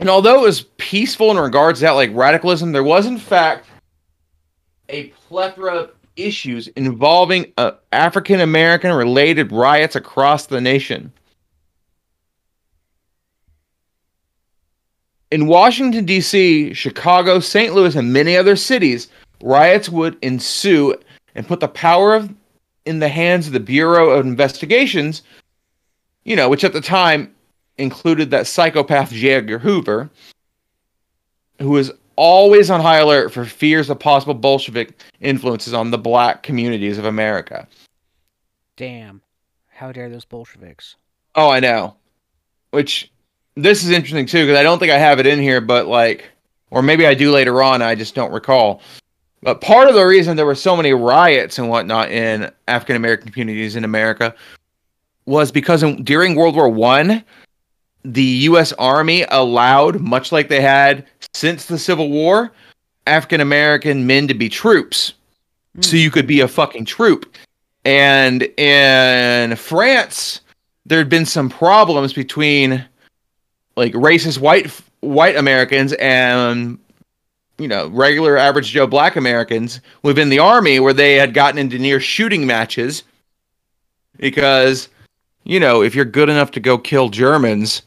And 0.00 0.08
although 0.08 0.40
it 0.40 0.46
was 0.46 0.62
peaceful 0.78 1.30
in 1.30 1.36
regards 1.36 1.80
to 1.80 1.84
that, 1.84 1.90
like 1.92 2.10
radicalism, 2.14 2.72
there 2.72 2.84
was 2.84 3.04
in 3.04 3.18
fact 3.18 3.66
a 4.88 5.08
plethora 5.28 5.74
of 5.74 5.97
issues 6.18 6.68
involving 6.68 7.52
uh, 7.56 7.72
African 7.92 8.40
American 8.40 8.92
related 8.92 9.52
riots 9.52 9.96
across 9.96 10.46
the 10.46 10.60
nation. 10.60 11.12
In 15.30 15.46
Washington, 15.46 16.04
D.C., 16.06 16.72
Chicago, 16.72 17.38
St. 17.38 17.74
Louis, 17.74 17.94
and 17.94 18.12
many 18.12 18.36
other 18.36 18.56
cities, 18.56 19.08
riots 19.42 19.88
would 19.88 20.16
ensue 20.22 20.98
and 21.34 21.46
put 21.46 21.60
the 21.60 21.68
power 21.68 22.14
of, 22.14 22.34
in 22.86 22.98
the 22.98 23.08
hands 23.08 23.46
of 23.46 23.52
the 23.52 23.60
Bureau 23.60 24.10
of 24.10 24.24
Investigations, 24.24 25.22
you 26.24 26.34
know, 26.34 26.48
which 26.48 26.64
at 26.64 26.72
the 26.72 26.80
time 26.80 27.34
included 27.76 28.30
that 28.30 28.46
psychopath 28.46 29.10
J. 29.12 29.34
Edgar 29.34 29.58
Hoover, 29.58 30.08
who 31.58 31.70
was 31.70 31.92
always 32.18 32.68
on 32.68 32.80
high 32.80 32.98
alert 32.98 33.32
for 33.32 33.44
fears 33.44 33.88
of 33.88 34.00
possible 34.00 34.34
Bolshevik 34.34 35.00
influences 35.20 35.72
on 35.72 35.92
the 35.92 35.98
black 35.98 36.42
communities 36.42 36.98
of 36.98 37.04
America. 37.04 37.66
Damn. 38.76 39.22
How 39.68 39.92
dare 39.92 40.10
those 40.10 40.24
Bolsheviks? 40.24 40.96
Oh, 41.36 41.48
I 41.48 41.60
know. 41.60 41.94
Which 42.72 43.10
this 43.54 43.84
is 43.84 43.90
interesting 43.90 44.26
too 44.26 44.44
because 44.44 44.58
I 44.58 44.64
don't 44.64 44.80
think 44.80 44.90
I 44.90 44.98
have 44.98 45.20
it 45.20 45.26
in 45.26 45.38
here, 45.38 45.60
but 45.60 45.86
like, 45.86 46.28
or 46.70 46.82
maybe 46.82 47.06
I 47.06 47.14
do 47.14 47.30
later 47.30 47.62
on. 47.62 47.80
I 47.80 47.94
just 47.94 48.16
don't 48.16 48.32
recall. 48.32 48.82
But 49.40 49.60
part 49.60 49.88
of 49.88 49.94
the 49.94 50.04
reason 50.04 50.36
there 50.36 50.44
were 50.44 50.56
so 50.56 50.76
many 50.76 50.92
riots 50.92 51.58
and 51.58 51.68
whatnot 51.68 52.10
in 52.10 52.50
African 52.66 52.96
American 52.96 53.30
communities 53.30 53.76
in 53.76 53.84
America 53.84 54.34
was 55.26 55.52
because 55.52 55.84
in, 55.84 56.02
during 56.02 56.34
World 56.34 56.56
War 56.56 56.68
One, 56.68 57.24
the 58.12 58.22
U.S. 58.22 58.72
Army 58.74 59.24
allowed, 59.28 60.00
much 60.00 60.32
like 60.32 60.48
they 60.48 60.60
had 60.60 61.06
since 61.34 61.66
the 61.66 61.78
Civil 61.78 62.10
War, 62.10 62.50
African 63.06 63.40
American 63.40 64.06
men 64.06 64.26
to 64.28 64.34
be 64.34 64.48
troops. 64.48 65.12
Mm. 65.76 65.84
So 65.84 65.96
you 65.96 66.10
could 66.10 66.26
be 66.26 66.40
a 66.40 66.48
fucking 66.48 66.86
troop. 66.86 67.36
And 67.84 68.42
in 68.58 69.56
France, 69.56 70.40
there 70.86 70.98
had 70.98 71.08
been 71.08 71.26
some 71.26 71.50
problems 71.50 72.12
between 72.12 72.84
like 73.76 73.92
racist 73.92 74.38
white 74.40 74.70
white 75.00 75.36
Americans 75.36 75.92
and 75.94 76.78
you 77.58 77.68
know 77.68 77.88
regular 77.88 78.36
average 78.36 78.70
Joe 78.70 78.86
black 78.86 79.16
Americans 79.16 79.80
within 80.02 80.30
the 80.30 80.38
army 80.40 80.80
where 80.80 80.92
they 80.92 81.14
had 81.14 81.34
gotten 81.34 81.58
into 81.58 81.78
near 81.78 82.00
shooting 82.00 82.46
matches 82.46 83.04
because 84.16 84.88
you 85.44 85.60
know 85.60 85.82
if 85.82 85.94
you're 85.94 86.04
good 86.04 86.28
enough 86.28 86.50
to 86.52 86.60
go 86.60 86.76
kill 86.76 87.08
Germans 87.10 87.82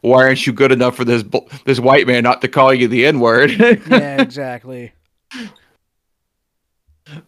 why 0.00 0.24
aren't 0.24 0.46
you 0.46 0.52
good 0.52 0.72
enough 0.72 0.96
for 0.96 1.04
this 1.04 1.24
this 1.64 1.80
white 1.80 2.06
man 2.06 2.22
not 2.22 2.40
to 2.42 2.48
call 2.48 2.72
you 2.72 2.88
the 2.88 3.06
N 3.06 3.20
word? 3.20 3.50
yeah, 3.58 4.20
exactly. 4.20 4.92
It, 7.06 7.20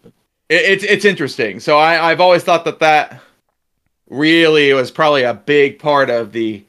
it's 0.49 0.85
it's 0.85 1.05
interesting. 1.05 1.61
So 1.61 1.79
I 1.79 2.11
I've 2.11 2.21
always 2.21 2.45
thought 2.45 2.64
that 2.64 2.79
that 2.81 3.21
really 4.09 4.73
was 4.73 4.91
probably 4.91 5.23
a 5.23 5.35
big 5.35 5.79
part 5.79 6.11
of 6.11 6.33
the 6.33 6.64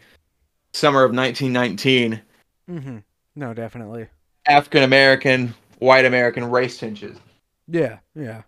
summer 0.74 1.04
of 1.04 1.14
1919. 1.14 2.22
Mm-hmm. 2.70 2.98
No, 3.36 3.54
definitely. 3.54 4.08
African 4.46 4.84
American, 4.84 5.54
white 5.80 6.06
American 6.06 6.50
race 6.50 6.78
tensions. 6.78 7.20
Yeah, 7.68 8.00
yeah. 8.16 8.44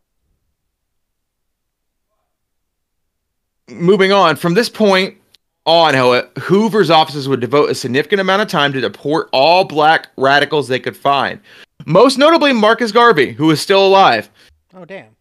Moving 3.69 4.11
on 4.11 4.35
from 4.35 4.53
this 4.53 4.67
point 4.67 5.20
on, 5.65 5.93
however, 5.93 6.29
Hoover's 6.39 6.89
offices 6.89 7.27
would 7.27 7.39
devote 7.39 7.69
a 7.69 7.75
significant 7.75 8.21
amount 8.21 8.41
of 8.41 8.47
time 8.47 8.73
to 8.73 8.81
deport 8.81 9.29
all 9.31 9.63
black 9.63 10.07
radicals 10.17 10.67
they 10.67 10.79
could 10.79 10.97
find. 10.97 11.39
Most 11.85 12.17
notably, 12.17 12.53
Marcus 12.53 12.91
Garvey, 12.91 13.31
who 13.31 13.51
is 13.51 13.61
still 13.61 13.85
alive. 13.85 14.29
Oh, 14.75 14.85
damn. 14.85 15.15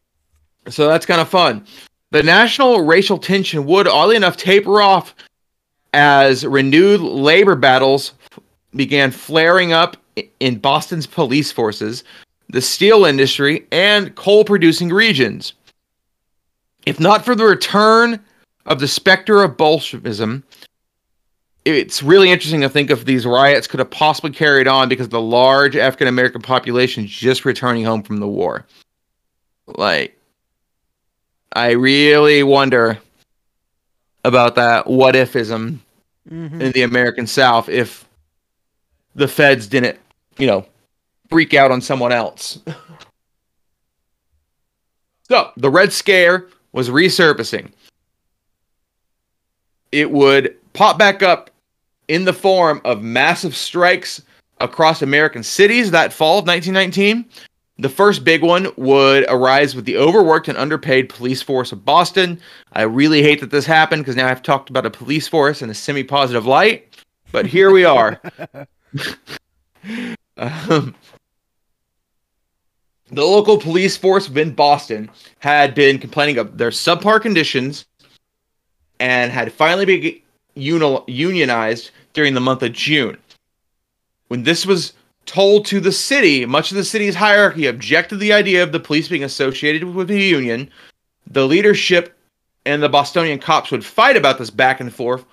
So 0.68 0.88
that's 0.88 1.07
kind 1.07 1.20
of 1.20 1.28
fun. 1.28 1.66
The 2.11 2.22
national 2.22 2.82
racial 2.82 3.18
tension 3.18 3.66
would, 3.66 3.86
oddly 3.86 4.16
enough, 4.16 4.36
taper 4.36 4.80
off 4.80 5.14
as 5.93 6.45
renewed 6.45 7.01
labor 7.01 7.57
battles 7.57 8.14
began 8.74 9.11
flaring 9.11 9.72
up 9.72 9.97
in 10.41 10.59
Boston's 10.59 11.07
police 11.07 11.51
forces, 11.51 12.05
the 12.49 12.61
steel 12.61 13.05
industry, 13.05 13.66
and 13.72 14.14
coal 14.16 14.45
producing 14.45 14.91
regions. 14.91 15.55
If 16.86 17.01
not 17.01 17.24
for 17.24 17.34
the 17.34 17.45
return 17.45 18.20
of 18.66 18.80
the 18.80 18.88
specter 18.88 19.42
of 19.42 19.56
Bolshevism, 19.56 20.44
it's 21.64 22.02
really 22.02 22.30
interesting 22.30 22.62
to 22.62 22.68
think 22.68 22.90
if 22.90 23.04
these 23.04 23.26
riots 23.26 23.66
could 23.66 23.80
have 23.80 23.90
possibly 23.90 24.30
carried 24.30 24.66
on 24.66 24.88
because 24.88 25.08
the 25.08 25.20
large 25.20 25.76
African 25.76 26.08
American 26.08 26.40
population 26.40 27.06
just 27.06 27.44
returning 27.44 27.84
home 27.84 28.02
from 28.02 28.18
the 28.18 28.28
war. 28.28 28.66
Like, 29.66 30.18
I 31.52 31.72
really 31.72 32.42
wonder 32.42 32.98
about 34.24 34.54
that 34.54 34.86
what 34.86 35.14
ifism 35.14 35.78
mm-hmm. 36.30 36.61
in 36.61 36.72
the 36.72 36.82
American 36.82 37.26
South 37.26 37.68
if 37.68 38.06
the 39.14 39.28
feds 39.28 39.66
didn't, 39.66 39.98
you 40.38 40.46
know, 40.46 40.64
freak 41.28 41.54
out 41.54 41.70
on 41.70 41.80
someone 41.80 42.12
else. 42.12 42.58
so 45.28 45.50
the 45.56 45.70
Red 45.70 45.92
Scare 45.92 46.46
was 46.72 46.88
resurfacing. 46.88 47.70
It 49.93 50.11
would 50.11 50.57
pop 50.72 50.99
back 50.99 51.22
up 51.22 51.51
in 52.09 52.24
the 52.24 52.32
form 52.32 52.80
of 52.84 53.03
massive 53.03 53.57
strikes 53.57 54.22
across 54.59 55.03
American 55.03 55.43
cities 55.43 55.91
that 55.91 56.12
fall 56.12 56.38
of 56.38 56.47
1919 56.47 57.24
the 57.80 57.88
first 57.88 58.24
big 58.24 58.43
one 58.43 58.68
would 58.76 59.24
arise 59.28 59.74
with 59.74 59.86
the 59.86 59.97
overworked 59.97 60.49
and 60.49 60.59
underpaid 60.59 61.09
police 61.09 61.41
force 61.41 61.72
of 61.72 61.82
Boston. 61.84 62.38
I 62.74 62.82
really 62.82 63.22
hate 63.22 63.41
that 63.41 63.51
this 63.51 63.64
happened 63.64 64.03
because 64.03 64.16
now 64.16 64.28
I've 64.28 64.43
talked 64.43 64.68
about 64.68 64.84
a 64.84 64.91
police 64.91 65.26
force 65.26 65.62
in 65.62 65.70
a 65.70 65.74
semi 65.74 66.05
positive 66.05 66.45
light, 66.45 66.95
but 67.32 67.47
here 67.47 67.70
we 67.70 67.84
are. 67.84 68.20
um, 70.36 70.95
the 73.11 73.24
local 73.24 73.57
police 73.59 73.97
force 73.97 74.28
within 74.28 74.55
Boston 74.55 75.11
had 75.38 75.74
been 75.74 75.99
complaining 75.99 76.36
of 76.36 76.59
their 76.59 76.70
subpar 76.70 77.20
conditions 77.22 77.86
and 79.01 79.32
had 79.32 79.53
finally 79.53 79.84
been 79.86 80.20
unionized 80.55 81.90
during 82.12 82.34
the 82.34 82.40
month 82.40 82.62
of 82.62 82.72
June. 82.72 83.16
When 84.28 84.44
this 84.44 84.64
was 84.64 84.92
told 85.26 85.64
to 85.66 85.80
the 85.80 85.92
city, 85.92 86.46
much 86.46 86.70
of 86.70 86.76
the 86.76 86.84
city's 86.84 87.14
hierarchy 87.14 87.66
objected 87.66 88.16
to 88.16 88.18
the 88.18 88.32
idea 88.32 88.62
of 88.62 88.72
the 88.72 88.80
police 88.80 89.09
being 89.09 89.24
associated 89.24 89.84
with 89.84 90.09
the 90.09 90.20
union. 90.20 90.70
The 91.28 91.46
leadership 91.46 92.16
and 92.66 92.82
the 92.82 92.88
Bostonian 92.88 93.38
cops 93.38 93.70
would 93.70 93.84
fight 93.84 94.16
about 94.16 94.38
this 94.38 94.51
back 94.51 94.80
and 94.80 94.94
forth 94.94 95.24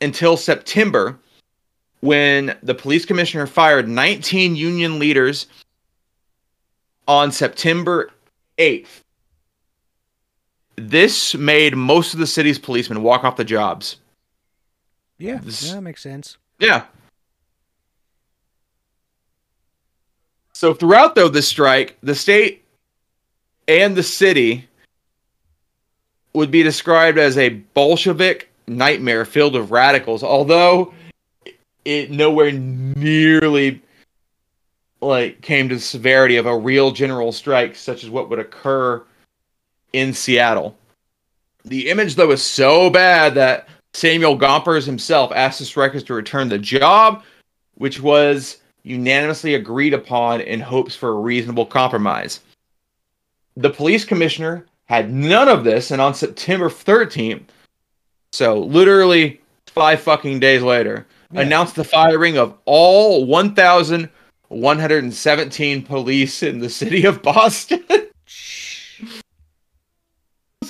until 0.00 0.36
September, 0.36 1.18
when 2.00 2.56
the 2.62 2.74
police 2.74 3.04
commissioner 3.04 3.46
fired 3.46 3.88
19 3.88 4.56
union 4.56 4.98
leaders 4.98 5.46
on 7.06 7.30
September 7.30 8.10
8th. 8.58 9.02
This 10.88 11.34
made 11.34 11.76
most 11.76 12.14
of 12.14 12.20
the 12.20 12.26
city's 12.26 12.58
policemen 12.58 13.02
walk 13.02 13.24
off 13.24 13.36
the 13.36 13.44
jobs. 13.44 13.96
Yeah, 15.18 15.38
this, 15.42 15.68
yeah 15.68 15.74
that 15.74 15.82
makes 15.82 16.02
sense. 16.02 16.38
Yeah, 16.58 16.84
So 20.60 20.74
throughout 20.74 21.14
though 21.14 21.30
the 21.30 21.40
strike, 21.40 21.96
the 22.02 22.14
state 22.14 22.62
and 23.66 23.96
the 23.96 24.02
city 24.02 24.68
would 26.34 26.50
be 26.50 26.62
described 26.62 27.16
as 27.16 27.38
a 27.38 27.48
Bolshevik 27.48 28.50
nightmare 28.66 29.24
filled 29.24 29.54
with 29.54 29.70
radicals, 29.70 30.22
although 30.22 30.92
it 31.86 32.10
nowhere 32.10 32.52
nearly 32.52 33.80
like 35.00 35.40
came 35.40 35.70
to 35.70 35.76
the 35.76 35.80
severity 35.80 36.36
of 36.36 36.44
a 36.44 36.54
real 36.54 36.90
general 36.90 37.32
strike 37.32 37.74
such 37.74 38.04
as 38.04 38.10
what 38.10 38.28
would 38.28 38.38
occur 38.38 39.02
in 39.92 40.12
Seattle. 40.12 40.76
The 41.64 41.90
image 41.90 42.14
though 42.14 42.28
was 42.28 42.42
so 42.42 42.90
bad 42.90 43.34
that 43.34 43.68
Samuel 43.92 44.38
Gompers 44.38 44.86
himself 44.86 45.32
asked 45.34 45.58
the 45.58 45.64
strikers 45.64 46.04
to 46.04 46.14
return 46.14 46.48
the 46.48 46.58
job, 46.58 47.24
which 47.74 48.00
was 48.00 48.58
unanimously 48.82 49.54
agreed 49.54 49.94
upon 49.94 50.40
in 50.40 50.60
hopes 50.60 50.96
for 50.96 51.10
a 51.10 51.20
reasonable 51.20 51.66
compromise. 51.66 52.40
The 53.56 53.70
police 53.70 54.04
commissioner 54.04 54.66
had 54.86 55.12
none 55.12 55.48
of 55.48 55.64
this, 55.64 55.90
and 55.90 56.00
on 56.00 56.14
September 56.14 56.68
13th, 56.68 57.48
so 58.32 58.60
literally 58.60 59.40
five 59.66 60.00
fucking 60.00 60.38
days 60.40 60.62
later, 60.62 61.06
yeah. 61.32 61.42
announced 61.42 61.76
the 61.76 61.84
firing 61.84 62.38
of 62.38 62.56
all 62.64 63.26
1,117 63.26 65.82
police 65.82 66.42
in 66.42 66.58
the 66.60 66.70
city 66.70 67.04
of 67.04 67.22
Boston. 67.22 67.84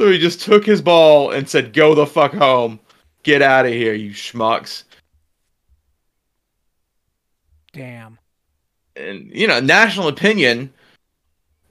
so 0.00 0.10
he 0.10 0.16
just 0.16 0.40
took 0.40 0.64
his 0.64 0.80
ball 0.80 1.30
and 1.30 1.46
said, 1.46 1.74
Go 1.74 1.94
the 1.94 2.06
fuck 2.06 2.32
home. 2.32 2.80
Get 3.22 3.42
out 3.42 3.66
of 3.66 3.72
here, 3.72 3.92
you 3.92 4.12
schmucks. 4.12 4.84
Damn. 7.74 8.18
And 8.96 9.30
you 9.30 9.46
know, 9.46 9.60
national 9.60 10.08
opinion 10.08 10.72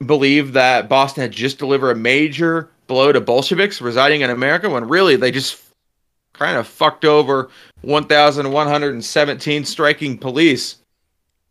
believed 0.05 0.53
that 0.53 0.87
Boston 0.87 1.21
had 1.21 1.31
just 1.31 1.57
delivered 1.57 1.89
a 1.89 1.95
major 1.95 2.69
blow 2.85 3.11
to 3.11 3.19
Bolsheviks 3.19 3.81
residing 3.81 4.21
in 4.21 4.29
America 4.29 4.69
when 4.69 4.87
really 4.87 5.15
they 5.15 5.31
just 5.31 5.63
kind 6.33 6.55
of 6.55 6.67
fucked 6.67 7.05
over 7.05 7.49
1,117 7.81 9.65
striking 9.65 10.19
police. 10.19 10.75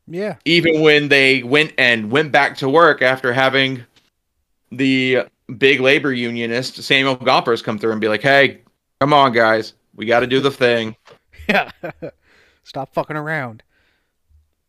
Yeah. 0.06 0.36
Even 0.44 0.80
when 0.82 1.08
they 1.08 1.42
went 1.42 1.72
and 1.76 2.12
went 2.12 2.30
back 2.30 2.56
to 2.58 2.68
work 2.68 3.02
after 3.02 3.32
having 3.32 3.84
the 4.70 5.26
big 5.56 5.80
labor 5.80 6.12
unionist 6.12 6.82
Samuel 6.82 7.16
Gompers 7.16 7.62
come 7.62 7.78
through 7.78 7.92
and 7.92 8.00
be 8.00 8.08
like, 8.08 8.22
"Hey, 8.22 8.62
come 9.00 9.12
on, 9.12 9.32
guys, 9.32 9.74
we 9.94 10.06
got 10.06 10.20
to 10.20 10.26
do 10.26 10.40
the 10.40 10.50
thing." 10.50 10.96
Yeah. 11.48 11.70
Stop 12.64 12.92
fucking 12.92 13.16
around. 13.16 13.62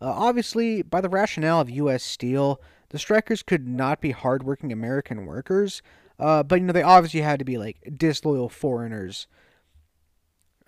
Uh, 0.00 0.06
obviously, 0.06 0.82
by 0.82 1.00
the 1.00 1.08
rationale 1.08 1.60
of 1.60 1.68
U.S. 1.68 2.04
Steel, 2.04 2.60
the 2.90 2.98
strikers 2.98 3.42
could 3.42 3.66
not 3.66 4.00
be 4.00 4.10
hardworking 4.10 4.72
American 4.72 5.24
workers, 5.24 5.82
uh, 6.18 6.42
but 6.42 6.60
you 6.60 6.66
know 6.66 6.72
they 6.72 6.82
obviously 6.82 7.20
had 7.20 7.38
to 7.38 7.44
be 7.44 7.56
like 7.56 7.78
disloyal 7.96 8.48
foreigners. 8.48 9.26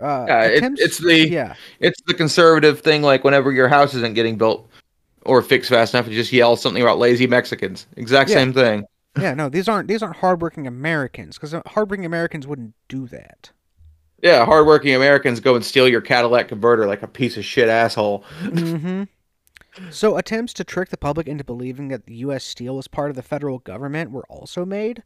Uh, 0.00 0.24
yeah, 0.26 0.42
attempts, 0.44 0.80
it, 0.80 0.84
it's 0.84 0.98
the 0.98 1.28
yeah, 1.28 1.54
it's 1.78 2.00
the 2.06 2.14
conservative 2.14 2.80
thing. 2.80 3.02
Like 3.02 3.24
whenever 3.24 3.52
your 3.52 3.68
house 3.68 3.94
isn't 3.94 4.14
getting 4.14 4.38
built 4.38 4.68
or 5.26 5.42
fixed 5.42 5.70
fast 5.70 5.94
enough, 5.94 6.08
you 6.08 6.14
just 6.14 6.32
yell 6.32 6.56
something 6.56 6.82
about 6.82 6.98
lazy 6.98 7.26
Mexicans. 7.26 7.86
Exact 7.96 8.30
yeah. 8.30 8.36
same 8.36 8.52
thing. 8.52 8.84
yeah, 9.20 9.34
no, 9.34 9.48
these 9.48 9.68
aren't 9.68 9.88
these 9.88 10.02
aren't 10.02 10.16
hardworking 10.16 10.66
Americans 10.66 11.38
because 11.38 11.54
hardworking 11.66 12.06
Americans 12.06 12.46
wouldn't 12.46 12.74
do 12.88 13.06
that. 13.08 13.50
Yeah, 14.22 14.44
hardworking 14.44 14.94
Americans 14.94 15.40
go 15.40 15.56
and 15.56 15.64
steal 15.64 15.88
your 15.88 16.00
Cadillac 16.00 16.48
converter 16.48 16.86
like 16.86 17.02
a 17.02 17.08
piece 17.08 17.36
of 17.36 17.44
shit 17.44 17.68
asshole. 17.68 18.24
mm-hmm. 18.42 19.02
So 19.90 20.16
attempts 20.16 20.52
to 20.54 20.64
trick 20.64 20.90
the 20.90 20.96
public 20.96 21.26
into 21.26 21.44
believing 21.44 21.88
that 21.88 22.06
the 22.06 22.16
U.S. 22.16 22.44
Steel 22.44 22.76
was 22.76 22.88
part 22.88 23.10
of 23.10 23.16
the 23.16 23.22
federal 23.22 23.58
government 23.58 24.10
were 24.10 24.26
also 24.28 24.64
made. 24.64 25.02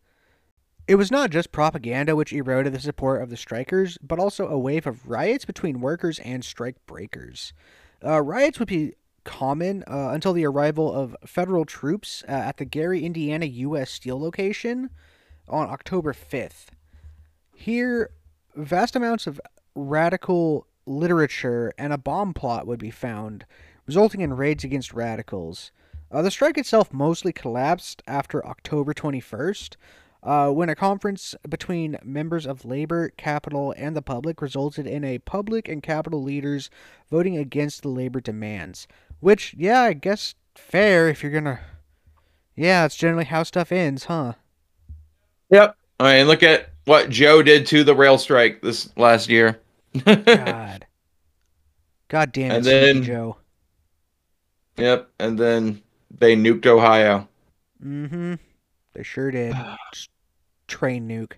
It 0.88 0.96
was 0.96 1.10
not 1.10 1.30
just 1.30 1.52
propaganda 1.52 2.14
which 2.14 2.32
eroded 2.32 2.72
the 2.72 2.80
support 2.80 3.22
of 3.22 3.30
the 3.30 3.36
strikers, 3.36 3.98
but 3.98 4.18
also 4.18 4.48
a 4.48 4.58
wave 4.58 4.86
of 4.86 5.08
riots 5.08 5.44
between 5.44 5.80
workers 5.80 6.18
and 6.20 6.44
strike 6.44 6.76
breakers. 6.86 7.52
Uh, 8.04 8.22
riots 8.22 8.58
would 8.58 8.68
be 8.68 8.94
common 9.24 9.82
uh, 9.88 10.10
until 10.10 10.32
the 10.32 10.46
arrival 10.46 10.92
of 10.92 11.16
federal 11.26 11.64
troops 11.64 12.22
uh, 12.28 12.32
at 12.32 12.58
the 12.58 12.64
Gary, 12.64 13.04
Indiana 13.04 13.46
U.S. 13.46 13.90
Steel 13.90 14.20
location 14.20 14.90
on 15.48 15.68
October 15.68 16.12
5th. 16.12 16.66
Here, 17.54 18.10
vast 18.54 18.94
amounts 18.94 19.26
of 19.26 19.40
radical 19.74 20.66
literature 20.86 21.72
and 21.76 21.92
a 21.92 21.98
bomb 21.98 22.32
plot 22.32 22.66
would 22.66 22.78
be 22.78 22.92
found, 22.92 23.44
resulting 23.86 24.20
in 24.20 24.36
raids 24.36 24.64
against 24.64 24.92
radicals. 24.92 25.70
Uh, 26.10 26.22
the 26.22 26.30
strike 26.30 26.58
itself 26.58 26.92
mostly 26.92 27.32
collapsed 27.32 28.02
after 28.06 28.44
October 28.46 28.94
21st, 28.94 29.76
uh, 30.22 30.50
when 30.50 30.68
a 30.68 30.74
conference 30.74 31.34
between 31.48 31.96
members 32.02 32.46
of 32.46 32.64
labor, 32.64 33.10
capital, 33.16 33.74
and 33.76 33.96
the 33.96 34.02
public 34.02 34.42
resulted 34.42 34.86
in 34.86 35.04
a 35.04 35.18
public 35.18 35.68
and 35.68 35.82
capital 35.82 36.22
leaders 36.22 36.70
voting 37.10 37.36
against 37.36 37.82
the 37.82 37.88
labor 37.88 38.20
demands. 38.20 38.88
Which, 39.20 39.54
yeah, 39.56 39.82
I 39.82 39.92
guess 39.92 40.34
fair 40.54 41.08
if 41.08 41.22
you're 41.22 41.32
gonna. 41.32 41.60
Yeah, 42.54 42.86
it's 42.86 42.96
generally 42.96 43.24
how 43.24 43.42
stuff 43.42 43.70
ends, 43.70 44.04
huh? 44.04 44.34
Yep. 45.50 45.76
All 46.00 46.06
right, 46.06 46.14
and 46.14 46.28
look 46.28 46.42
at 46.42 46.70
what 46.86 47.10
Joe 47.10 47.42
did 47.42 47.66
to 47.66 47.84
the 47.84 47.94
rail 47.94 48.18
strike 48.18 48.62
this 48.62 48.90
last 48.96 49.28
year. 49.28 49.60
God. 50.04 50.86
God 52.08 52.32
damn 52.32 52.50
it, 52.50 52.56
and 52.56 52.64
then, 52.64 53.02
Joe. 53.02 53.36
Yep, 54.76 55.10
and 55.18 55.38
then 55.38 55.82
they 56.10 56.36
nuked 56.36 56.66
Ohio. 56.66 57.28
Mm-hmm. 57.84 58.34
They 58.92 59.02
sure 59.02 59.30
did. 59.30 59.54
Train 60.68 61.08
nuke. 61.08 61.34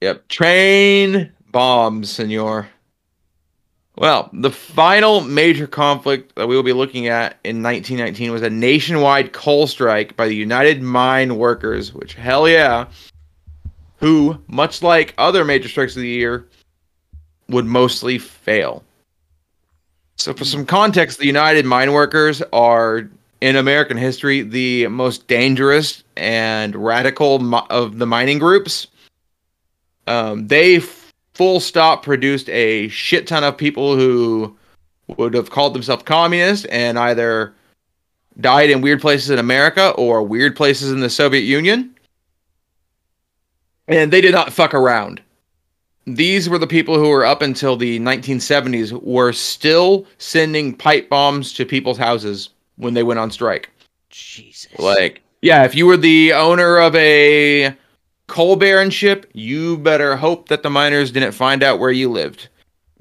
Yep. 0.00 0.28
Train 0.28 1.32
bombs, 1.50 2.10
senor. 2.10 2.68
Well, 3.96 4.30
the 4.32 4.50
final 4.50 5.20
major 5.20 5.66
conflict 5.66 6.34
that 6.36 6.48
we 6.48 6.56
will 6.56 6.62
be 6.62 6.72
looking 6.72 7.08
at 7.08 7.36
in 7.44 7.62
1919 7.62 8.32
was 8.32 8.42
a 8.42 8.48
nationwide 8.48 9.32
coal 9.32 9.66
strike 9.66 10.16
by 10.16 10.26
the 10.26 10.34
United 10.34 10.80
Mine 10.80 11.36
Workers, 11.36 11.92
which, 11.92 12.14
hell 12.14 12.48
yeah, 12.48 12.86
who, 13.96 14.38
much 14.46 14.82
like 14.82 15.12
other 15.18 15.44
major 15.44 15.68
strikes 15.68 15.96
of 15.96 16.02
the 16.02 16.08
year, 16.08 16.46
would 17.48 17.66
mostly 17.66 18.16
fail. 18.16 18.82
So, 20.20 20.34
for 20.34 20.44
some 20.44 20.66
context, 20.66 21.18
the 21.18 21.26
United 21.26 21.64
Mine 21.64 21.94
Workers 21.94 22.42
are 22.52 23.08
in 23.40 23.56
American 23.56 23.96
history 23.96 24.42
the 24.42 24.86
most 24.88 25.26
dangerous 25.28 26.04
and 26.14 26.76
radical 26.76 27.54
of 27.70 27.96
the 27.96 28.04
mining 28.04 28.38
groups. 28.38 28.86
Um, 30.06 30.46
they 30.46 30.80
full 31.32 31.58
stop 31.58 32.02
produced 32.02 32.50
a 32.50 32.88
shit 32.88 33.28
ton 33.28 33.44
of 33.44 33.56
people 33.56 33.96
who 33.96 34.54
would 35.16 35.32
have 35.32 35.48
called 35.48 35.72
themselves 35.74 36.02
communists 36.02 36.66
and 36.66 36.98
either 36.98 37.54
died 38.40 38.68
in 38.68 38.82
weird 38.82 39.00
places 39.00 39.30
in 39.30 39.38
America 39.38 39.88
or 39.92 40.22
weird 40.22 40.54
places 40.54 40.92
in 40.92 41.00
the 41.00 41.08
Soviet 41.08 41.44
Union. 41.44 41.94
And 43.88 44.12
they 44.12 44.20
did 44.20 44.32
not 44.32 44.52
fuck 44.52 44.74
around. 44.74 45.22
These 46.14 46.48
were 46.48 46.58
the 46.58 46.66
people 46.66 46.98
who 46.98 47.08
were 47.08 47.24
up 47.24 47.42
until 47.42 47.76
the 47.76 48.00
1970s 48.00 48.92
were 49.02 49.32
still 49.32 50.06
sending 50.18 50.74
pipe 50.74 51.08
bombs 51.08 51.52
to 51.54 51.64
people's 51.64 51.98
houses 51.98 52.50
when 52.76 52.94
they 52.94 53.02
went 53.02 53.20
on 53.20 53.30
strike. 53.30 53.70
Jesus. 54.08 54.78
Like, 54.78 55.22
yeah, 55.42 55.64
if 55.64 55.74
you 55.74 55.86
were 55.86 55.96
the 55.96 56.32
owner 56.32 56.78
of 56.78 56.94
a 56.96 57.76
coal 58.26 58.56
baronship, 58.56 59.26
you 59.32 59.78
better 59.78 60.16
hope 60.16 60.48
that 60.48 60.62
the 60.62 60.70
miners 60.70 61.10
didn't 61.10 61.32
find 61.32 61.62
out 61.62 61.78
where 61.78 61.90
you 61.90 62.10
lived. 62.10 62.48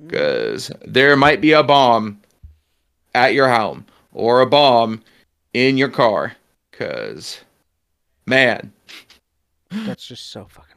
Mm. 0.02 0.08
Because 0.08 0.72
there 0.86 1.16
might 1.16 1.42
be 1.42 1.52
a 1.52 1.64
bomb 1.64 2.20
at 3.16 3.34
your 3.34 3.50
home 3.50 3.86
or 4.14 4.42
a 4.42 4.48
bomb 4.48 5.02
in 5.54 5.78
your 5.78 5.90
car. 5.90 6.36
Because, 6.72 7.42
man. 8.26 8.72
That's 9.72 10.06
just 10.06 10.32
so 10.32 10.46
fucking. 10.50 10.69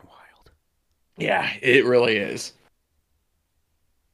Yeah, 1.23 1.53
it 1.62 1.85
really 1.85 2.16
is. 2.16 2.53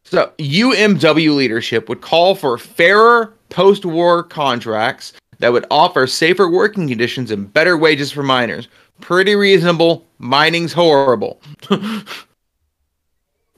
So, 0.04 0.30
UMW 0.38 1.34
leadership 1.34 1.88
would 1.88 2.02
call 2.02 2.34
for 2.34 2.58
fairer 2.58 3.32
post 3.48 3.86
war 3.86 4.22
contracts 4.22 5.14
that 5.38 5.50
would 5.50 5.64
offer 5.70 6.06
safer 6.06 6.50
working 6.50 6.86
conditions 6.86 7.30
and 7.30 7.50
better 7.50 7.78
wages 7.78 8.12
for 8.12 8.22
miners. 8.22 8.68
Pretty 9.00 9.34
reasonable. 9.36 10.04
Mining's 10.18 10.74
horrible. 10.74 11.40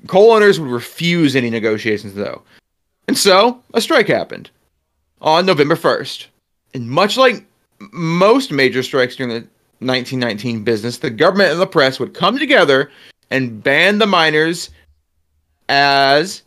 Coal 0.07 0.33
owners 0.33 0.61
would 0.61 0.71
refuse 0.71 1.35
any 1.35 1.51
negotiations, 1.51 2.15
though. 2.15 2.43
And 3.09 3.19
so, 3.19 3.61
a 3.75 3.81
strike 3.81 4.07
happened 4.07 4.51
on 5.21 5.45
November 5.45 5.75
1st. 5.75 6.27
And 6.75 6.89
much 6.89 7.17
like 7.17 7.45
most 7.93 8.53
major 8.53 8.85
strikes 8.85 9.17
during 9.17 9.31
the 9.31 9.41
1919 9.81 10.63
business, 10.63 10.99
the 10.99 11.11
government 11.11 11.51
and 11.51 11.61
the 11.61 11.67
press 11.67 11.99
would 11.99 12.15
come 12.15 12.39
together 12.39 12.93
and 13.31 13.63
ban 13.63 13.99
the 13.99 14.07
miners 14.07 14.71
as 15.69 16.43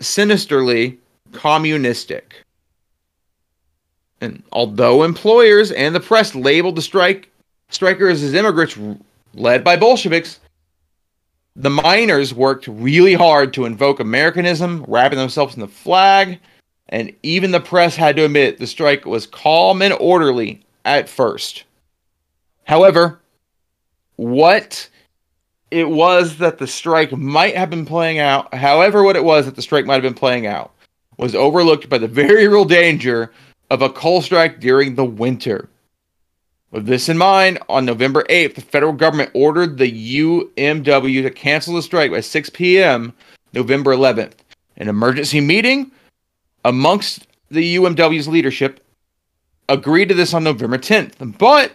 sinisterly 0.00 0.98
communistic. 1.32 2.34
And 4.20 4.42
although 4.52 5.02
employers 5.02 5.70
and 5.72 5.94
the 5.94 6.00
press 6.00 6.34
labeled 6.34 6.76
the 6.76 6.82
strike 6.82 7.30
strikers 7.70 8.22
as 8.22 8.34
immigrants 8.34 8.78
led 9.34 9.64
by 9.64 9.76
Bolsheviks, 9.76 10.40
the 11.56 11.70
miners 11.70 12.34
worked 12.34 12.66
really 12.66 13.14
hard 13.14 13.52
to 13.54 13.64
invoke 13.64 14.00
Americanism, 14.00 14.84
wrapping 14.88 15.18
themselves 15.18 15.54
in 15.54 15.60
the 15.60 15.68
flag, 15.68 16.38
and 16.88 17.12
even 17.22 17.50
the 17.50 17.60
press 17.60 17.96
had 17.96 18.16
to 18.16 18.24
admit 18.24 18.58
the 18.58 18.66
strike 18.66 19.04
was 19.04 19.26
calm 19.26 19.82
and 19.82 19.94
orderly 19.94 20.62
at 20.84 21.08
first. 21.08 21.64
However, 22.64 23.20
what 24.16 24.88
it 25.74 25.90
was 25.90 26.38
that 26.38 26.58
the 26.58 26.68
strike 26.68 27.10
might 27.10 27.56
have 27.56 27.68
been 27.68 27.84
playing 27.84 28.20
out, 28.20 28.54
however, 28.54 29.02
what 29.02 29.16
it 29.16 29.24
was 29.24 29.44
that 29.44 29.56
the 29.56 29.62
strike 29.62 29.84
might 29.84 29.94
have 29.94 30.04
been 30.04 30.14
playing 30.14 30.46
out, 30.46 30.72
was 31.16 31.34
overlooked 31.34 31.88
by 31.88 31.98
the 31.98 32.06
very 32.06 32.46
real 32.48 32.64
danger 32.64 33.32
of 33.70 33.82
a 33.82 33.90
coal 33.90 34.22
strike 34.22 34.60
during 34.60 34.94
the 34.94 35.04
winter. 35.04 35.68
With 36.70 36.86
this 36.86 37.08
in 37.08 37.18
mind, 37.18 37.58
on 37.68 37.84
November 37.84 38.22
8th, 38.30 38.54
the 38.54 38.60
federal 38.60 38.92
government 38.92 39.32
ordered 39.34 39.76
the 39.76 39.90
UMW 40.20 41.22
to 41.22 41.30
cancel 41.30 41.74
the 41.74 41.82
strike 41.82 42.12
by 42.12 42.20
6 42.20 42.50
p.m. 42.50 43.12
November 43.52 43.92
11th. 43.96 44.34
An 44.76 44.88
emergency 44.88 45.40
meeting 45.40 45.90
amongst 46.64 47.26
the 47.50 47.76
UMW's 47.76 48.28
leadership 48.28 48.78
agreed 49.68 50.08
to 50.08 50.14
this 50.14 50.34
on 50.34 50.44
November 50.44 50.78
10th, 50.78 51.36
but 51.36 51.72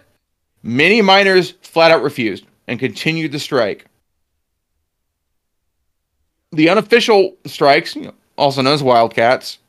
many 0.63 1.01
miners 1.01 1.55
flat 1.61 1.91
out 1.91 2.01
refused 2.01 2.45
and 2.69 2.79
continued 2.79 3.33
the 3.33 3.39
strike. 3.39 3.88
The 6.51 6.69
unofficial 6.69 7.35
strikes, 7.45 7.95
also 8.37 8.61
known 8.61 8.73
as 8.73 8.83
wildcats, 8.83 9.59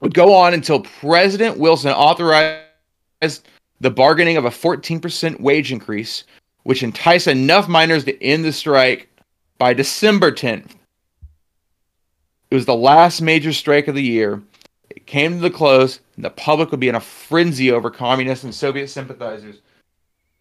would 0.00 0.14
go 0.14 0.34
on 0.34 0.54
until 0.54 0.80
President 0.80 1.58
Wilson 1.58 1.92
authorized 1.92 2.62
the 3.80 3.90
bargaining 3.90 4.36
of 4.36 4.44
a 4.44 4.50
14% 4.50 5.40
wage 5.40 5.72
increase, 5.72 6.24
which 6.62 6.82
enticed 6.82 7.26
enough 7.26 7.68
miners 7.68 8.04
to 8.04 8.22
end 8.22 8.44
the 8.44 8.52
strike 8.52 9.08
by 9.58 9.74
December 9.74 10.32
10th. 10.32 10.70
It 12.50 12.54
was 12.54 12.66
the 12.66 12.74
last 12.74 13.20
major 13.20 13.52
strike 13.52 13.88
of 13.88 13.94
the 13.94 14.02
year. 14.02 14.42
It 14.90 15.06
came 15.06 15.34
to 15.34 15.40
the 15.40 15.50
close, 15.50 16.00
and 16.14 16.24
the 16.24 16.30
public 16.30 16.70
would 16.70 16.80
be 16.80 16.88
in 16.88 16.94
a 16.94 17.00
frenzy 17.00 17.70
over 17.70 17.90
communist 17.90 18.44
and 18.44 18.54
Soviet 18.54 18.88
sympathizers. 18.88 19.60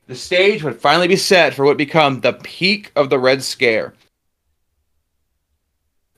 The 0.07 0.15
stage 0.15 0.63
would 0.63 0.79
finally 0.79 1.07
be 1.07 1.15
set 1.15 1.53
for 1.53 1.63
what 1.63 1.71
would 1.71 1.77
become 1.77 2.21
the 2.21 2.33
peak 2.33 2.91
of 2.95 3.09
the 3.09 3.19
Red 3.19 3.43
Scare. 3.43 3.93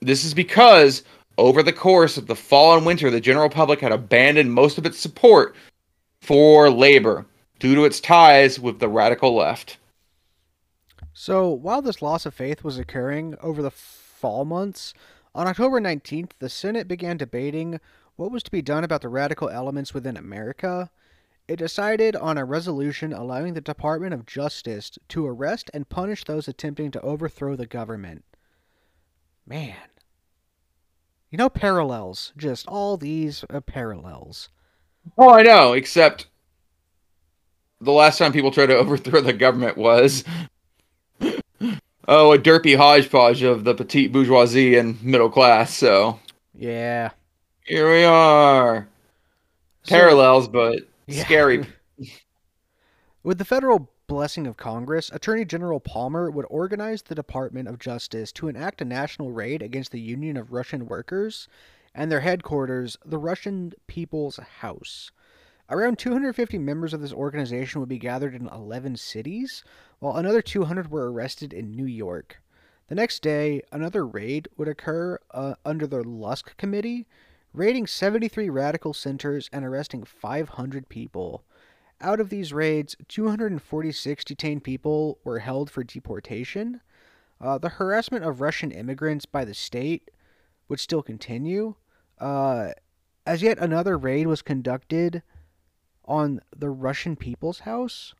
This 0.00 0.24
is 0.24 0.34
because 0.34 1.02
over 1.36 1.62
the 1.62 1.72
course 1.72 2.16
of 2.16 2.26
the 2.26 2.36
fall 2.36 2.76
and 2.76 2.84
winter, 2.86 3.10
the 3.10 3.20
general 3.20 3.48
public 3.48 3.80
had 3.80 3.92
abandoned 3.92 4.52
most 4.52 4.78
of 4.78 4.86
its 4.86 4.98
support 4.98 5.54
for 6.20 6.70
labor 6.70 7.26
due 7.58 7.74
to 7.74 7.84
its 7.84 8.00
ties 8.00 8.58
with 8.58 8.78
the 8.78 8.88
radical 8.88 9.34
left. 9.34 9.78
So, 11.12 11.48
while 11.48 11.82
this 11.82 12.02
loss 12.02 12.26
of 12.26 12.34
faith 12.34 12.62
was 12.62 12.78
occurring 12.78 13.34
over 13.40 13.60
the 13.60 13.70
fall 13.70 14.44
months, 14.44 14.94
on 15.34 15.46
October 15.46 15.80
19th, 15.80 16.30
the 16.38 16.48
Senate 16.48 16.88
began 16.88 17.16
debating 17.16 17.80
what 18.16 18.30
was 18.30 18.42
to 18.42 18.50
be 18.50 18.62
done 18.62 18.84
about 18.84 19.02
the 19.02 19.08
radical 19.08 19.48
elements 19.48 19.94
within 19.94 20.16
America. 20.16 20.90
It 21.46 21.56
decided 21.56 22.14
on 22.16 22.38
a 22.38 22.44
resolution 22.44 23.12
allowing 23.12 23.54
the 23.54 23.60
Department 23.60 24.14
of 24.14 24.26
Justice 24.26 24.98
to 25.08 25.26
arrest 25.26 25.70
and 25.72 25.88
punish 25.88 26.24
those 26.24 26.48
attempting 26.48 26.90
to 26.90 27.00
overthrow 27.00 27.56
the 27.56 27.66
government. 27.66 28.24
Man. 29.48 29.74
You 31.30 31.38
know, 31.38 31.48
parallels. 31.48 32.32
Just 32.36 32.66
all 32.68 32.98
these 32.98 33.44
uh, 33.48 33.60
parallels. 33.60 34.50
Oh, 35.16 35.30
I 35.30 35.42
know, 35.42 35.72
except 35.72 36.26
the 37.80 37.92
last 37.92 38.18
time 38.18 38.32
people 38.32 38.50
tried 38.50 38.66
to 38.66 38.76
overthrow 38.78 39.22
the 39.22 39.32
government 39.32 39.78
was 39.78 40.24
oh, 42.08 42.32
a 42.32 42.38
derpy 42.38 42.76
hodgepodge 42.76 43.42
of 43.42 43.64
the 43.64 43.74
petite 43.74 44.12
bourgeoisie 44.12 44.76
and 44.76 45.02
middle 45.02 45.30
class. 45.30 45.74
So 45.74 46.20
yeah, 46.54 47.10
here 47.64 47.90
we 47.90 48.04
are. 48.04 48.86
So, 49.84 49.94
Parallels, 49.94 50.48
but 50.48 50.80
yeah. 51.06 51.24
scary. 51.24 51.66
With 53.22 53.38
the 53.38 53.44
federal 53.46 53.90
blessing 54.08 54.46
of 54.46 54.56
Congress, 54.56 55.10
Attorney 55.12 55.44
General 55.44 55.80
Palmer 55.80 56.30
would 56.30 56.46
organize 56.48 57.02
the 57.02 57.14
Department 57.14 57.68
of 57.68 57.78
Justice 57.78 58.32
to 58.32 58.48
enact 58.48 58.80
a 58.80 58.86
national 58.86 59.32
raid 59.32 59.60
against 59.60 59.92
the 59.92 60.00
Union 60.00 60.38
of 60.38 60.50
Russian 60.50 60.86
Workers 60.86 61.46
and 61.94 62.10
their 62.10 62.20
headquarters, 62.20 62.96
the 63.04 63.18
Russian 63.18 63.74
People's 63.86 64.38
House. 64.60 65.12
Around 65.68 65.98
250 65.98 66.56
members 66.56 66.94
of 66.94 67.02
this 67.02 67.12
organization 67.12 67.80
would 67.80 67.88
be 67.90 67.98
gathered 67.98 68.34
in 68.34 68.48
11 68.48 68.96
cities, 68.96 69.62
while 69.98 70.16
another 70.16 70.40
200 70.40 70.90
were 70.90 71.12
arrested 71.12 71.52
in 71.52 71.76
New 71.76 71.84
York. 71.84 72.40
The 72.88 72.94
next 72.94 73.20
day, 73.20 73.60
another 73.70 74.06
raid 74.06 74.48
would 74.56 74.68
occur 74.68 75.18
uh, 75.32 75.56
under 75.66 75.86
the 75.86 76.02
Lusk 76.02 76.56
Committee, 76.56 77.06
raiding 77.52 77.86
73 77.86 78.48
radical 78.48 78.94
centers 78.94 79.50
and 79.52 79.66
arresting 79.66 80.04
500 80.04 80.88
people. 80.88 81.44
Out 82.00 82.20
of 82.20 82.30
these 82.30 82.52
raids, 82.52 82.96
246 83.08 84.24
detained 84.24 84.62
people 84.62 85.18
were 85.24 85.40
held 85.40 85.70
for 85.70 85.82
deportation. 85.82 86.80
Uh, 87.40 87.58
the 87.58 87.70
harassment 87.70 88.24
of 88.24 88.40
Russian 88.40 88.70
immigrants 88.70 89.26
by 89.26 89.44
the 89.44 89.54
state 89.54 90.10
would 90.68 90.78
still 90.78 91.02
continue. 91.02 91.74
Uh, 92.18 92.70
as 93.26 93.42
yet 93.42 93.58
another 93.58 93.98
raid 93.98 94.26
was 94.26 94.42
conducted 94.42 95.22
on 96.04 96.40
the 96.56 96.70
Russian 96.70 97.16
People's 97.16 97.60
House. 97.60 98.14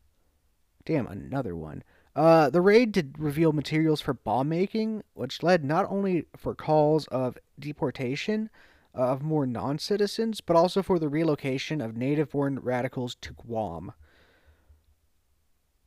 Damn, 0.84 1.06
another 1.06 1.54
one. 1.54 1.82
Uh, 2.16 2.50
the 2.50 2.60
raid 2.60 2.90
did 2.90 3.16
reveal 3.18 3.52
materials 3.52 4.00
for 4.00 4.12
bomb 4.12 4.48
making, 4.48 5.04
which 5.14 5.42
led 5.42 5.64
not 5.64 5.86
only 5.88 6.26
for 6.36 6.54
calls 6.54 7.06
of 7.08 7.38
deportation 7.58 8.50
of 8.98 9.22
more 9.22 9.46
non 9.46 9.78
citizens, 9.78 10.40
but 10.40 10.56
also 10.56 10.82
for 10.82 10.98
the 10.98 11.08
relocation 11.08 11.80
of 11.80 11.96
native 11.96 12.30
born 12.30 12.58
radicals 12.58 13.14
to 13.20 13.32
Guam. 13.32 13.92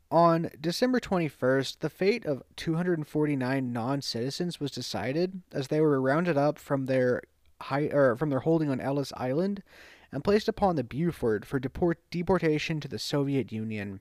On 0.10 0.50
December 0.60 1.00
21st, 1.00 1.80
the 1.80 1.90
fate 1.90 2.26
of 2.26 2.42
249 2.56 3.74
non 3.74 4.02
citizens 4.02 4.60
was 4.60 4.72
decided 4.72 5.42
as 5.52 5.68
they 5.68 5.82
were 5.82 6.02
rounded 6.02 6.38
up 6.38 6.58
from 6.58 6.86
their 6.86 7.22
high, 7.64 7.90
or 7.92 8.16
from 8.16 8.30
their 8.30 8.40
holding 8.40 8.70
on 8.70 8.80
Ellis 8.80 9.12
Island 9.18 9.62
and 10.12 10.24
placed 10.24 10.48
upon 10.48 10.76
the 10.76 10.84
Buford 10.84 11.46
for 11.46 11.60
deport- 11.60 12.00
deportation 12.12 12.80
to 12.80 12.88
the 12.88 13.00
Soviet 13.00 13.52
Union. 13.52 14.00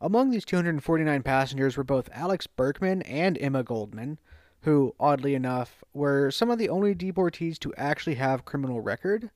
Among 0.00 0.30
these 0.30 0.44
249 0.44 1.22
passengers 1.22 1.76
were 1.76 1.84
both 1.84 2.08
Alex 2.12 2.46
Berkman 2.46 3.02
and 3.02 3.36
Emma 3.38 3.62
Goldman, 3.62 4.18
who, 4.62 4.94
oddly 5.00 5.34
enough, 5.34 5.82
were 5.92 6.30
some 6.30 6.50
of 6.50 6.58
the 6.58 6.68
only 6.68 6.94
deportees 6.94 7.58
to 7.60 7.74
actually 7.76 8.16
have 8.16 8.44
criminal 8.44 8.80
record. 8.80 9.30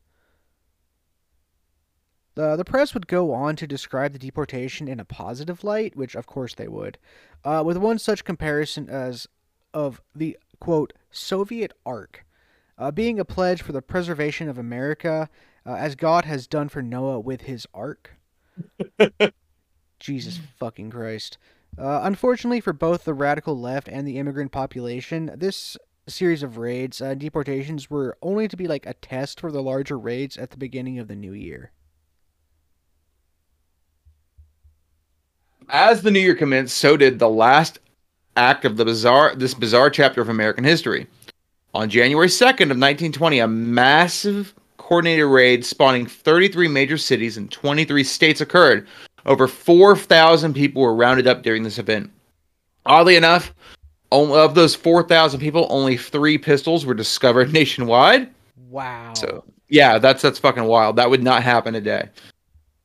The, 2.35 2.57
the 2.57 2.65
press 2.65 2.95
would 2.95 3.07
go 3.07 3.33
on 3.33 3.57
to 3.57 3.67
describe 3.67 4.13
the 4.13 4.19
deportation 4.19 4.89
in 4.89 4.99
a 4.99 5.05
positive 5.05 5.63
light, 5.63 5.97
which 5.97 6.15
of 6.15 6.27
course 6.27 6.55
they 6.55 6.69
would, 6.69 6.99
uh, 7.45 7.63
with 7.65 7.77
one 7.77 7.99
such 7.99 8.25
comparison 8.25 8.91
as 8.91 9.29
of 9.73 10.03
the, 10.15 10.37
quote, 10.61 10.93
Soviet 11.11 11.73
Ark, 11.87 12.25
uh, 12.77 12.91
being 12.91 13.21
a 13.21 13.25
pledge 13.25 13.63
for 13.63 13.73
the 13.73 13.83
preservation 13.83 14.49
of 14.49 14.59
America, 14.59 15.29
uh, 15.65 15.75
as 15.75 15.95
God 15.95 16.25
has 16.25 16.47
done 16.47 16.69
for 16.69 16.83
Noah 16.83 17.21
with 17.21 17.43
his 17.43 17.67
ark. 17.73 18.17
Jesus 19.99 20.39
fucking 20.59 20.91
Christ. 20.91 21.39
Uh, 21.79 22.01
unfortunately 22.03 22.61
for 22.61 22.73
both 22.73 23.05
the 23.05 23.15
radical 23.15 23.59
left 23.59 23.89
and 23.89 24.07
the 24.07 24.19
immigrant 24.19 24.53
population, 24.53 25.31
this 25.37 25.77
series 26.07 26.43
of 26.43 26.59
raids 26.59 27.01
and 27.01 27.13
uh, 27.13 27.15
deportations 27.15 27.91
were 27.91 28.17
only 28.23 28.47
to 28.47 28.57
be 28.57 28.67
like 28.67 28.87
a 28.87 28.95
test 28.95 29.41
for 29.41 29.51
the 29.51 29.63
larger 29.63 29.99
raids 29.99 30.37
at 30.37 30.51
the 30.51 30.57
beginning 30.57 30.99
of 30.99 31.09
the 31.09 31.17
new 31.17 31.33
year. 31.33 31.73
As 35.69 36.03
the 36.03 36.11
new 36.11 36.21
year 36.21 36.35
commenced, 36.35 36.77
so 36.77 36.97
did 36.97 37.19
the 37.19 37.29
last 37.29 37.79
act 38.37 38.65
of 38.65 38.77
the 38.77 38.85
bizarre 38.85 39.35
this 39.35 39.55
bizarre 39.55 39.91
chapter 39.91 40.21
of 40.21 40.29
American 40.29 40.65
history. 40.65 41.07
On 41.73 41.89
January 41.89 42.29
2nd 42.29 42.71
of 42.71 42.79
1920, 42.79 43.39
a 43.39 43.49
massive 43.49 44.55
coordinated 44.77 45.27
raid 45.27 45.65
spawning 45.65 46.07
33 46.07 46.69
major 46.69 46.99
cities 46.99 47.37
and 47.37 47.51
23 47.51 48.05
states 48.05 48.41
occurred. 48.41 48.87
Over 49.27 49.49
4,000 49.49 50.55
people 50.55 50.83
were 50.83 50.95
rounded 50.95 51.27
up 51.27 51.43
during 51.43 51.63
this 51.63 51.79
event. 51.79 52.11
Oddly 52.87 53.17
enough, 53.17 53.55
of 54.13 54.55
those 54.55 54.75
4,000 54.75 55.41
people, 55.41 55.67
only 55.71 55.97
three 55.97 56.39
pistols 56.39 56.85
were 56.85 56.95
discovered 56.95 57.53
nationwide. 57.53 58.29
Wow. 58.71 59.15
So, 59.15 59.45
yeah, 59.69 59.99
that's 59.99 60.23
that's 60.23 60.39
fucking 60.39 60.65
wild. 60.65 60.97
That 60.97 61.11
would 61.11 61.23
not 61.23 61.43
happen 61.43 61.75
today. 61.75 62.09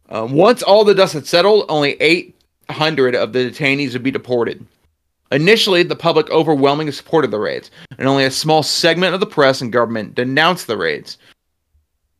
Um, 0.10 0.34
once 0.34 0.64
all 0.64 0.84
the 0.84 0.96
dust 0.96 1.14
had 1.14 1.28
settled, 1.28 1.66
only 1.70 1.94
800 2.02 3.16
of 3.16 3.34
the 3.34 3.52
detainees 3.52 3.94
would 3.94 4.04
be 4.04 4.12
deported. 4.12 4.66
Initially, 5.32 5.84
the 5.84 5.96
public 5.96 6.30
overwhelmingly 6.32 6.92
supported 6.92 7.30
the 7.30 7.38
raids, 7.38 7.70
and 8.00 8.08
only 8.08 8.24
a 8.24 8.32
small 8.32 8.64
segment 8.64 9.14
of 9.14 9.20
the 9.20 9.28
press 9.28 9.62
and 9.62 9.72
government 9.72 10.16
denounced 10.16 10.66
the 10.66 10.78
raids. 10.78 11.20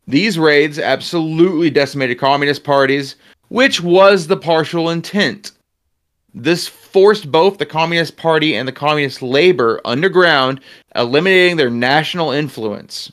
These 0.06 0.38
raids 0.38 0.78
absolutely 0.78 1.70
decimated 1.70 2.18
communist 2.18 2.62
parties, 2.62 3.16
which 3.50 3.82
was 3.82 4.26
the 4.26 4.36
partial 4.36 4.88
intent. 4.88 5.52
This 6.32 6.68
forced 6.68 7.30
both 7.30 7.58
the 7.58 7.66
Communist 7.66 8.16
Party 8.16 8.54
and 8.54 8.66
the 8.66 8.72
Communist 8.72 9.20
Labor 9.20 9.80
underground, 9.84 10.60
eliminating 10.94 11.56
their 11.56 11.70
national 11.70 12.30
influence. 12.30 13.10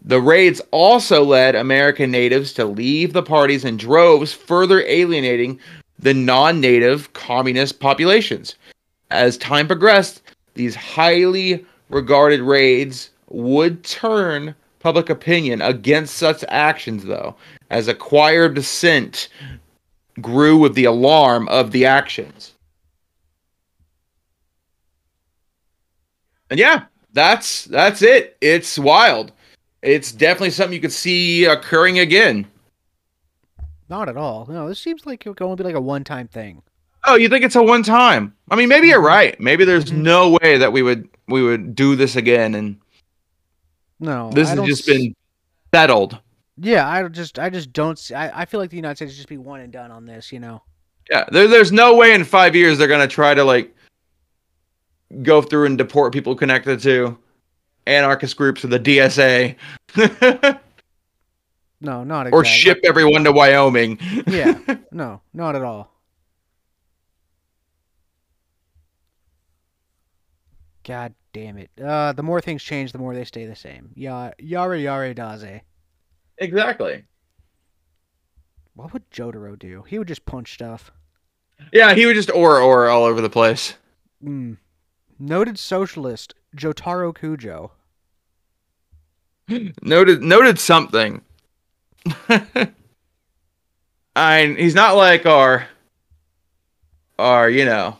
The 0.00 0.20
raids 0.20 0.62
also 0.70 1.24
led 1.24 1.56
American 1.56 2.12
natives 2.12 2.52
to 2.54 2.64
leave 2.64 3.12
the 3.12 3.22
parties 3.22 3.64
in 3.64 3.76
droves, 3.76 4.32
further 4.32 4.80
alienating 4.82 5.58
the 5.98 6.14
non 6.14 6.60
native 6.60 7.12
communist 7.12 7.80
populations. 7.80 8.54
As 9.10 9.36
time 9.36 9.66
progressed, 9.66 10.22
these 10.54 10.76
highly 10.76 11.66
regarded 11.90 12.40
raids 12.40 13.10
would 13.28 13.82
turn 13.82 14.54
public 14.78 15.10
opinion 15.10 15.60
against 15.60 16.16
such 16.16 16.44
actions, 16.48 17.04
though, 17.04 17.34
as 17.70 17.88
acquired 17.88 18.54
dissent 18.54 19.28
grew 20.20 20.56
with 20.58 20.74
the 20.74 20.84
alarm 20.84 21.48
of 21.48 21.70
the 21.70 21.86
actions. 21.86 22.54
And 26.50 26.58
yeah, 26.58 26.84
that's 27.12 27.64
that's 27.64 28.02
it. 28.02 28.36
It's 28.40 28.78
wild. 28.78 29.32
It's 29.82 30.12
definitely 30.12 30.50
something 30.50 30.74
you 30.74 30.80
could 30.80 30.92
see 30.92 31.44
occurring 31.44 31.98
again. 31.98 32.46
Not 33.88 34.08
at 34.08 34.16
all. 34.16 34.46
No, 34.48 34.68
this 34.68 34.80
seems 34.80 35.06
like 35.06 35.24
it 35.26 35.36
could 35.36 35.44
only 35.44 35.56
be 35.56 35.64
like 35.64 35.74
a 35.74 35.80
one-time 35.80 36.28
thing. 36.28 36.62
Oh, 37.04 37.14
you 37.14 37.28
think 37.28 37.44
it's 37.44 37.56
a 37.56 37.62
one 37.62 37.82
time? 37.82 38.34
I 38.50 38.56
mean, 38.56 38.68
maybe 38.68 38.88
you're 38.88 39.00
right. 39.00 39.38
Maybe 39.40 39.64
there's 39.64 39.86
mm-hmm. 39.86 40.02
no 40.02 40.38
way 40.42 40.58
that 40.58 40.72
we 40.72 40.82
would 40.82 41.08
we 41.28 41.42
would 41.42 41.74
do 41.74 41.96
this 41.96 42.16
again 42.16 42.54
and 42.54 42.78
No. 44.00 44.30
This 44.32 44.48
I 44.50 44.56
has 44.56 44.66
just 44.66 44.88
s- 44.88 44.96
been 44.96 45.14
settled. 45.72 46.18
Yeah, 46.60 46.88
I 46.88 47.06
just 47.08 47.38
I 47.38 47.50
just 47.50 47.72
don't 47.72 47.98
see 47.98 48.14
I, 48.14 48.42
I 48.42 48.44
feel 48.44 48.60
like 48.60 48.70
the 48.70 48.76
United 48.76 48.96
States 48.96 49.14
just 49.14 49.28
be 49.28 49.38
one 49.38 49.60
and 49.60 49.72
done 49.72 49.90
on 49.90 50.04
this, 50.04 50.32
you 50.32 50.40
know. 50.40 50.62
Yeah, 51.10 51.24
there, 51.30 51.48
there's 51.48 51.72
no 51.72 51.94
way 51.94 52.12
in 52.12 52.24
five 52.24 52.56
years 52.56 52.78
they're 52.78 52.88
gonna 52.88 53.06
try 53.06 53.34
to 53.34 53.44
like 53.44 53.74
go 55.22 55.40
through 55.40 55.66
and 55.66 55.78
deport 55.78 56.12
people 56.12 56.34
connected 56.34 56.80
to 56.80 57.18
anarchist 57.86 58.36
groups 58.36 58.64
or 58.64 58.68
the 58.68 58.80
DSA. 58.80 59.56
no, 61.80 62.04
not 62.04 62.26
exactly. 62.26 62.30
Or 62.32 62.44
ship 62.44 62.80
everyone 62.84 63.24
to 63.24 63.32
Wyoming. 63.32 63.98
yeah, 64.26 64.58
no, 64.90 65.20
not 65.32 65.54
at 65.54 65.62
all. 65.62 65.92
God 70.84 71.14
damn 71.32 71.58
it. 71.58 71.70
Uh, 71.82 72.12
the 72.12 72.22
more 72.22 72.40
things 72.40 72.62
change, 72.62 72.92
the 72.92 72.98
more 72.98 73.14
they 73.14 73.24
stay 73.24 73.46
the 73.46 73.54
same. 73.54 73.90
Yeah, 73.94 74.32
yare 74.38 74.74
yare 74.74 75.14
daze. 75.14 75.60
Exactly. 76.38 77.04
What 78.74 78.92
would 78.92 79.10
Jotaro 79.10 79.58
do? 79.58 79.84
He 79.88 79.98
would 79.98 80.08
just 80.08 80.24
punch 80.24 80.54
stuff. 80.54 80.92
Yeah, 81.72 81.94
he 81.94 82.06
would 82.06 82.14
just 82.14 82.30
or 82.30 82.60
or 82.60 82.88
all 82.88 83.04
over 83.04 83.20
the 83.20 83.28
place. 83.30 83.74
Mm. 84.24 84.58
Noted 85.18 85.58
socialist 85.58 86.34
Jotaro 86.56 87.12
Kujo. 87.12 87.72
noted 89.82 90.22
noted 90.22 90.58
something. 90.58 91.22
I 94.14 94.54
he's 94.56 94.74
not 94.74 94.96
like 94.96 95.26
our 95.26 95.68
our, 97.18 97.50
you 97.50 97.64
know, 97.64 97.98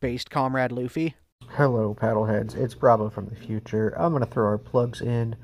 based 0.00 0.30
comrade 0.30 0.70
Luffy. 0.70 1.14
Hello, 1.50 1.96
paddleheads. 2.00 2.56
It's 2.56 2.74
Bravo 2.74 3.10
from 3.10 3.26
the 3.26 3.34
future. 3.34 3.92
I'm 3.96 4.12
gonna 4.12 4.26
throw 4.26 4.46
our 4.46 4.58
plugs 4.58 5.00
in. 5.00 5.36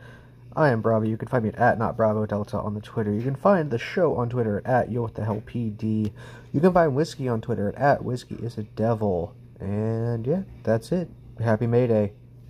I 0.57 0.71
am 0.71 0.81
Bravo. 0.81 1.07
You 1.07 1.17
can 1.17 1.29
find 1.29 1.45
me 1.45 1.53
at 1.57 1.79
not 1.79 1.97
Bravo 1.97 2.27
Delta 2.27 2.59
on 2.59 2.75
the 2.75 2.81
Twitter. 2.81 3.13
You 3.13 3.23
can 3.23 3.37
find 3.37 3.71
the 3.71 3.79
show 3.79 4.17
on 4.17 4.29
Twitter 4.29 4.61
at 4.65 4.91
Yo 4.91 5.03
What 5.03 5.15
the 5.15 5.25
Hell 5.25 5.43
PD. 5.47 6.13
You 6.53 6.61
can 6.61 6.73
find 6.73 6.95
Whiskey 6.95 7.29
on 7.29 7.41
Twitter 7.41 7.73
at 7.77 8.05
Whiskey 8.05 8.35
is 8.37 8.59
a 8.59 8.65
Devil. 8.65 9.35
And 9.61 10.27
yeah, 10.27 10.43
that's 10.65 10.91
it. 10.91 11.09
Happy 11.39 11.67
May 11.67 11.87
Day. 11.87 12.13